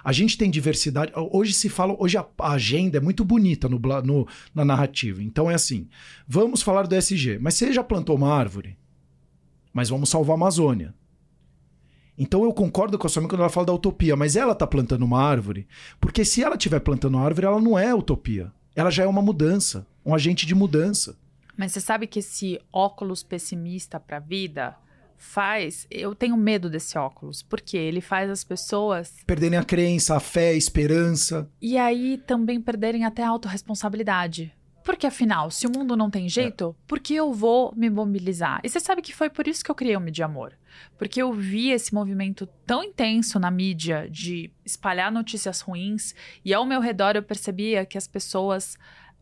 A 0.03 0.13
gente 0.13 0.37
tem 0.37 0.51
diversidade. 0.51 1.13
Hoje 1.15 1.55
se 1.55 1.69
fala, 1.69 1.97
hoje 1.99 2.19
a, 2.19 2.27
agenda 2.41 2.99
é 2.99 3.01
muito 3.01 3.25
bonita 3.25 3.69
no, 3.69 3.79
no, 3.79 4.29
na 4.55 4.65
narrativa. 4.65 5.23
Então 5.23 5.51
é 5.51 5.55
assim: 5.55 5.89
vamos 6.29 6.63
falar 6.63 6.87
do 6.87 6.95
SG, 6.95 7.39
mas 7.41 7.55
você 7.55 7.73
já 7.73 7.83
plantou 7.83 8.17
uma 8.17 8.33
árvore? 8.33 8.77
Mas 9.73 9.89
vamos 9.89 10.11
salvar 10.11 10.35
a 10.35 10.39
Amazônia. 10.39 10.95
Então 12.17 12.45
eu 12.45 12.53
concordo 12.53 12.99
com 12.99 13.07
a 13.07 13.11
sua 13.11 13.21
amiga 13.21 13.33
quando 13.33 13.41
ela 13.41 13.51
fala 13.51 13.67
da 13.67 13.73
utopia, 13.73 14.15
mas 14.15 14.37
ela 14.37 14.53
está 14.53 14.67
plantando 14.67 15.05
uma 15.05 15.21
árvore, 15.21 15.67
porque 16.01 16.25
se 16.25 16.45
ela 16.45 16.55
estiver 16.55 16.81
plantando 16.81 17.15
uma 17.15 17.25
árvore, 17.25 17.47
ela 17.47 17.61
não 17.61 17.79
é 17.79 17.93
utopia. 17.93 18.53
Ela 18.77 18.91
já 18.91 19.05
é 19.05 19.07
uma 19.07 19.23
mudança, 19.23 19.87
um 20.05 20.15
agente 20.15 20.47
de 20.47 20.55
mudança. 20.55 21.17
Mas 21.57 21.73
você 21.73 21.81
sabe 21.81 22.07
que 22.07 22.19
esse 22.19 22.61
óculos 22.73 23.23
pessimista 23.23 23.99
para 23.99 24.19
a 24.19 24.21
vida 24.21 24.77
faz. 25.25 25.87
Eu 25.91 26.15
tenho 26.15 26.37
medo 26.37 26.71
desse 26.71 26.97
óculos, 26.99 27.43
porque 27.43 27.77
ele 27.77 28.01
faz 28.01 28.31
as 28.31 28.45
pessoas. 28.45 29.13
Perderem 29.27 29.59
a 29.59 29.65
crença, 29.65 30.17
a 30.17 30.21
fé, 30.21 30.51
a 30.51 30.55
esperança. 30.55 31.51
E 31.61 31.77
aí 31.79 32.19
também 32.19 32.61
perderem 32.61 33.05
até 33.05 33.23
a 33.23 33.29
autorresponsabilidade. 33.29 34.55
Porque 34.85 35.07
afinal, 35.07 35.51
se 35.51 35.67
o 35.67 35.71
mundo 35.71 35.97
não 35.97 36.11
tem 36.11 36.29
jeito, 36.29 36.77
é. 36.79 36.85
por 36.87 37.01
que 37.01 37.15
eu 37.15 37.33
vou 37.33 37.73
me 37.75 37.89
mobilizar? 37.89 38.61
E 38.63 38.69
você 38.69 38.79
sabe 38.79 39.01
que 39.01 39.15
foi 39.15 39.31
por 39.31 39.49
isso 39.49 39.65
que 39.65 39.71
eu 39.71 39.75
criei 39.75 39.97
o 39.97 40.01
Mídia 40.01 40.27
Amor. 40.27 40.53
Porque 40.99 41.23
eu 41.23 41.33
vi 41.33 41.71
esse 41.71 41.95
movimento 41.95 42.47
tão 42.67 42.85
intenso 42.85 43.39
na 43.39 43.51
mídia 43.51 44.07
de 44.11 44.53
espalhar 44.65 45.11
notícias 45.11 45.63
ruins, 45.63 46.15
e 46.45 46.53
ao 46.53 46.67
meu 46.67 46.81
redor 46.81 47.17
eu 47.17 47.23
percebia 47.23 47.87
que 47.87 47.97
as 47.97 48.07
pessoas 48.07 48.77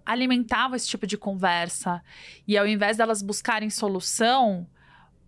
alimentavam 0.04 0.74
esse 0.74 0.88
tipo 0.88 1.06
de 1.06 1.16
conversa. 1.16 2.02
E 2.46 2.58
ao 2.58 2.66
invés 2.66 2.96
delas 2.96 3.22
buscarem 3.22 3.70
solução, 3.70 4.66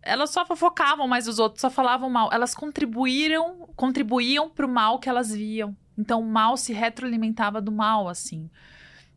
elas 0.05 0.31
só 0.31 0.45
fofocavam 0.45 1.09
mais 1.09 1.27
os 1.27 1.39
outros, 1.39 1.61
só 1.61 1.71
falavam 1.71 2.11
mal. 2.11 2.31
Elas 2.33 2.55
contribuíram, 2.55 3.69
contribuíam 3.75 4.51
pro 4.51 4.69
mal 4.69 4.99
que 4.99 5.09
elas 5.09 5.35
viam. 5.35 5.77
Então 5.97 6.21
o 6.21 6.27
mal 6.27 6.57
se 6.57 6.73
retroalimentava 6.73 7.61
do 7.61 7.73
mal, 7.73 8.09
assim. 8.09 8.51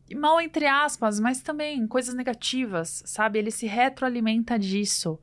E 0.08 0.14
mal 0.14 0.40
entre 0.40 0.66
aspas, 0.66 1.20
mas 1.20 1.42
também 1.42 1.86
coisas 1.86 2.14
negativas, 2.14 3.02
sabe? 3.04 3.38
Ele 3.38 3.50
se 3.50 3.66
retroalimenta 3.66 4.58
disso. 4.58 5.20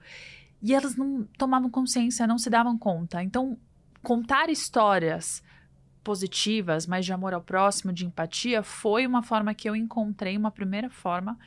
E 0.62 0.74
elas 0.74 0.96
não 0.96 1.24
tomavam 1.38 1.70
consciência, 1.70 2.28
não 2.28 2.38
se 2.38 2.50
davam 2.50 2.78
conta. 2.78 3.24
Então, 3.24 3.58
contar 4.04 4.50
histórias 4.50 5.44
positivas, 6.04 6.86
mas 6.86 7.04
de 7.04 7.12
amor 7.12 7.34
ao 7.34 7.42
próximo, 7.42 7.92
de 7.92 8.06
empatia, 8.06 8.62
foi 8.62 9.08
uma 9.08 9.24
forma 9.24 9.56
que 9.56 9.68
eu 9.68 9.76
encontrei, 9.76 10.38
uma 10.38 10.52
primeira 10.52 10.90
forma 10.90 11.38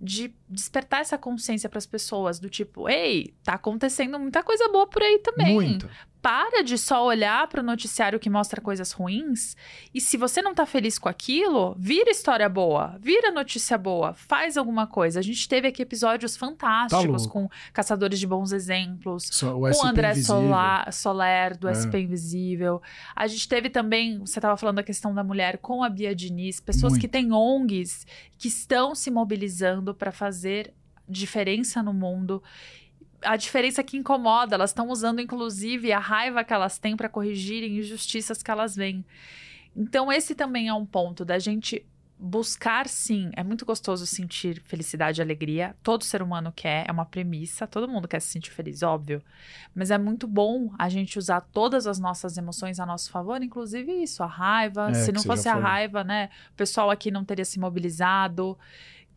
de 0.00 0.32
despertar 0.48 1.02
essa 1.02 1.18
consciência 1.18 1.68
para 1.68 1.78
as 1.78 1.86
pessoas 1.86 2.40
do 2.40 2.48
tipo, 2.48 2.88
ei, 2.88 3.34
tá 3.44 3.54
acontecendo 3.54 4.18
muita 4.18 4.42
coisa 4.42 4.68
boa 4.68 4.86
por 4.86 5.02
aí 5.02 5.18
também. 5.18 5.54
Muito 5.54 5.88
para 6.22 6.62
de 6.62 6.76
só 6.76 7.04
olhar 7.04 7.48
para 7.48 7.60
o 7.60 7.64
noticiário 7.64 8.18
que 8.20 8.28
mostra 8.28 8.60
coisas 8.60 8.92
ruins. 8.92 9.56
E 9.94 10.00
se 10.00 10.16
você 10.16 10.42
não 10.42 10.54
tá 10.54 10.66
feliz 10.66 10.98
com 10.98 11.08
aquilo, 11.08 11.74
vira 11.78 12.10
história 12.10 12.48
boa, 12.48 12.96
vira 13.00 13.30
notícia 13.30 13.78
boa, 13.78 14.12
faz 14.14 14.56
alguma 14.56 14.86
coisa. 14.86 15.18
A 15.20 15.22
gente 15.22 15.48
teve 15.48 15.68
aqui 15.68 15.82
episódios 15.82 16.36
fantásticos 16.36 17.24
Tá 17.26 17.32
com 17.32 17.48
caçadores 17.72 18.18
de 18.20 18.26
bons 18.26 18.52
exemplos, 18.52 19.28
Só 19.32 19.56
o 19.56 19.60
com 19.70 19.84
o 19.84 19.86
André 19.86 20.10
Invisível. 20.10 20.36
Sola- 20.42 20.92
Soler, 20.92 21.56
do 21.58 21.68
É. 21.68 21.72
SP 21.74 21.98
Invisível. 22.00 22.82
A 23.16 23.26
gente 23.26 23.48
teve 23.48 23.70
também, 23.70 24.18
você 24.18 24.38
estava 24.38 24.56
falando 24.56 24.76
da 24.76 24.82
questão 24.82 25.14
da 25.14 25.24
mulher 25.24 25.58
com 25.58 25.82
a 25.82 25.88
Bia 25.88 26.14
Diniz, 26.14 26.60
pessoas 26.60 26.92
que 26.94 27.00
Muito. 27.06 27.12
têm 27.12 27.32
ONGs 27.32 28.06
que 28.38 28.48
estão 28.48 28.94
se 28.94 29.10
mobilizando 29.10 29.94
para 29.94 30.12
fazer 30.12 30.74
diferença 31.08 31.82
no 31.82 31.92
mundo. 31.92 32.42
A 33.22 33.36
diferença 33.36 33.82
que 33.82 33.96
incomoda, 33.96 34.54
elas 34.54 34.70
estão 34.70 34.88
usando 34.88 35.20
inclusive 35.20 35.92
a 35.92 35.98
raiva 35.98 36.44
que 36.44 36.52
elas 36.52 36.78
têm 36.78 36.96
para 36.96 37.08
corrigirem 37.08 37.78
injustiças 37.78 38.42
que 38.42 38.50
elas 38.50 38.74
veem. 38.74 39.04
Então, 39.76 40.10
esse 40.10 40.34
também 40.34 40.68
é 40.68 40.74
um 40.74 40.84
ponto 40.86 41.24
da 41.24 41.38
gente 41.38 41.84
buscar, 42.20 42.86
sim. 42.86 43.30
É 43.34 43.42
muito 43.42 43.64
gostoso 43.64 44.04
sentir 44.06 44.60
felicidade 44.66 45.20
e 45.20 45.22
alegria. 45.22 45.74
Todo 45.82 46.04
ser 46.04 46.20
humano 46.20 46.52
quer, 46.54 46.84
é 46.86 46.92
uma 46.92 47.06
premissa. 47.06 47.66
Todo 47.66 47.88
mundo 47.88 48.06
quer 48.06 48.20
se 48.20 48.28
sentir 48.28 48.50
feliz, 48.50 48.82
óbvio. 48.82 49.22
Mas 49.74 49.90
é 49.90 49.96
muito 49.96 50.26
bom 50.28 50.70
a 50.78 50.88
gente 50.90 51.18
usar 51.18 51.40
todas 51.40 51.86
as 51.86 51.98
nossas 51.98 52.36
emoções 52.36 52.78
a 52.78 52.84
nosso 52.84 53.10
favor, 53.10 53.42
inclusive 53.42 53.90
isso, 54.02 54.22
a 54.22 54.26
raiva. 54.26 54.90
É, 54.90 54.94
se 54.94 55.12
não 55.12 55.22
fosse 55.22 55.48
a 55.48 55.54
raiva, 55.54 56.04
né? 56.04 56.28
O 56.52 56.54
pessoal 56.54 56.90
aqui 56.90 57.10
não 57.10 57.24
teria 57.24 57.44
se 57.44 57.58
mobilizado. 57.58 58.58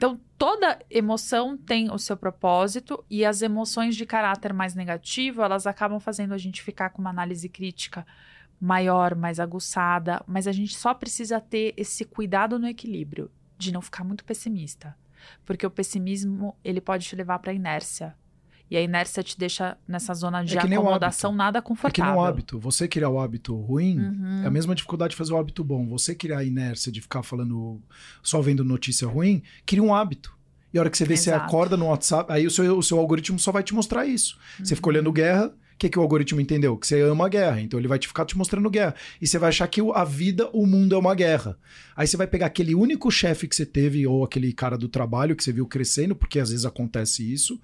Então, 0.03 0.19
toda 0.37 0.79
emoção 0.89 1.55
tem 1.55 1.89
o 1.89 1.97
seu 1.97 2.17
propósito 2.17 3.05
e 3.09 3.23
as 3.23 3.41
emoções 3.41 3.95
de 3.95 4.05
caráter 4.05 4.51
mais 4.51 4.75
negativo, 4.75 5.41
elas 5.41 5.65
acabam 5.65 5.97
fazendo 5.97 6.33
a 6.33 6.37
gente 6.37 6.61
ficar 6.61 6.89
com 6.89 6.99
uma 6.99 7.09
análise 7.09 7.47
crítica 7.47 8.05
maior, 8.59 9.15
mais 9.15 9.39
aguçada, 9.39 10.21
mas 10.27 10.45
a 10.45 10.51
gente 10.51 10.75
só 10.75 10.93
precisa 10.93 11.39
ter 11.39 11.73
esse 11.77 12.03
cuidado 12.03 12.59
no 12.59 12.67
equilíbrio, 12.67 13.31
de 13.57 13.71
não 13.71 13.81
ficar 13.81 14.03
muito 14.03 14.25
pessimista, 14.25 14.93
porque 15.45 15.65
o 15.65 15.71
pessimismo, 15.71 16.53
ele 16.65 16.81
pode 16.81 17.07
te 17.07 17.15
levar 17.15 17.39
para 17.39 17.53
inércia. 17.53 18.13
E 18.73 18.75
a 18.77 18.81
inércia 18.81 19.21
te 19.21 19.37
deixa 19.37 19.77
nessa 19.87 20.15
zona 20.15 20.43
de 20.43 20.57
É 20.57 20.63
nem 20.67 20.79
o 20.79 20.81
acomodação 20.81 21.31
nada 21.31 21.59
É 21.59 21.61
que 21.61 21.67
confortável. 21.67 22.11
nem 22.11 22.19
o 22.19 22.25
hábito. 22.25 22.57
Você 22.59 22.87
criar 22.87 23.09
o 23.09 23.19
hábito 23.19 23.55
ruim 23.55 23.99
Uhum. 23.99 24.41
é 24.43 24.47
a 24.47 24.49
mesma 24.49 24.73
dificuldade 24.73 25.11
de 25.11 25.15
fazer 25.15 25.31
o 25.31 25.37
hábito 25.37 25.63
bom. 25.63 25.87
Você 25.89 26.15
criar 26.15 26.39
a 26.39 26.43
inércia 26.43 26.91
de 26.91 26.99
ficar 26.99 27.21
falando, 27.21 27.79
só 28.23 28.41
vendo 28.41 28.63
notícia 28.65 29.07
ruim, 29.07 29.43
cria 29.63 29.83
um 29.83 29.93
hábito. 29.93 30.35
E 30.73 30.79
a 30.79 30.81
hora 30.81 30.89
que 30.89 30.97
você 30.97 31.05
vê, 31.05 31.15
você 31.15 31.29
Exato. 31.29 31.45
acorda 31.45 31.77
no 31.77 31.85
WhatsApp, 31.85 32.33
aí 32.33 32.47
o 32.47 32.49
seu, 32.49 32.75
o 32.75 32.81
seu 32.81 32.97
algoritmo 32.97 33.37
só 33.37 33.51
vai 33.51 33.61
te 33.61 33.75
mostrar 33.75 34.07
isso. 34.07 34.39
Você 34.57 34.75
fica 34.75 34.89
olhando 34.89 35.11
guerra, 35.11 35.49
o 35.49 35.77
que, 35.77 35.87
que 35.87 35.99
o 35.99 36.01
algoritmo 36.01 36.41
entendeu? 36.41 36.75
Que 36.75 36.87
você 36.87 36.99
ama 37.01 37.27
a 37.27 37.29
guerra, 37.29 37.61
então 37.61 37.79
ele 37.79 37.87
vai 37.87 37.99
te 37.99 38.07
ficar 38.07 38.25
te 38.25 38.35
mostrando 38.35 38.67
guerra. 38.71 38.95
E 39.21 39.27
você 39.27 39.37
vai 39.37 39.49
achar 39.49 39.67
que 39.67 39.81
a 39.93 40.03
vida, 40.03 40.49
o 40.51 40.65
mundo 40.65 40.95
é 40.95 40.97
uma 40.97 41.13
guerra. 41.13 41.59
Aí 41.95 42.07
você 42.07 42.17
vai 42.17 42.25
pegar 42.25 42.47
aquele 42.47 42.73
único 42.73 43.11
chefe 43.11 43.47
que 43.47 43.55
você 43.55 43.67
teve, 43.67 44.07
ou 44.07 44.23
aquele 44.23 44.51
cara 44.51 44.75
do 44.75 44.89
trabalho 44.89 45.35
que 45.35 45.43
você 45.43 45.51
viu 45.53 45.67
crescendo, 45.67 46.15
porque 46.15 46.39
às 46.39 46.49
vezes 46.49 46.65
acontece 46.65 47.31
isso. 47.31 47.61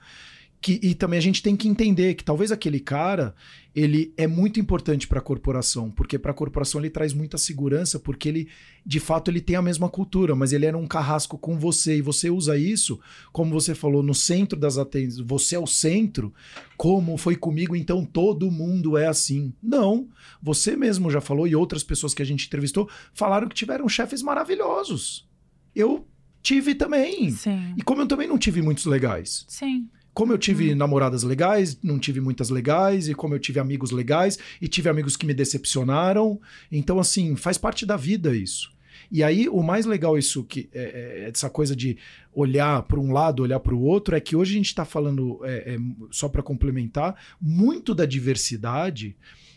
Que, 0.61 0.77
e 0.83 0.93
também 0.93 1.17
a 1.17 1.21
gente 1.21 1.41
tem 1.41 1.55
que 1.55 1.69
entender 1.69 2.15
que 2.15 2.23
talvez 2.23 2.51
aquele 2.51 2.81
cara 2.81 3.33
ele 3.73 4.13
é 4.17 4.27
muito 4.27 4.59
importante 4.59 5.07
para 5.07 5.19
a 5.19 5.21
corporação, 5.21 5.89
porque 5.89 6.19
para 6.19 6.31
a 6.31 6.33
corporação 6.33 6.81
ele 6.81 6.89
traz 6.89 7.13
muita 7.13 7.37
segurança, 7.37 7.97
porque 7.97 8.27
ele 8.27 8.49
de 8.85 8.99
fato 8.99 9.31
ele 9.31 9.39
tem 9.39 9.55
a 9.55 9.61
mesma 9.61 9.87
cultura, 9.87 10.35
mas 10.35 10.51
ele 10.51 10.65
era 10.65 10.77
um 10.77 10.87
carrasco 10.87 11.37
com 11.37 11.57
você 11.57 11.97
e 11.97 12.01
você 12.01 12.29
usa 12.29 12.57
isso, 12.57 12.99
como 13.31 13.51
você 13.51 13.73
falou, 13.73 14.03
no 14.03 14.13
centro 14.13 14.59
das 14.59 14.77
atenções, 14.77 15.25
você 15.25 15.55
é 15.55 15.59
o 15.59 15.67
centro, 15.67 16.33
como 16.75 17.15
foi 17.15 17.35
comigo, 17.35 17.75
então 17.75 18.03
todo 18.03 18.51
mundo 18.51 18.97
é 18.97 19.07
assim. 19.07 19.53
Não, 19.63 20.09
você 20.41 20.75
mesmo 20.75 21.09
já 21.09 21.21
falou 21.21 21.47
e 21.47 21.55
outras 21.55 21.83
pessoas 21.83 22.13
que 22.13 22.21
a 22.21 22.25
gente 22.25 22.47
entrevistou 22.47 22.89
falaram 23.13 23.47
que 23.47 23.55
tiveram 23.55 23.87
chefes 23.87 24.21
maravilhosos. 24.21 25.29
Eu 25.73 26.05
tive 26.41 26.73
também. 26.75 27.31
Sim. 27.31 27.75
E 27.77 27.81
como 27.81 28.01
eu 28.01 28.07
também 28.07 28.27
não 28.27 28.37
tive 28.37 28.61
muitos 28.61 28.85
legais. 28.85 29.45
Sim. 29.47 29.87
Como 30.19 30.33
eu 30.33 30.37
tive 30.37 30.75
namoradas 30.75 31.23
legais, 31.23 31.79
não 31.81 31.97
tive 31.97 32.19
muitas 32.19 32.49
legais, 32.49 33.07
e 33.07 33.13
como 33.13 33.35
eu 33.35 33.39
tive 33.39 33.57
amigos 33.57 33.89
legais, 33.89 34.37
e 34.61 34.67
tive 34.67 34.89
amigos 34.89 35.15
que 35.15 35.25
me 35.25 35.33
decepcionaram. 35.33 36.41
Então, 36.69 36.99
assim, 36.99 37.37
faz 37.37 37.57
parte 37.57 37.85
da 37.85 37.95
vida 37.95 38.35
isso. 38.35 38.69
E 39.09 39.23
aí, 39.23 39.47
o 39.47 39.63
mais 39.63 39.85
legal 39.85 40.17
isso 40.17 40.43
que 40.43 40.69
é, 40.73 41.23
é 41.23 41.29
essa 41.33 41.49
coisa 41.49 41.73
de 41.73 41.97
olhar 42.33 42.83
para 42.83 42.99
um 42.99 43.13
lado, 43.13 43.43
olhar 43.43 43.61
para 43.61 43.73
o 43.73 43.81
outro, 43.81 44.13
é 44.13 44.19
que 44.19 44.35
hoje 44.35 44.51
a 44.51 44.57
gente 44.57 44.65
está 44.65 44.83
falando, 44.83 45.39
é, 45.45 45.75
é, 45.75 45.79
só 46.11 46.27
para 46.27 46.43
complementar, 46.43 47.15
muito 47.41 47.95
da 47.95 48.05
diversidade. 48.05 49.15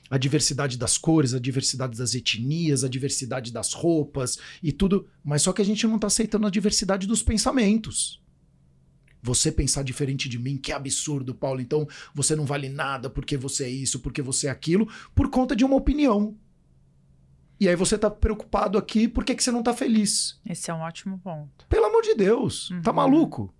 A 0.08 0.16
diversidade 0.16 0.78
das 0.78 0.96
cores, 0.96 1.34
a 1.34 1.40
diversidade 1.40 1.98
das 1.98 2.14
etnias, 2.14 2.84
a 2.84 2.88
diversidade 2.88 3.52
das 3.52 3.72
roupas 3.72 4.38
e 4.62 4.70
tudo. 4.70 5.08
Mas 5.24 5.42
só 5.42 5.52
que 5.52 5.60
a 5.60 5.64
gente 5.64 5.88
não 5.88 5.96
está 5.96 6.06
aceitando 6.06 6.46
a 6.46 6.50
diversidade 6.50 7.04
dos 7.04 7.20
pensamentos 7.20 8.21
você 9.22 9.52
pensar 9.52 9.84
diferente 9.84 10.28
de 10.28 10.38
mim, 10.38 10.56
que 10.56 10.72
absurdo, 10.72 11.34
Paulo. 11.34 11.60
Então 11.60 11.86
você 12.14 12.34
não 12.34 12.44
vale 12.44 12.68
nada 12.68 13.08
porque 13.08 13.36
você 13.36 13.64
é 13.64 13.70
isso, 13.70 14.00
porque 14.00 14.20
você 14.20 14.48
é 14.48 14.50
aquilo, 14.50 14.88
por 15.14 15.30
conta 15.30 15.54
de 15.54 15.64
uma 15.64 15.76
opinião. 15.76 16.36
E 17.60 17.68
aí 17.68 17.76
você 17.76 17.96
tá 17.96 18.10
preocupado 18.10 18.76
aqui, 18.76 19.06
por 19.06 19.24
que, 19.24 19.36
que 19.36 19.42
você 19.44 19.52
não 19.52 19.62
tá 19.62 19.72
feliz? 19.72 20.40
Esse 20.44 20.70
é 20.70 20.74
um 20.74 20.80
ótimo 20.80 21.18
ponto. 21.20 21.64
Pelo 21.68 21.86
amor 21.86 22.02
de 22.02 22.14
Deus, 22.16 22.70
tá 22.82 22.90
Uhum. 22.90 22.96
maluco? 22.96 23.54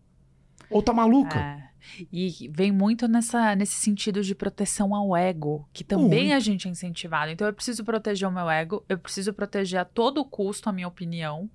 Ou 0.69 0.83
tá 0.83 0.93
maluca? 0.93 1.39
É. 1.39 1.73
E 2.13 2.49
vem 2.53 2.73
muito 2.73 3.07
nessa, 3.07 3.55
nesse 3.55 3.75
sentido 3.75 4.23
de 4.23 4.35
proteção 4.35 4.95
ao 4.95 5.17
ego, 5.17 5.69
que 5.73 5.85
também 5.85 6.27
Muito. 6.27 6.35
a 6.35 6.41
gente 6.41 6.67
é 6.67 6.71
incentivado. 6.71 7.31
Então 7.31 7.47
eu 7.47 7.53
preciso 7.53 7.85
proteger 7.85 8.29
o 8.29 8.33
meu 8.33 8.49
ego, 8.49 8.85
eu 8.89 8.99
preciso 8.99 9.33
proteger 9.33 9.81
a 9.81 9.85
todo 9.85 10.25
custo 10.25 10.69
a 10.69 10.73
minha 10.73 10.87
opinião. 10.89 11.51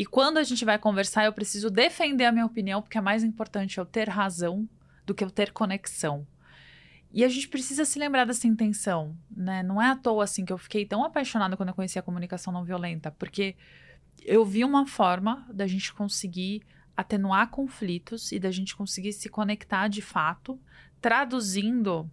E 0.00 0.06
quando 0.06 0.38
a 0.38 0.42
gente 0.42 0.64
vai 0.64 0.78
conversar, 0.78 1.26
eu 1.26 1.32
preciso 1.34 1.68
defender 1.68 2.24
a 2.24 2.32
minha 2.32 2.46
opinião, 2.46 2.80
porque 2.80 2.96
é 2.96 3.02
mais 3.02 3.22
importante 3.22 3.76
eu 3.76 3.84
ter 3.84 4.08
razão 4.08 4.66
do 5.04 5.14
que 5.14 5.22
eu 5.22 5.30
ter 5.30 5.52
conexão. 5.52 6.26
E 7.12 7.22
a 7.22 7.28
gente 7.28 7.46
precisa 7.48 7.84
se 7.84 7.98
lembrar 7.98 8.24
dessa 8.24 8.46
intenção, 8.46 9.14
né? 9.30 9.62
Não 9.62 9.82
é 9.82 9.90
à 9.90 9.94
toa 9.94 10.24
assim 10.24 10.42
que 10.42 10.52
eu 10.54 10.56
fiquei 10.56 10.86
tão 10.86 11.04
apaixonada 11.04 11.54
quando 11.54 11.68
eu 11.68 11.74
conheci 11.74 11.98
a 11.98 12.02
comunicação 12.02 12.50
não 12.50 12.64
violenta, 12.64 13.10
porque 13.10 13.54
eu 14.22 14.42
vi 14.42 14.64
uma 14.64 14.86
forma 14.86 15.46
da 15.52 15.66
gente 15.66 15.92
conseguir 15.92 16.62
atenuar 16.96 17.50
conflitos 17.50 18.32
e 18.32 18.38
da 18.38 18.50
gente 18.50 18.74
conseguir 18.74 19.12
se 19.12 19.28
conectar 19.28 19.86
de 19.88 20.00
fato, 20.00 20.58
traduzindo 20.98 22.10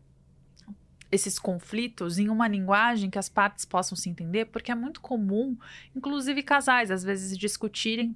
esses 1.11 1.39
conflitos 1.39 2.17
em 2.17 2.29
uma 2.29 2.47
linguagem 2.47 3.09
que 3.09 3.19
as 3.19 3.29
partes 3.29 3.65
possam 3.65 3.95
se 3.95 4.09
entender, 4.09 4.45
porque 4.45 4.71
é 4.71 4.75
muito 4.75 5.01
comum, 5.01 5.57
inclusive 5.95 6.43
casais, 6.43 6.91
às 6.91 7.03
vezes 7.03 7.37
discutirem 7.37 8.15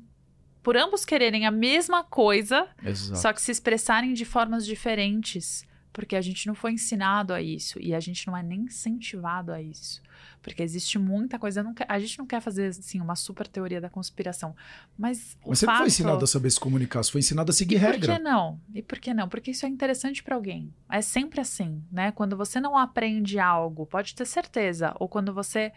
por 0.61 0.77
ambos 0.77 1.03
quererem 1.03 1.45
a 1.45 1.51
mesma 1.51 2.03
coisa, 2.03 2.67
Exato. 2.83 3.19
só 3.19 3.33
que 3.33 3.41
se 3.41 3.51
expressarem 3.51 4.13
de 4.13 4.25
formas 4.25 4.65
diferentes, 4.65 5.65
porque 5.91 6.15
a 6.15 6.21
gente 6.21 6.47
não 6.47 6.53
foi 6.53 6.73
ensinado 6.73 7.33
a 7.33 7.41
isso 7.41 7.79
e 7.79 7.93
a 7.93 7.99
gente 7.99 8.27
não 8.27 8.37
é 8.37 8.43
nem 8.43 8.61
incentivado 8.61 9.51
a 9.51 9.61
isso. 9.61 10.01
Porque 10.41 10.63
existe 10.63 10.97
muita 10.97 11.37
coisa. 11.37 11.61
não 11.61 11.73
quero- 11.73 11.91
a 11.91 11.99
gente 11.99 12.17
não 12.17 12.25
quer 12.25 12.41
fazer 12.41 12.67
assim, 12.67 12.99
uma 12.99 13.15
super 13.15 13.47
teoria 13.47 13.79
da 13.79 13.89
conspiração. 13.89 14.55
Mas 14.97 15.37
Mas 15.45 15.59
você 15.59 15.65
não 15.65 15.73
fato... 15.73 15.77
foi 15.79 15.87
ensinado 15.87 16.23
a 16.23 16.27
saber 16.27 16.49
se 16.49 16.59
comunicar, 16.59 17.03
você 17.03 17.11
foi 17.11 17.19
ensinado 17.19 17.51
a 17.51 17.53
seguir 17.53 17.75
E 17.75 17.79
por 17.79 17.85
regra. 17.91 18.15
que 18.17 18.23
não? 18.23 18.59
E 18.73 18.81
por 18.81 18.99
que 18.99 19.13
não? 19.13 19.29
Porque 19.29 19.51
isso 19.51 19.65
é 19.65 19.69
interessante 19.69 20.23
para 20.23 20.35
alguém. 20.35 20.73
É 20.89 21.01
sempre 21.01 21.39
assim, 21.41 21.83
né? 21.91 22.11
Quando 22.11 22.35
você 22.35 22.59
não 22.59 22.77
aprende 22.77 23.37
algo, 23.39 23.85
pode 23.85 24.15
ter 24.15 24.25
certeza, 24.25 24.95
ou 24.99 25.07
quando 25.07 25.33
você 25.33 25.71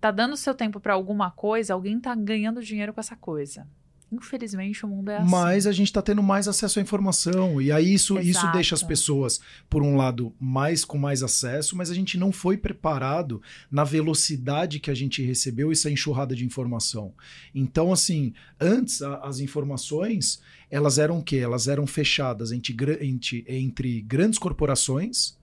tá 0.00 0.10
dando 0.10 0.36
seu 0.36 0.54
tempo 0.54 0.78
para 0.80 0.94
alguma 0.94 1.30
coisa, 1.30 1.74
alguém 1.74 1.98
tá 2.00 2.14
ganhando 2.14 2.62
dinheiro 2.62 2.92
com 2.94 3.00
essa 3.00 3.16
coisa. 3.16 3.66
Infelizmente, 4.10 4.84
o 4.84 4.88
mundo 4.88 5.10
é 5.10 5.16
assim. 5.16 5.30
Mas 5.30 5.66
a 5.66 5.72
gente 5.72 5.88
está 5.88 6.00
tendo 6.00 6.22
mais 6.22 6.46
acesso 6.46 6.78
à 6.78 6.82
informação. 6.82 7.60
E 7.60 7.72
aí 7.72 7.92
isso, 7.92 8.18
isso 8.20 8.50
deixa 8.52 8.74
as 8.74 8.82
pessoas, 8.82 9.40
por 9.68 9.82
um 9.82 9.96
lado, 9.96 10.32
mais 10.38 10.84
com 10.84 10.96
mais 10.96 11.24
acesso, 11.24 11.76
mas 11.76 11.90
a 11.90 11.94
gente 11.94 12.16
não 12.16 12.30
foi 12.30 12.56
preparado 12.56 13.42
na 13.68 13.82
velocidade 13.82 14.78
que 14.78 14.92
a 14.92 14.94
gente 14.94 15.22
recebeu 15.22 15.72
essa 15.72 15.90
enxurrada 15.90 16.36
de 16.36 16.44
informação. 16.44 17.12
Então, 17.52 17.92
assim, 17.92 18.32
antes 18.60 19.02
a, 19.02 19.16
as 19.16 19.40
informações, 19.40 20.40
elas 20.70 20.98
eram 20.98 21.18
o 21.18 21.22
quê? 21.22 21.38
Elas 21.38 21.66
eram 21.66 21.86
fechadas 21.86 22.52
entre, 22.52 22.76
entre, 23.00 23.44
entre 23.48 24.00
grandes 24.02 24.38
corporações, 24.38 25.36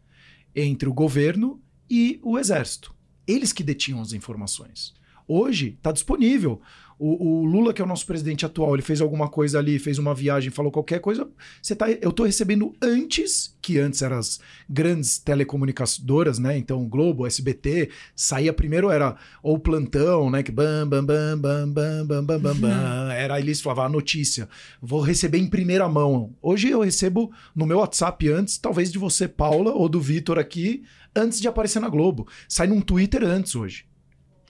entre 0.55 0.87
o 0.87 0.93
governo 0.93 1.61
e 1.89 2.17
o 2.23 2.39
exército. 2.39 2.95
Eles 3.27 3.51
que 3.51 3.63
detinham 3.63 4.01
as 4.01 4.13
informações. 4.13 4.93
Hoje 5.27 5.75
está 5.77 5.91
disponível. 5.91 6.61
O, 6.97 7.41
o, 7.41 7.45
Lula, 7.45 7.73
que 7.73 7.81
é 7.81 7.85
o 7.85 7.87
nosso 7.87 8.05
presidente 8.05 8.45
atual, 8.45 8.73
ele 8.73 8.81
fez 8.81 9.01
alguma 9.01 9.27
coisa 9.27 9.59
ali, 9.59 9.79
fez 9.79 9.97
uma 9.97 10.13
viagem, 10.13 10.51
falou 10.51 10.71
qualquer 10.71 10.99
coisa. 10.99 11.27
Você 11.61 11.75
tá, 11.75 11.89
eu 11.89 12.09
estou 12.09 12.25
recebendo 12.25 12.73
antes, 12.81 13.55
que 13.61 13.79
antes 13.79 14.01
eram 14.01 14.17
as 14.17 14.39
grandes 14.69 15.17
telecomunicadoras, 15.17 16.39
né? 16.39 16.57
Então, 16.57 16.87
Globo, 16.87 17.25
SBT, 17.25 17.89
saía 18.15 18.53
primeiro, 18.53 18.89
era 18.89 19.15
ou 19.41 19.57
plantão, 19.59 20.29
né? 20.29 20.43
Que 20.43 20.51
bam, 20.51 20.87
bam, 20.87 21.03
bam, 21.03 21.37
bam, 21.37 21.69
bam, 21.69 22.05
bam, 22.05 22.25
bam, 22.25 22.39
bam, 22.39 22.55
bam. 22.55 23.11
Era 23.11 23.35
ali, 23.35 23.53
falava 23.55 23.85
a 23.85 23.89
notícia. 23.89 24.47
Vou 24.81 25.01
receber 25.01 25.37
em 25.37 25.47
primeira 25.47 25.87
mão. 25.87 26.35
Hoje 26.41 26.69
eu 26.69 26.81
recebo 26.81 27.31
no 27.55 27.65
meu 27.65 27.79
WhatsApp 27.79 28.29
antes, 28.29 28.57
talvez 28.57 28.91
de 28.91 28.97
você, 28.97 29.27
Paula, 29.27 29.71
ou 29.71 29.87
do 29.87 29.99
Vitor 29.99 30.39
aqui, 30.39 30.83
antes 31.15 31.39
de 31.39 31.47
aparecer 31.47 31.79
na 31.79 31.89
Globo. 31.89 32.27
Sai 32.47 32.67
num 32.67 32.81
Twitter 32.81 33.23
antes 33.23 33.55
hoje 33.55 33.85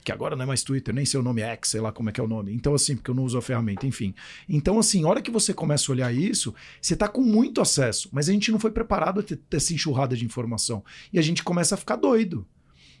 que 0.04 0.12
agora 0.12 0.36
não 0.36 0.42
é 0.44 0.46
mais 0.46 0.62
Twitter, 0.62 0.94
nem 0.94 1.06
seu 1.06 1.22
nome 1.22 1.40
é 1.40 1.46
X, 1.54 1.70
sei 1.70 1.80
lá 1.80 1.90
como 1.90 2.10
é 2.10 2.12
que 2.12 2.20
é 2.20 2.24
o 2.24 2.28
nome. 2.28 2.52
Então, 2.52 2.74
assim, 2.74 2.94
porque 2.94 3.10
eu 3.10 3.14
não 3.14 3.24
uso 3.24 3.38
a 3.38 3.42
ferramenta, 3.42 3.86
enfim. 3.86 4.14
Então, 4.46 4.78
assim, 4.78 5.02
a 5.04 5.08
hora 5.08 5.22
que 5.22 5.30
você 5.30 5.54
começa 5.54 5.90
a 5.90 5.94
olhar 5.94 6.14
isso, 6.14 6.54
você 6.80 6.94
tá 6.94 7.08
com 7.08 7.22
muito 7.22 7.60
acesso, 7.60 8.10
mas 8.12 8.28
a 8.28 8.32
gente 8.32 8.52
não 8.52 8.60
foi 8.60 8.70
preparado 8.70 9.20
a 9.20 9.22
ter, 9.22 9.36
ter 9.36 9.56
essa 9.56 9.72
enxurrada 9.72 10.14
de 10.14 10.24
informação. 10.24 10.84
E 11.10 11.18
a 11.18 11.22
gente 11.22 11.42
começa 11.42 11.74
a 11.74 11.78
ficar 11.78 11.96
doido. 11.96 12.46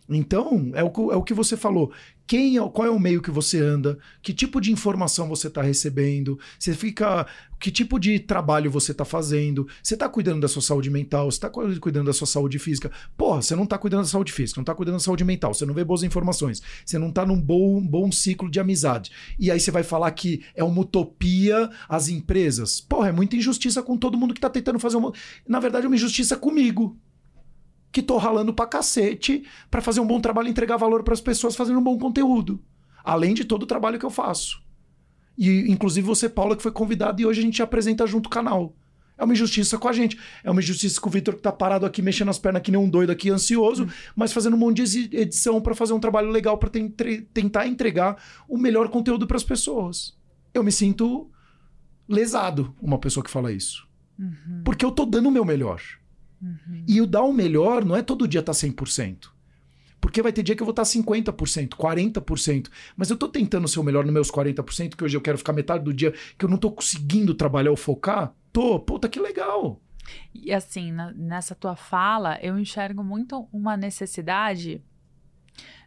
Então, 0.08 0.70
é 0.74 0.84
o, 0.84 1.12
é 1.12 1.16
o 1.16 1.22
que 1.22 1.32
você 1.32 1.56
falou. 1.56 1.92
Quem 2.26 2.56
é, 2.58 2.68
qual 2.68 2.86
é 2.86 2.90
o 2.90 2.98
meio 2.98 3.20
que 3.20 3.30
você 3.30 3.60
anda? 3.60 3.98
Que 4.22 4.32
tipo 4.32 4.60
de 4.60 4.72
informação 4.72 5.28
você 5.28 5.48
está 5.48 5.62
recebendo? 5.62 6.38
Você 6.58 6.74
fica. 6.74 7.26
Que 7.60 7.70
tipo 7.70 7.98
de 7.98 8.18
trabalho 8.18 8.70
você 8.70 8.92
está 8.92 9.04
fazendo? 9.04 9.66
Você 9.82 9.94
está 9.94 10.08
cuidando 10.08 10.40
da 10.40 10.48
sua 10.48 10.60
saúde 10.60 10.90
mental? 10.90 11.30
Você 11.30 11.36
está 11.36 11.50
cuidando 11.50 12.06
da 12.06 12.12
sua 12.12 12.26
saúde 12.26 12.58
física? 12.58 12.90
Porra, 13.16 13.40
você 13.40 13.54
não 13.54 13.64
está 13.64 13.78
cuidando 13.78 14.02
da 14.02 14.08
saúde 14.08 14.32
física, 14.32 14.58
não 14.58 14.62
está 14.62 14.74
cuidando 14.74 14.96
da 14.96 15.00
saúde 15.00 15.24
mental, 15.24 15.54
você 15.54 15.64
não 15.64 15.72
vê 15.72 15.84
boas 15.84 16.02
informações, 16.02 16.62
você 16.84 16.98
não 16.98 17.08
está 17.08 17.24
num 17.24 17.40
bom, 17.40 17.80
bom 17.80 18.12
ciclo 18.12 18.50
de 18.50 18.60
amizade. 18.60 19.10
E 19.38 19.50
aí 19.50 19.58
você 19.58 19.70
vai 19.70 19.82
falar 19.82 20.10
que 20.10 20.42
é 20.54 20.62
uma 20.62 20.80
utopia 20.80 21.70
as 21.88 22.08
empresas? 22.08 22.80
Porra, 22.80 23.08
é 23.08 23.12
muita 23.12 23.36
injustiça 23.36 23.82
com 23.82 23.96
todo 23.96 24.18
mundo 24.18 24.34
que 24.34 24.38
está 24.38 24.50
tentando 24.50 24.78
fazer 24.78 24.96
uma. 24.96 25.12
Na 25.48 25.60
verdade, 25.60 25.86
é 25.86 25.88
uma 25.88 25.96
injustiça 25.96 26.36
comigo 26.36 26.98
que 27.94 28.02
tô 28.02 28.16
ralando 28.16 28.52
pra 28.52 28.66
cacete 28.66 29.44
para 29.70 29.80
fazer 29.80 30.00
um 30.00 30.06
bom 30.06 30.20
trabalho 30.20 30.48
e 30.48 30.50
entregar 30.50 30.76
valor 30.76 31.04
para 31.04 31.14
as 31.14 31.20
pessoas 31.20 31.54
fazendo 31.54 31.78
um 31.78 31.82
bom 31.82 31.96
conteúdo. 31.96 32.60
Além 33.04 33.34
de 33.34 33.44
todo 33.44 33.62
o 33.62 33.66
trabalho 33.66 34.00
que 34.00 34.04
eu 34.04 34.10
faço. 34.10 34.60
E 35.38 35.70
inclusive 35.70 36.04
você, 36.04 36.28
Paula, 36.28 36.56
que 36.56 36.62
foi 36.62 36.72
convidada 36.72 37.22
e 37.22 37.24
hoje 37.24 37.38
a 37.38 37.44
gente 37.44 37.62
apresenta 37.62 38.04
junto 38.04 38.26
o 38.26 38.30
canal. 38.30 38.74
É 39.16 39.22
uma 39.22 39.32
injustiça 39.32 39.78
com 39.78 39.86
a 39.86 39.92
gente. 39.92 40.18
É 40.42 40.50
uma 40.50 40.60
injustiça 40.60 41.00
com 41.00 41.08
o 41.08 41.12
Vitor 41.12 41.36
que 41.36 41.42
tá 41.42 41.52
parado 41.52 41.86
aqui, 41.86 42.02
mexendo 42.02 42.30
as 42.30 42.38
pernas 42.38 42.62
que 42.62 42.72
nem 42.72 42.80
um 42.80 42.90
doido 42.90 43.10
aqui, 43.10 43.30
ansioso, 43.30 43.84
hum. 43.84 43.88
mas 44.16 44.32
fazendo 44.32 44.54
um 44.54 44.58
monte 44.58 44.82
de 44.82 45.16
edição 45.16 45.60
para 45.60 45.72
fazer 45.72 45.92
um 45.92 46.00
trabalho 46.00 46.30
legal 46.30 46.58
para 46.58 46.70
tentar 47.32 47.68
entregar 47.68 48.20
o 48.48 48.58
melhor 48.58 48.88
conteúdo 48.88 49.24
para 49.24 49.36
as 49.36 49.44
pessoas. 49.44 50.18
Eu 50.52 50.64
me 50.64 50.72
sinto 50.72 51.30
lesado, 52.08 52.74
uma 52.82 52.98
pessoa 52.98 53.22
que 53.22 53.30
fala 53.30 53.52
isso. 53.52 53.86
Uhum. 54.18 54.62
Porque 54.64 54.84
eu 54.84 54.90
tô 54.90 55.06
dando 55.06 55.28
o 55.28 55.32
meu 55.32 55.44
melhor. 55.44 55.80
Uhum. 56.44 56.84
E 56.86 57.00
o 57.00 57.06
dar 57.06 57.22
o 57.22 57.32
melhor 57.32 57.84
não 57.84 57.96
é 57.96 58.02
todo 58.02 58.28
dia 58.28 58.40
estar 58.40 58.52
tá 58.52 58.58
100%. 58.58 59.32
Porque 60.00 60.20
vai 60.20 60.32
ter 60.32 60.42
dia 60.42 60.54
que 60.54 60.62
eu 60.62 60.66
vou 60.66 60.72
estar 60.72 60.82
50%, 60.82 61.70
40%. 61.70 62.68
Mas 62.94 63.08
eu 63.08 63.14
estou 63.14 63.28
tentando 63.28 63.66
ser 63.66 63.80
o 63.80 63.82
melhor 63.82 64.04
nos 64.04 64.12
meus 64.12 64.30
40%, 64.30 64.96
que 64.96 65.02
hoje 65.02 65.16
eu 65.16 65.20
quero 65.22 65.38
ficar 65.38 65.54
metade 65.54 65.82
do 65.82 65.94
dia, 65.94 66.12
que 66.38 66.44
eu 66.44 66.48
não 66.48 66.56
estou 66.56 66.70
conseguindo 66.70 67.34
trabalhar 67.34 67.70
ou 67.70 67.76
focar. 67.76 68.34
Tô, 68.52 68.78
puta, 68.78 69.08
que 69.08 69.18
legal. 69.18 69.80
E 70.34 70.52
assim, 70.52 70.92
na, 70.92 71.10
nessa 71.12 71.54
tua 71.54 71.74
fala, 71.74 72.38
eu 72.42 72.58
enxergo 72.58 73.02
muito 73.02 73.48
uma 73.50 73.78
necessidade 73.78 74.82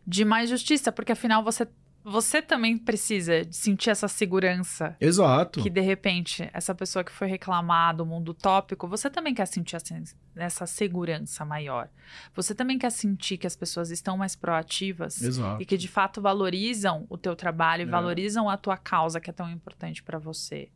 de 0.06 0.26
mais 0.26 0.50
justiça, 0.50 0.92
porque 0.92 1.12
afinal 1.12 1.44
você 1.44 1.68
você 2.10 2.42
também 2.42 2.78
precisa 2.78 3.46
sentir 3.52 3.90
essa 3.90 4.08
segurança. 4.08 4.96
Exato. 5.00 5.62
Que 5.62 5.70
de 5.70 5.82
repente, 5.82 6.50
essa 6.54 6.74
pessoa 6.74 7.04
que 7.04 7.12
foi 7.12 7.28
reclamar 7.28 7.94
do 7.98 8.06
mundo 8.06 8.34
tópico, 8.34 8.88
você 8.88 9.10
também 9.10 9.34
quer 9.34 9.46
sentir 9.46 9.78
essa 10.38 10.66
segurança 10.66 11.44
maior. 11.44 11.90
Você 12.34 12.56
também 12.56 12.80
quer 12.80 12.92
sentir 12.92 13.38
que 13.38 13.46
as 13.46 13.58
pessoas 13.58 13.92
estão 13.92 14.18
mais 14.18 14.38
proativas 14.38 15.22
Exato. 15.22 15.62
e 15.62 15.66
que 15.66 15.78
de 15.78 15.90
fato 15.90 16.22
valorizam 16.22 17.06
o 17.10 17.18
teu 17.18 17.36
trabalho, 17.36 17.84
é. 17.84 17.86
valorizam 17.86 18.50
a 18.50 18.56
tua 18.56 18.78
causa 18.78 19.20
que 19.20 19.30
é 19.30 19.34
tão 19.34 19.52
importante 19.52 20.02
para 20.02 20.18
você. 20.18 20.70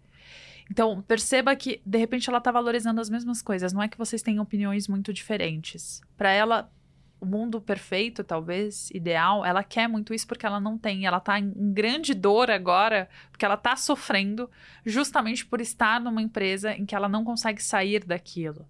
Então, 0.70 1.02
perceba 1.02 1.56
que 1.56 1.82
de 1.86 1.98
repente 1.98 2.30
ela 2.30 2.40
está 2.40 2.52
valorizando 2.52 3.00
as 3.00 3.10
mesmas 3.10 3.42
coisas, 3.42 3.72
não 3.72 3.82
é 3.82 3.88
que 3.88 3.98
vocês 3.98 4.22
tenham 4.22 4.44
opiniões 4.44 4.88
muito 4.88 5.14
diferentes. 5.14 6.02
Para 6.18 6.32
ela, 6.32 6.70
o 7.22 7.26
mundo 7.26 7.62
perfeito, 7.62 8.24
talvez, 8.24 8.90
ideal, 8.90 9.46
ela 9.46 9.64
quer 9.64 9.88
muito 9.88 10.12
isso 10.12 10.26
porque 10.26 10.44
ela 10.44 10.60
não 10.60 10.76
tem. 10.76 11.06
Ela 11.06 11.20
tá 11.20 11.40
em 11.40 11.72
grande 11.72 12.16
dor 12.16 12.50
agora, 12.50 13.08
porque 13.30 13.46
ela 13.46 13.56
tá 13.56 13.76
sofrendo 13.76 14.50
justamente 14.84 15.46
por 15.46 15.62
estar 15.62 16.02
numa 16.02 16.20
empresa 16.20 16.74
em 16.74 16.84
que 16.84 16.96
ela 16.96 17.08
não 17.08 17.24
consegue 17.24 17.62
sair 17.62 18.04
daquilo. 18.04 18.68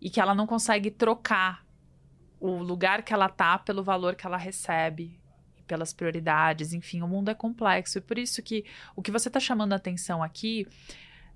E 0.00 0.08
que 0.08 0.20
ela 0.20 0.36
não 0.36 0.46
consegue 0.46 0.88
trocar 0.88 1.66
o 2.38 2.62
lugar 2.62 3.02
que 3.02 3.12
ela 3.12 3.28
tá 3.28 3.58
pelo 3.58 3.82
valor 3.82 4.14
que 4.14 4.24
ela 4.24 4.36
recebe, 4.36 5.20
pelas 5.66 5.92
prioridades, 5.92 6.72
enfim, 6.72 7.02
o 7.02 7.08
mundo 7.08 7.28
é 7.28 7.34
complexo. 7.34 7.98
E 7.98 8.00
por 8.00 8.18
isso 8.18 8.40
que 8.40 8.64
o 8.94 9.02
que 9.02 9.10
você 9.10 9.28
tá 9.28 9.40
chamando 9.40 9.72
a 9.72 9.76
atenção 9.76 10.22
aqui 10.22 10.68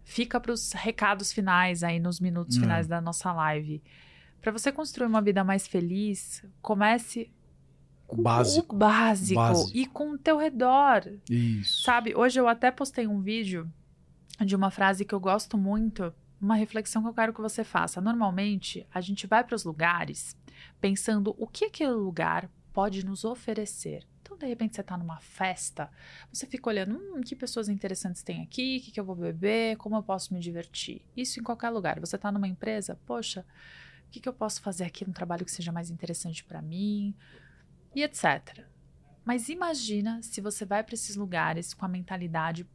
fica 0.05 0.39
para 0.39 0.53
os 0.53 0.72
recados 0.72 1.32
finais 1.32 1.82
aí 1.82 1.99
nos 1.99 2.20
minutos 2.20 2.57
hum. 2.59 2.61
finais 2.61 2.86
da 2.86 3.01
nossa 3.01 3.32
live 3.32 3.82
para 4.41 4.53
você 4.53 4.70
construir 4.72 5.07
uma 5.07 5.20
vida 5.20 5.43
mais 5.43 5.66
feliz, 5.66 6.45
comece 6.62 7.30
com 8.07 8.20
o 8.20 8.22
básico. 8.22 8.74
o 8.74 8.78
básico, 8.78 9.41
básico. 9.41 9.70
e 9.76 9.86
com 9.86 10.12
o 10.12 10.18
teu 10.18 10.39
redor. 10.39 11.03
Isso. 11.28 11.82
Sabe, 11.82 12.14
hoje 12.14 12.41
eu 12.41 12.49
até 12.49 12.70
postei 12.70 13.07
um 13.07 13.20
vídeo 13.20 13.70
de 14.45 14.57
uma 14.57 14.70
frase 14.70 15.05
que 15.05 15.14
eu 15.14 15.20
gosto 15.20 15.59
muito, 15.59 16.12
uma 16.41 16.55
reflexão 16.55 17.03
que 17.03 17.09
eu 17.09 17.14
quero 17.14 17.34
que 17.34 17.41
você 17.41 17.64
faça. 17.64 18.01
Normalmente, 18.01 18.86
a 18.93 19.01
gente 19.01 19.26
vai 19.26 19.45
para 19.45 19.55
os 19.55 19.64
lugares 19.64 20.36
pensando 20.80 21.34
o 21.39 21.47
que 21.47 21.66
aquele 21.66 21.93
lugar 21.93 22.49
pode 22.72 23.05
nos 23.05 23.24
oferecer. 23.24 24.07
Então, 24.22 24.36
de 24.36 24.47
repente, 24.47 24.74
você 24.74 24.82
está 24.82 24.97
numa 24.97 25.18
festa, 25.20 25.91
você 26.32 26.47
fica 26.47 26.68
olhando, 26.68 26.97
hum, 26.97 27.20
que 27.22 27.34
pessoas 27.34 27.68
interessantes 27.68 28.22
tem 28.22 28.43
aqui, 28.43 28.78
o 28.78 28.84
que, 28.84 28.93
que 28.93 29.01
eu 29.01 29.05
vou 29.05 29.16
beber, 29.16 29.76
como 29.76 29.97
eu 29.97 30.03
posso 30.03 30.32
me 30.34 30.41
divertir. 30.41 31.03
Isso 31.16 31.41
em 31.41 31.43
qualquer 31.43 31.70
lugar. 31.70 31.99
Você 31.99 32.16
está 32.16 32.30
numa 32.30 32.47
empresa, 32.47 32.99
poxa, 33.07 33.45
o 34.09 34.11
que, 34.11 34.20
que 34.20 34.28
eu 34.28 34.32
posso 34.32 34.62
fazer 34.62 34.84
aqui 34.84 35.06
no 35.06 35.12
trabalho 35.12 35.44
que 35.44 35.52
seja 35.52 35.70
mais 35.70 35.90
interessante 35.90 36.42
para 36.42 36.62
mim? 36.62 37.14
E 37.94 38.02
etc. 38.02 38.64
Mas 39.22 39.50
imagina 39.50 40.22
se 40.22 40.40
você 40.40 40.64
vai 40.64 40.82
para 40.82 40.94
esses 40.94 41.14
lugares 41.14 41.74
com 41.74 41.84
a 41.84 41.88
mentalidade 41.88 42.66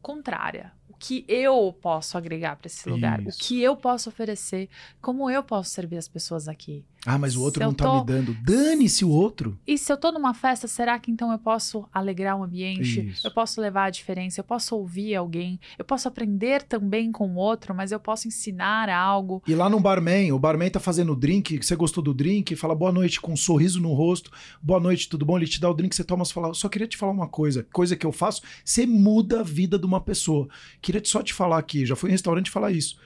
contrária 0.00 0.72
que 0.98 1.24
eu 1.28 1.76
posso 1.80 2.16
agregar 2.16 2.56
para 2.56 2.66
esse 2.66 2.88
lugar, 2.88 3.20
Isso. 3.20 3.38
o 3.38 3.40
que 3.40 3.62
eu 3.62 3.76
posso 3.76 4.08
oferecer, 4.08 4.68
como 5.00 5.30
eu 5.30 5.42
posso 5.42 5.70
servir 5.70 5.96
as 5.96 6.08
pessoas 6.08 6.48
aqui. 6.48 6.84
Ah, 7.04 7.18
mas 7.18 7.34
o 7.34 7.42
outro 7.42 7.60
se 7.60 7.66
não 7.66 7.74
tá 7.74 7.84
tô... 7.84 7.98
me 7.98 8.06
dando. 8.06 8.34
Dane-se 8.44 9.04
o 9.04 9.10
outro. 9.10 9.58
E 9.66 9.76
se 9.76 9.92
eu 9.92 9.96
tô 9.96 10.12
numa 10.12 10.32
festa, 10.34 10.68
será 10.68 10.98
que 11.00 11.10
então 11.10 11.32
eu 11.32 11.38
posso 11.38 11.84
alegrar 11.92 12.38
o 12.38 12.44
ambiente? 12.44 13.08
Isso. 13.08 13.26
Eu 13.26 13.32
posso 13.32 13.60
levar 13.60 13.86
a 13.86 13.90
diferença, 13.90 14.38
eu 14.38 14.44
posso 14.44 14.76
ouvir 14.76 15.16
alguém, 15.16 15.58
eu 15.76 15.84
posso 15.84 16.06
aprender 16.06 16.62
também 16.62 17.10
com 17.10 17.28
o 17.28 17.34
outro, 17.34 17.74
mas 17.74 17.90
eu 17.90 17.98
posso 17.98 18.28
ensinar 18.28 18.88
algo. 18.88 19.42
E 19.48 19.54
lá 19.54 19.68
no 19.68 19.80
barman, 19.80 20.32
o 20.32 20.38
barman 20.38 20.70
tá 20.70 20.78
fazendo 20.78 21.12
o 21.12 21.16
drink, 21.16 21.60
você 21.60 21.74
gostou 21.74 22.04
do 22.04 22.14
drink, 22.14 22.54
fala 22.54 22.74
boa 22.74 22.92
noite 22.92 23.20
com 23.20 23.32
um 23.32 23.36
sorriso 23.36 23.80
no 23.80 23.92
rosto, 23.94 24.30
boa 24.62 24.78
noite, 24.78 25.08
tudo 25.08 25.24
bom? 25.24 25.36
Ele 25.36 25.48
te 25.48 25.60
dá 25.60 25.68
o 25.68 25.74
drink, 25.74 25.96
você 25.96 26.04
toma, 26.04 26.24
você 26.24 26.32
fala, 26.32 26.54
só 26.54 26.68
queria 26.68 26.86
te 26.86 26.96
falar 26.96 27.12
uma 27.12 27.28
coisa, 27.28 27.66
coisa 27.72 27.96
que 27.96 28.06
eu 28.06 28.12
faço, 28.12 28.42
você 28.64 28.86
muda 28.86 29.40
a 29.40 29.42
vida 29.42 29.76
de 29.76 29.86
uma 29.86 30.00
pessoa. 30.00 30.48
Que 30.82 30.92
queria 30.92 31.02
só 31.04 31.22
te 31.22 31.32
falar 31.32 31.58
aqui, 31.58 31.86
já 31.86 31.96
fui 31.96 32.10
em 32.10 32.12
restaurante 32.12 32.50
falar 32.50 32.72
isso. 32.72 32.98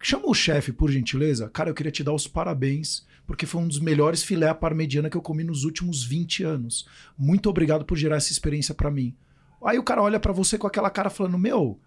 Chama 0.00 0.28
o 0.28 0.34
chefe, 0.34 0.72
por 0.72 0.90
gentileza. 0.90 1.50
Cara, 1.50 1.70
eu 1.70 1.74
queria 1.74 1.90
te 1.90 2.04
dar 2.04 2.12
os 2.12 2.28
parabéns, 2.28 3.04
porque 3.26 3.44
foi 3.44 3.60
um 3.60 3.66
dos 3.66 3.80
melhores 3.80 4.22
filé 4.22 4.48
à 4.48 4.54
parmegiana 4.54 5.10
que 5.10 5.16
eu 5.16 5.22
comi 5.22 5.42
nos 5.42 5.64
últimos 5.64 6.04
20 6.04 6.44
anos. 6.44 6.86
Muito 7.18 7.50
obrigado 7.50 7.84
por 7.84 7.98
gerar 7.98 8.16
essa 8.16 8.30
experiência 8.30 8.74
para 8.74 8.90
mim. 8.90 9.16
Aí 9.64 9.78
o 9.78 9.82
cara 9.82 10.02
olha 10.02 10.20
para 10.20 10.32
você 10.32 10.56
com 10.56 10.66
aquela 10.66 10.90
cara 10.90 11.10
falando: 11.10 11.36
Meu, 11.36 11.80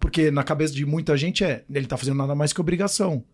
porque 0.00 0.30
na 0.30 0.42
cabeça 0.42 0.72
de 0.72 0.86
muita 0.86 1.16
gente 1.16 1.44
é, 1.44 1.64
ele 1.68 1.86
tá 1.86 1.96
fazendo 1.96 2.16
nada 2.16 2.34
mais 2.34 2.52
que 2.52 2.60
obrigação. 2.60 3.24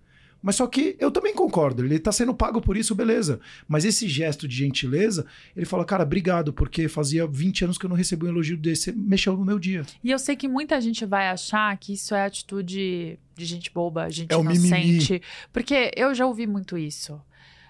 Mas 0.43 0.57
só 0.57 0.67
que 0.67 0.97
eu 0.99 1.11
também 1.11 1.35
concordo, 1.35 1.85
ele 1.85 1.99
tá 1.99 2.13
sendo 2.13 2.35
pago 2.35 2.61
por 2.61 2.77
isso, 2.77 2.95
beleza. 2.95 3.41
Mas 3.69 3.85
esse 3.85 4.09
gesto 4.09 4.49
de 4.49 4.57
gentileza, 4.57 5.27
ele 5.57 5.67
fala, 5.67 5.85
cara, 5.85 6.03
obrigado, 6.03 6.53
porque 6.53 6.89
fazia 6.89 7.27
20 7.27 7.65
anos 7.65 7.79
que 7.79 7.85
eu 7.85 7.91
não 7.91 7.97
recebi 7.97 8.27
um 8.27 8.29
elogio 8.29 8.57
desse, 8.57 8.93
mexeu 8.93 9.37
no 9.37 9.45
meu 9.45 9.59
dia. 9.59 9.85
E 10.03 10.11
eu 10.11 10.19
sei 10.19 10.37
que 10.37 10.49
muita 10.49 10.81
gente 10.81 11.05
vai 11.05 11.29
achar 11.29 11.77
que 11.77 11.93
isso 11.93 12.15
é 12.15 12.25
atitude 12.25 13.19
de 13.37 13.45
gente 13.45 13.71
boba, 13.73 14.09
gente 14.11 14.33
É 14.33 14.39
inocente. 14.39 15.23
Porque 15.53 15.91
eu 15.97 16.15
já 16.15 16.27
ouvi 16.27 16.47
muito 16.47 16.77
isso. 16.77 17.21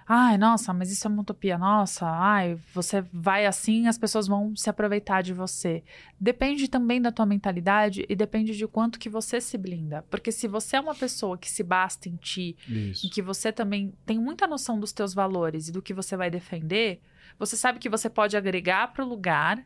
Ai, 0.06 0.36
nossa, 0.36 0.72
mas 0.72 0.90
isso 0.90 1.06
é 1.06 1.10
uma 1.10 1.22
utopia. 1.22 1.56
Nossa, 1.56 2.06
ai, 2.06 2.58
você 2.74 3.00
vai 3.12 3.46
assim, 3.46 3.86
as 3.86 3.96
pessoas 3.96 4.26
vão 4.26 4.56
se 4.56 4.68
aproveitar 4.68 5.22
de 5.22 5.32
você. 5.32 5.84
Depende 6.18 6.68
também 6.68 7.00
da 7.00 7.12
tua 7.12 7.26
mentalidade 7.26 8.04
e 8.08 8.16
depende 8.16 8.56
de 8.56 8.66
quanto 8.66 8.98
que 8.98 9.08
você 9.08 9.40
se 9.40 9.56
blinda. 9.56 10.04
Porque 10.10 10.32
se 10.32 10.48
você 10.48 10.76
é 10.76 10.80
uma 10.80 10.94
pessoa 10.94 11.38
que 11.38 11.50
se 11.50 11.62
basta 11.62 12.08
em 12.08 12.16
ti, 12.16 12.56
Isso. 12.68 13.06
em 13.06 13.10
que 13.10 13.22
você 13.22 13.52
também 13.52 13.92
tem 14.04 14.18
muita 14.18 14.46
noção 14.46 14.80
dos 14.80 14.92
teus 14.92 15.14
valores 15.14 15.68
e 15.68 15.72
do 15.72 15.82
que 15.82 15.94
você 15.94 16.16
vai 16.16 16.30
defender, 16.30 17.00
você 17.38 17.56
sabe 17.56 17.78
que 17.78 17.88
você 17.88 18.10
pode 18.10 18.36
agregar 18.36 18.92
para 18.92 19.04
o 19.04 19.08
lugar 19.08 19.64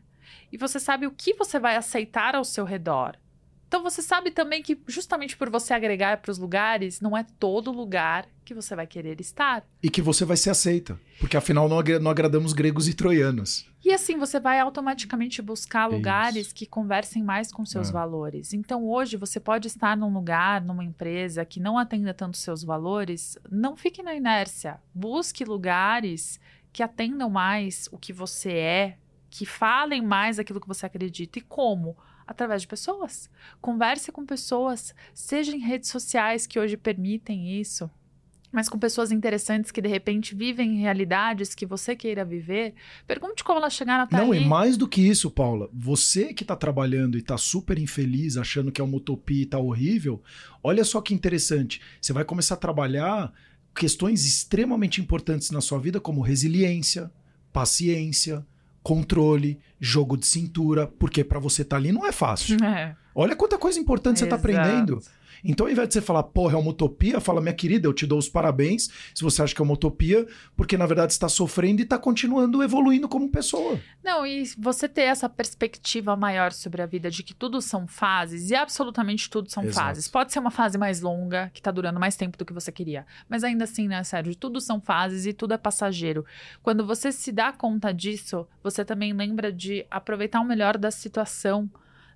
e 0.51 0.57
você 0.57 0.79
sabe 0.79 1.07
o 1.07 1.11
que 1.11 1.33
você 1.33 1.59
vai 1.59 1.75
aceitar 1.75 2.35
ao 2.35 2.45
seu 2.45 2.65
redor. 2.65 3.17
Então 3.67 3.81
você 3.83 4.01
sabe 4.01 4.31
também 4.31 4.61
que 4.61 4.79
justamente 4.87 5.35
por 5.35 5.49
você 5.49 5.73
agregar 5.73 6.17
para 6.17 6.31
os 6.31 6.37
lugares, 6.37 7.01
não 7.01 7.17
é 7.17 7.25
todo 7.39 7.71
lugar 7.71 8.27
que 8.45 8.53
você 8.53 8.75
vai 8.75 8.85
querer 8.85 9.19
estar. 9.19 9.65
E 9.81 9.89
que 9.89 10.01
você 10.01 10.23
vai 10.23 10.37
ser 10.37 10.51
aceita. 10.51 10.99
Porque 11.19 11.35
afinal 11.35 11.67
não, 11.67 11.79
agra- 11.79 11.99
não 11.99 12.11
agradamos 12.11 12.53
gregos 12.53 12.87
e 12.87 12.93
troianos. 12.93 13.67
E 13.83 13.91
assim 13.91 14.17
você 14.17 14.39
vai 14.39 14.59
automaticamente 14.59 15.41
buscar 15.41 15.87
lugares 15.87 16.53
que 16.53 16.65
conversem 16.65 17.23
mais 17.23 17.51
com 17.51 17.65
seus 17.65 17.89
É. 17.89 17.91
valores. 17.91 18.53
Então 18.53 18.83
hoje 18.87 19.17
você 19.17 19.39
pode 19.39 19.67
estar 19.67 19.97
num 19.97 20.13
lugar, 20.13 20.61
numa 20.61 20.83
empresa 20.83 21.43
que 21.43 21.59
não 21.59 21.77
atenda 21.77 22.13
tanto 22.13 22.37
seus 22.37 22.63
valores, 22.63 23.37
não 23.49 23.75
fique 23.75 24.01
na 24.03 24.13
inércia. 24.15 24.79
Busque 24.93 25.43
lugares 25.43 26.39
que 26.71 26.83
atendam 26.83 27.29
mais 27.29 27.89
o 27.91 27.97
que 27.97 28.13
você 28.13 28.51
é, 28.53 28.97
que 29.29 29.45
falem 29.45 30.01
mais 30.01 30.37
aquilo 30.39 30.61
que 30.61 30.67
você 30.67 30.85
acredita. 30.85 31.39
E 31.39 31.41
como? 31.41 31.97
Através 32.27 32.63
de 32.63 32.67
pessoas. 32.67 33.29
Converse 33.61 34.11
com 34.11 34.25
pessoas, 34.25 34.95
seja 35.13 35.55
em 35.55 35.59
redes 35.59 35.89
sociais 35.89 36.47
que 36.47 36.59
hoje 36.59 36.75
permitem 36.75 37.59
isso. 37.59 37.89
Mas 38.51 38.69
com 38.69 38.79
pessoas 38.79 39.11
interessantes 39.11 39.69
que 39.69 39.81
de 39.81 39.89
repente 39.89 40.33
vivem 40.33 40.77
realidades 40.77 41.53
que 41.53 41.65
você 41.65 41.93
queira 41.93 42.23
viver, 42.23 42.73
Pergunte 43.05 43.43
como 43.43 43.59
elas 43.59 43.73
chegaram 43.73 44.05
até 44.05 44.15
não, 44.15 44.31
aí. 44.31 44.41
e 44.41 44.45
mais 44.45 44.77
do 44.77 44.87
que 44.87 45.01
isso, 45.01 45.29
Paula, 45.29 45.69
você 45.73 46.33
que 46.33 46.45
tá 46.45 46.55
trabalhando 46.55 47.17
e 47.17 47.21
tá 47.21 47.37
super 47.37 47.77
infeliz, 47.77 48.37
achando 48.37 48.71
que 48.71 48.79
é 48.79 48.83
uma 48.83 48.95
utopia 48.95 49.41
e 49.41 49.45
tá 49.45 49.59
horrível, 49.59 50.23
olha 50.63 50.85
só 50.85 51.01
que 51.01 51.13
interessante. 51.13 51.81
Você 51.99 52.13
vai 52.13 52.23
começar 52.23 52.53
a 52.53 52.57
trabalhar 52.57 53.33
questões 53.75 54.25
extremamente 54.25 55.01
importantes 55.01 55.51
na 55.51 55.59
sua 55.59 55.77
vida, 55.77 55.99
como 55.99 56.21
resiliência, 56.21 57.11
paciência, 57.51 58.45
controle, 58.85 59.59
jogo 59.79 60.15
de 60.15 60.27
cintura, 60.27 60.85
porque 60.85 61.23
pra 61.23 61.39
você 61.39 61.63
estar 61.63 61.77
ali 61.77 61.91
não 61.91 62.05
é 62.05 62.11
fácil. 62.11 62.63
É, 62.63 62.95
Olha 63.15 63.35
quanta 63.35 63.57
coisa 63.57 63.79
importante 63.79 64.19
você 64.19 64.27
tá 64.27 64.35
exato. 64.35 64.47
aprendendo. 64.47 65.01
Então, 65.45 65.67
ao 65.67 65.71
invés 65.71 65.87
de 65.87 65.93
você 65.93 66.01
falar, 66.01 66.23
porra, 66.23 66.55
é 66.55 66.57
uma 66.57 66.71
utopia, 66.71 67.19
fala, 67.21 67.39
minha 67.39 67.53
querida, 67.53 67.87
eu 67.87 67.93
te 67.93 68.07
dou 68.07 68.17
os 68.17 68.27
parabéns 68.27 68.89
se 69.13 69.23
você 69.23 69.43
acha 69.43 69.53
que 69.53 69.61
é 69.61 69.63
uma 69.63 69.75
utopia, 69.75 70.25
porque 70.55 70.75
na 70.75 70.87
verdade 70.87 71.13
você 71.13 71.17
está 71.17 71.29
sofrendo 71.29 71.81
e 71.81 71.83
está 71.83 71.99
continuando 71.99 72.63
evoluindo 72.63 73.07
como 73.07 73.29
pessoa. 73.29 73.79
Não, 74.03 74.25
e 74.25 74.43
você 74.57 74.89
ter 74.89 75.03
essa 75.03 75.29
perspectiva 75.29 76.15
maior 76.15 76.51
sobre 76.51 76.81
a 76.81 76.85
vida 76.85 77.11
de 77.11 77.21
que 77.21 77.33
tudo 77.33 77.61
são 77.61 77.87
fases, 77.87 78.49
e 78.49 78.55
absolutamente 78.55 79.29
tudo 79.29 79.51
são 79.51 79.63
Exato. 79.63 79.87
fases. 79.87 80.07
Pode 80.07 80.33
ser 80.33 80.39
uma 80.39 80.51
fase 80.51 80.77
mais 80.77 81.01
longa, 81.01 81.51
que 81.53 81.61
tá 81.61 81.69
durando 81.69 81.99
mais 81.99 82.15
tempo 82.15 82.37
do 82.37 82.45
que 82.45 82.53
você 82.53 82.71
queria. 82.71 83.05
Mas 83.29 83.43
ainda 83.43 83.65
assim, 83.65 83.87
né, 83.87 84.03
Sérgio, 84.03 84.35
tudo 84.35 84.59
são 84.59 84.81
fases 84.81 85.25
e 85.25 85.33
tudo 85.33 85.53
é 85.53 85.57
passageiro. 85.57 86.25
Quando 86.63 86.85
você 86.85 87.11
se 87.11 87.31
dá 87.31 87.51
conta 87.51 87.93
disso, 87.93 88.47
você 88.63 88.83
também 88.83 89.13
lembra 89.13 89.51
de 89.51 89.85
aproveitar 89.91 90.39
o 90.41 90.45
melhor 90.45 90.77
da 90.77 90.89
situação. 90.89 91.69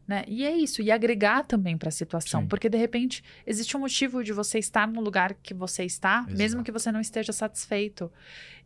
Né? 0.10 0.24
E 0.28 0.44
é 0.44 0.52
isso, 0.52 0.82
e 0.82 0.90
agregar 0.90 1.44
também 1.44 1.78
para 1.78 1.90
a 1.90 1.92
situação, 1.92 2.42
Sim. 2.42 2.48
porque 2.48 2.68
de 2.68 2.80
repente 2.80 3.24
existe 3.46 3.78
um 3.78 3.82
motivo 3.82 4.24
de 4.24 4.34
você 4.34 4.58
estar 4.58 4.88
no 4.88 5.02
lugar 5.02 5.36
que 5.36 5.54
você 5.54 5.84
está, 5.86 6.24
mesmo 6.24 6.44
Exato. 6.44 6.64
que 6.64 6.72
você 6.72 6.92
não 6.92 7.00
esteja 7.00 7.32
satisfeito. 7.32 8.12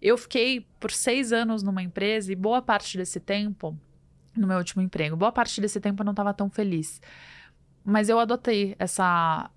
Eu 0.02 0.18
fiquei 0.18 0.66
por 0.80 0.90
seis 0.90 1.34
anos 1.34 1.62
numa 1.62 1.84
empresa 1.84 2.32
e 2.32 2.36
boa 2.36 2.62
parte 2.62 2.98
desse 2.98 3.20
tempo, 3.20 3.78
no 4.34 4.48
meu 4.48 4.58
último 4.58 4.82
emprego, 4.82 5.18
boa 5.18 5.34
parte 5.34 5.60
desse 5.60 5.82
tempo 5.82 6.02
eu 6.02 6.06
não 6.06 6.14
estava 6.14 6.34
tão 6.34 6.50
feliz. 6.50 7.02
Mas 7.84 8.08
eu 8.08 8.20
adotei 8.20 8.74
essa 8.80 9.52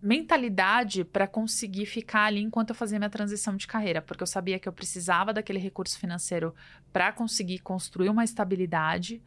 mentalidade 0.00 1.02
para 1.02 1.26
conseguir 1.26 1.86
ficar 1.86 2.26
ali 2.26 2.40
enquanto 2.40 2.70
eu 2.70 2.76
fazia 2.76 3.00
minha 3.00 3.10
transição 3.10 3.56
de 3.56 3.66
carreira, 3.66 4.00
porque 4.00 4.22
eu 4.22 4.28
sabia 4.28 4.60
que 4.60 4.68
eu 4.68 4.72
precisava 4.72 5.32
daquele 5.32 5.58
recurso 5.58 5.98
financeiro 5.98 6.54
para 6.92 7.10
conseguir 7.10 7.58
construir 7.58 8.10
uma 8.10 8.22
estabilidade, 8.22 9.20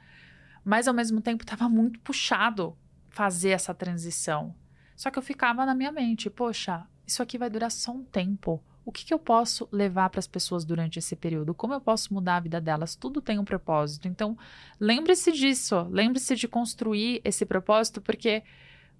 mas 0.65 0.87
ao 0.87 0.93
mesmo 0.93 1.21
tempo 1.21 1.43
estava 1.43 1.69
muito 1.69 1.99
puxado 1.99 2.75
fazer 3.09 3.49
essa 3.49 3.73
transição. 3.73 4.53
Só 4.95 5.11
que 5.11 5.19
eu 5.19 5.23
ficava 5.23 5.65
na 5.65 5.75
minha 5.75 5.91
mente, 5.91 6.29
poxa, 6.29 6.85
isso 7.05 7.21
aqui 7.21 7.37
vai 7.37 7.49
durar 7.49 7.71
só 7.71 7.91
um 7.91 8.03
tempo. 8.03 8.61
O 8.83 8.91
que, 8.91 9.05
que 9.05 9.13
eu 9.13 9.19
posso 9.19 9.67
levar 9.71 10.09
para 10.09 10.19
as 10.19 10.27
pessoas 10.27 10.65
durante 10.65 10.99
esse 10.99 11.15
período? 11.15 11.53
Como 11.53 11.73
eu 11.73 11.81
posso 11.81 12.13
mudar 12.13 12.37
a 12.37 12.39
vida 12.39 12.61
delas? 12.61 12.95
Tudo 12.95 13.21
tem 13.21 13.39
um 13.39 13.45
propósito. 13.45 14.07
Então, 14.07 14.37
lembre-se 14.79 15.31
disso. 15.31 15.87
Lembre-se 15.89 16.35
de 16.35 16.47
construir 16.47 17.21
esse 17.23 17.45
propósito, 17.45 17.99
porque 18.01 18.43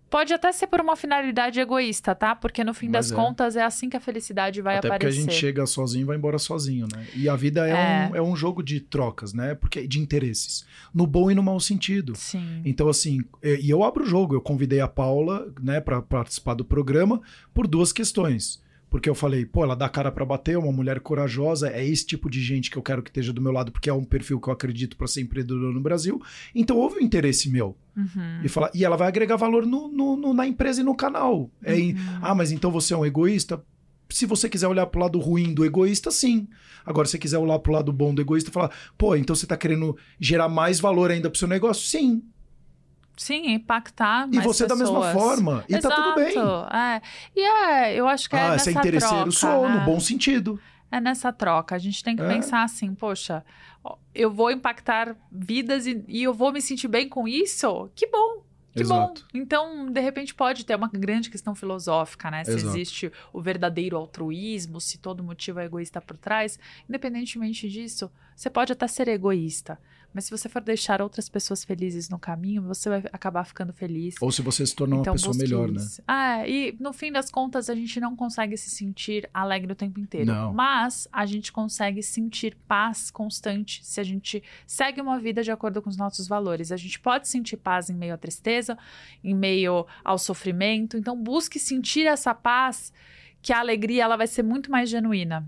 pode 0.10 0.34
até 0.34 0.52
ser 0.52 0.68
por 0.68 0.80
uma 0.80 0.96
finalidade 0.96 1.60
egoísta, 1.60 2.16
tá? 2.16 2.36
Porque 2.36 2.64
no 2.64 2.74
fim 2.74 2.86
Mas 2.88 3.10
das 3.10 3.12
é. 3.12 3.16
contas 3.16 3.56
é 3.56 3.64
assim 3.64 3.90
que 3.90 3.98
a 3.98 4.00
felicidade 4.00 4.62
vai 4.62 4.78
Até 4.78 4.88
porque 4.88 5.06
a 5.06 5.10
aparecer. 5.10 5.22
gente 5.22 5.34
chega 5.34 5.66
sozinho 5.66 6.04
e 6.04 6.06
vai 6.06 6.18
embora 6.18 6.38
sozinho, 6.38 6.88
né? 6.96 7.06
E 7.16 7.28
a 7.28 7.36
vida 7.36 7.68
é, 7.68 7.72
É. 7.72 8.10
Um, 8.12 8.16
é 8.16 8.22
um 8.22 8.36
jogo 8.36 8.64
de 8.64 8.80
trocas, 8.80 9.34
né? 9.34 9.56
Porque 9.56 9.86
de 9.88 10.00
interesses. 10.00 10.66
No 10.94 11.06
bom 11.06 11.30
e 11.30 11.36
no 11.36 11.44
mau 11.44 11.60
sentido. 11.60 12.16
Sim. 12.16 12.62
Então, 12.64 12.88
assim, 12.88 13.22
e 13.44 13.66
e 13.66 13.70
eu 13.70 13.84
abro 13.84 14.04
o 14.04 14.08
jogo. 14.08 14.36
Eu 14.36 14.42
convidei 14.42 14.80
a 14.80 14.88
Paula, 14.88 15.52
né, 15.62 15.82
para 15.82 16.02
participar 16.02 16.54
do 16.54 16.64
programa 16.64 17.20
por 17.54 17.68
duas 17.68 17.92
questões. 17.92 18.64
Porque 18.90 19.10
eu 19.10 19.16
falei, 19.16 19.46
pô, 19.46 19.64
ela 19.64 19.76
dá 19.76 19.90
cara 19.90 20.12
pra 20.12 20.24
bater, 20.24 20.54
é 20.54 20.58
uma 20.58 20.72
mulher 20.72 21.00
corajosa, 21.02 21.70
é 21.70 21.86
esse 21.86 22.06
tipo 22.06 22.30
de 22.30 22.42
gente 22.42 22.72
que 22.72 22.78
eu 22.78 22.82
quero 22.82 23.04
que 23.04 23.10
esteja 23.10 23.34
do 23.34 23.42
meu 23.42 23.52
lado, 23.52 23.72
porque 23.72 23.90
é 23.90 23.94
um 23.94 24.06
perfil 24.06 24.40
que 24.40 24.48
eu 24.48 24.54
acredito 24.54 24.96
pra 24.96 25.08
ser 25.08 25.22
empreendedor 25.22 25.74
no 25.74 25.82
Brasil. 25.82 26.22
Então 26.54 26.78
houve 26.78 26.98
um 27.00 27.02
interesse 27.02 27.50
meu. 27.50 27.76
Uhum. 27.98 28.42
E, 28.44 28.48
falar, 28.48 28.72
e 28.74 28.86
ela 28.86 28.96
vai 28.96 29.08
agregar 29.08 29.36
valor 29.36 29.66
no, 29.66 29.88
no- 29.90 30.16
no- 30.16 30.34
na 30.34 30.48
empresa 30.48 30.82
e 30.82 30.84
no 30.84 30.96
canal. 30.96 31.50
É, 31.64 31.74
Uhum. 31.76 31.96
ah, 32.22 32.34
mas 32.36 32.52
então 32.52 32.72
você 32.72 32.94
é 32.94 32.98
um 32.98 33.06
egoísta? 33.06 33.62
Se 34.10 34.26
você 34.26 34.48
quiser 34.48 34.68
olhar 34.68 34.86
pro 34.86 35.02
lado 35.02 35.20
ruim 35.20 35.54
do 35.54 35.66
egoísta, 35.66 36.12
sim. 36.12 36.48
Agora, 36.86 37.08
se 37.08 37.12
você 37.14 37.18
quiser 37.18 37.40
olhar 37.40 37.58
pro 37.60 37.74
lado 37.74 37.92
bom 37.92 38.14
do 38.14 38.22
egoísta 38.22 38.50
e 38.50 38.54
falar, 38.54 38.72
pô, 38.98 39.16
então 39.16 39.36
você 39.36 39.48
tá 39.48 39.58
querendo 39.58 39.98
gerar 40.20 40.48
mais 40.48 40.80
valor 40.80 41.10
ainda 41.10 41.30
pro 41.30 41.40
seu 41.40 41.48
negócio? 41.48 41.88
Sim. 41.88 42.22
Sim, 43.18 43.52
impactar 43.54 44.28
E 44.32 44.36
mais 44.36 44.46
você 44.46 44.68
da 44.68 44.76
mesma 44.76 45.02
pessoas. 45.02 45.14
forma. 45.14 45.64
E 45.70 45.78
tá 45.80 45.90
tudo 45.90 46.16
bem. 46.16 46.30
Exato, 46.30 46.76
É. 46.76 47.02
E 47.36 47.42
é, 47.42 47.94
eu 47.96 48.08
acho 48.08 48.30
que 48.30 48.36
é 48.36 48.42
ah, 48.42 48.50
nessa 48.52 48.70
é 48.70 48.74
interesseiro, 48.74 49.32
troca, 49.32 49.32
sou, 49.32 49.70
né? 49.70 49.76
no 49.80 49.86
bom 49.86 50.00
sentido. 50.00 50.60
É 50.92 51.00
nessa 51.00 51.32
troca. 51.32 51.76
A 51.76 51.80
gente 51.80 52.04
tem 52.04 52.16
que 52.16 52.22
É. 52.22 52.28
pensar 52.28 52.64
assim, 52.64 52.94
poxa, 52.94 53.44
eu 54.14 54.32
vou 54.32 54.52
impactar 54.52 55.16
vidas 55.32 55.86
e, 55.88 56.04
e 56.08 56.24
eu 56.24 56.34
vou 56.34 56.52
me 56.52 56.62
sentir 56.62 56.88
bem 56.88 57.08
com 57.10 57.28
isso? 57.28 57.90
Que 57.96 58.08
bom! 58.08 58.44
Que 58.74 58.82
Exato. 58.82 59.22
bom. 59.22 59.28
Então, 59.34 59.90
de 59.90 60.02
repente, 60.02 60.36
pode 60.36 60.66
ter 60.66 60.76
uma 60.76 60.90
grande 60.92 61.30
questão 61.30 61.56
filosófica, 61.56 62.30
né? 62.30 62.44
Se 62.44 62.52
Exato. 62.52 62.68
existe 62.76 63.12
o 63.32 63.42
verdadeiro 63.42 63.96
altruísmo, 63.96 64.82
se 64.82 64.98
todo 64.98 65.24
motivo 65.24 65.60
é 65.62 65.66
egoísta 65.66 66.02
por 66.02 66.18
trás. 66.18 66.60
Independentemente 66.90 67.70
disso, 67.70 68.12
você 68.36 68.50
pode 68.50 68.74
até 68.74 68.86
ser 68.88 69.08
egoísta. 69.08 69.80
Mas 70.16 70.24
se 70.24 70.32
você 70.32 70.48
for 70.48 70.62
deixar 70.62 71.02
outras 71.02 71.28
pessoas 71.28 71.66
felizes 71.66 72.08
no 72.08 72.18
caminho, 72.18 72.62
você 72.62 72.88
vai 72.88 73.04
acabar 73.12 73.44
ficando 73.44 73.74
feliz. 73.74 74.16
Ou 74.22 74.32
se 74.32 74.42
você 74.42 74.66
se 74.66 74.74
tornar 74.74 74.96
uma 74.96 75.02
Então, 75.02 75.14
pessoa 75.14 75.34
busque 75.34 75.44
melhor, 75.44 75.70
né? 75.70 75.76
isso. 75.82 76.02
Ah, 76.08 76.48
e 76.48 76.74
no 76.80 76.94
fim 76.94 77.12
das 77.12 77.30
contas, 77.30 77.70
a 77.70 77.76
gente 77.76 78.00
não 78.00 78.16
consegue 78.16 78.56
se 78.56 78.70
sentir 78.70 79.30
alegre 79.34 79.74
o 79.74 79.76
tempo 79.76 80.00
inteiro. 80.00 80.28
Não. 80.28 80.54
Mas 80.54 81.06
a 81.12 81.26
gente 81.26 81.52
consegue 81.52 82.02
sentir 82.02 82.56
paz 82.66 83.12
constante 83.12 83.86
se 83.86 84.00
a 84.00 84.04
gente 84.06 84.42
segue 84.66 85.02
uma 85.02 85.20
vida 85.20 85.44
de 85.44 85.52
acordo 85.52 85.82
com 85.82 85.90
os 85.90 85.98
nossos 85.98 86.30
valores. 86.30 86.72
A 86.72 86.78
gente 86.78 86.98
pode 86.98 87.28
sentir 87.28 87.58
paz 87.58 87.90
em 87.90 87.94
meio 87.94 88.14
à 88.14 88.18
tristeza, 88.18 88.78
em 89.22 89.36
meio 89.36 89.86
ao 90.02 90.18
sofrimento. 90.18 90.96
Então, 90.96 91.22
busque 91.22 91.60
sentir 91.60 92.08
essa 92.08 92.34
paz, 92.34 92.94
que 93.42 93.52
a 93.52 93.60
alegria 93.60 94.04
ela 94.06 94.16
vai 94.16 94.28
ser 94.28 94.44
muito 94.44 94.72
mais 94.72 94.90
genuína. 94.90 95.46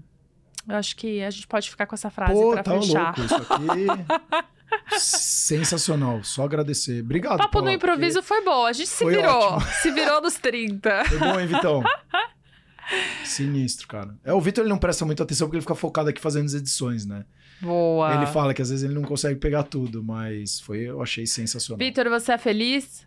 Eu 0.68 0.76
acho 0.76 0.94
que 0.98 1.22
a 1.24 1.30
gente 1.30 1.48
pode 1.48 1.70
ficar 1.70 1.86
com 1.86 1.96
essa 1.96 2.10
frase 2.10 2.34
para 2.52 2.64
tá 2.64 2.72
fechar. 2.82 3.18
louco. 3.18 3.22
Isso 3.22 3.36
aqui. 3.36 4.48
Sensacional. 4.98 6.24
Só 6.24 6.44
agradecer. 6.44 7.02
Obrigado. 7.02 7.36
O 7.36 7.38
papo 7.38 7.52
Paula, 7.54 7.70
no 7.70 7.76
improviso 7.76 8.22
foi 8.24 8.44
bom. 8.44 8.66
A 8.66 8.74
gente 8.74 8.90
se 8.90 9.06
virou. 9.06 9.40
ótimo. 9.54 9.72
Se 9.82 9.92
virou 9.92 10.22
nos 10.22 10.36
30. 10.36 10.90
porque- 11.04 11.18
Foi 11.18 11.20
bom, 11.20 11.40
hein, 11.40 11.48
Vitão? 11.48 11.84
Sinistro, 13.26 13.88
cara. 13.88 14.16
É, 14.24 14.34
o 14.34 14.40
Vitor 14.40 14.64
ele 14.64 14.70
não 14.70 14.78
presta 14.78 15.06
muita 15.06 15.24
atenção 15.24 15.48
porque 15.48 15.58
ele 15.58 15.62
fica 15.62 15.76
focado 15.76 16.10
aqui 16.10 16.22
fazendo 16.22 16.46
as 16.46 16.54
edições, 16.54 17.06
né? 17.06 17.26
Boa. 17.62 18.14
Ele 18.16 18.26
fala 18.28 18.54
que 18.54 18.62
às 18.62 18.70
vezes 18.70 18.84
ele 18.86 18.94
não 18.94 19.02
consegue 19.04 19.40
pegar 19.40 19.64
tudo, 19.64 20.04
mas 20.04 20.60
foi, 20.62 20.80
eu 20.82 21.02
achei 21.02 21.26
sensacional. 21.28 21.78
Vitor, 21.80 22.08
você 22.10 22.32
é 22.32 22.38
feliz? 22.38 23.06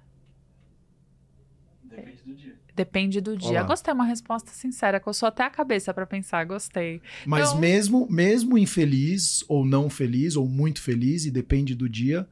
Depende 2.75 3.21
do 3.21 3.37
dia. 3.37 3.51
Olá. 3.51 3.62
Gostei, 3.64 3.93
uma 3.93 4.05
resposta 4.05 4.51
sincera, 4.51 4.99
que 5.01 5.09
eu 5.09 5.12
sou 5.14 5.27
até 5.29 5.43
a 5.45 5.51
cabeça 5.51 5.93
pra 5.93 6.07
pensar, 6.07 6.45
gostei. 6.45 7.01
Mas 7.27 7.49
Então- 7.49 7.61
mesmo, 7.61 8.07
mesmo 8.11 8.57
infeliz, 8.59 9.45
ou 9.49 9.64
não 9.64 9.89
feliz, 9.91 10.37
ou 10.37 10.47
muito 10.49 10.81
feliz, 10.81 11.25
e 11.27 11.31
depende 11.31 11.75
do 11.75 11.89
dia, 11.89 12.29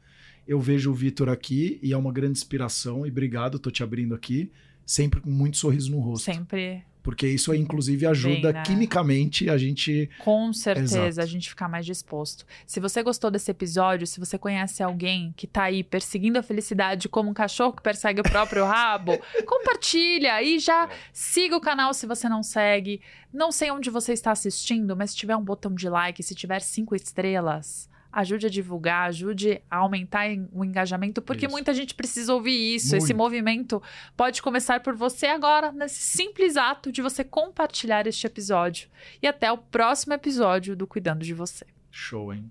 eu 0.46 0.60
vejo 0.60 0.90
o 0.90 0.94
Vitor 0.94 1.28
aqui 1.28 1.78
e 1.82 1.92
é 1.92 1.96
uma 1.96 2.12
grande 2.12 2.38
inspiração. 2.38 3.04
E 3.06 3.10
obrigado, 3.10 3.58
tô 3.58 3.70
te 3.70 3.82
abrindo 3.82 4.14
aqui, 4.14 4.50
sempre 4.86 5.20
com 5.20 5.30
muito 5.30 5.56
sorriso 5.58 5.90
no 5.90 5.98
rosto. 6.00 6.24
Sempre, 6.24 6.82
Porque 7.08 7.26
isso, 7.26 7.54
inclusive, 7.54 8.04
ajuda 8.04 8.52
Bem, 8.52 8.52
né? 8.52 8.62
quimicamente 8.66 9.48
a 9.48 9.56
gente. 9.56 10.10
com 10.18 10.52
certeza, 10.52 11.06
Exato. 11.06 11.26
a 11.26 11.26
gente 11.26 11.48
ficar 11.48 11.66
mais 11.66 11.86
disposto. 11.86 12.44
Se 12.66 12.80
você 12.80 13.02
gostou 13.02 13.30
desse 13.30 13.50
episódio, 13.50 14.06
se 14.06 14.20
você 14.20 14.36
conhece 14.36 14.82
alguém 14.82 15.32
que 15.34 15.46
tá 15.46 15.62
aí 15.62 15.82
perseguindo 15.82 16.38
a 16.38 16.42
felicidade 16.42 17.08
como 17.08 17.30
um 17.30 17.32
cachorro 17.32 17.72
que 17.72 17.82
persegue 17.82 18.20
o 18.20 18.22
próprio 18.22 18.62
rabo, 18.66 19.18
compartilha 19.46 20.42
e 20.42 20.58
já 20.58 20.86
siga 21.10 21.56
o 21.56 21.62
canal 21.62 21.94
se 21.94 22.06
você 22.06 22.28
não 22.28 22.42
segue. 22.42 23.00
Não 23.32 23.50
sei 23.50 23.70
onde 23.70 23.88
você 23.88 24.12
está 24.12 24.30
assistindo, 24.30 24.94
mas 24.94 25.12
se 25.12 25.16
tiver 25.16 25.34
um 25.34 25.42
botão 25.42 25.74
de 25.74 25.88
like, 25.88 26.22
se 26.22 26.34
tiver 26.34 26.60
cinco 26.60 26.94
estrelas, 26.94 27.87
ajude 28.12 28.46
a 28.46 28.50
divulgar, 28.50 29.08
ajude 29.08 29.60
a 29.70 29.76
aumentar 29.76 30.26
o 30.52 30.64
engajamento, 30.64 31.20
porque 31.22 31.46
Isso. 31.46 31.52
muita 31.52 31.72
gente 31.74 31.94
precisa 31.94 32.32
ouvir 32.32 32.74
isso. 32.74 32.96
Esse 32.96 33.12
Muito. 33.12 33.16
movimento 33.16 33.82
pode 34.16 34.42
começar 34.42 34.80
por 34.80 34.94
você 34.94 35.26
agora, 35.26 35.70
nesse 35.72 36.00
simples 36.00 36.56
ato 36.56 36.90
de 36.90 37.02
você 37.02 37.22
compartilhar 37.22 38.06
este 38.06 38.26
episódio. 38.26 38.88
E 39.22 39.26
até 39.26 39.50
o 39.52 39.58
próximo 39.58 40.14
episódio 40.14 40.74
do 40.74 40.86
Cuidando 40.86 41.24
de 41.24 41.34
Você. 41.34 41.66
Show, 41.90 42.32
hein? 42.32 42.50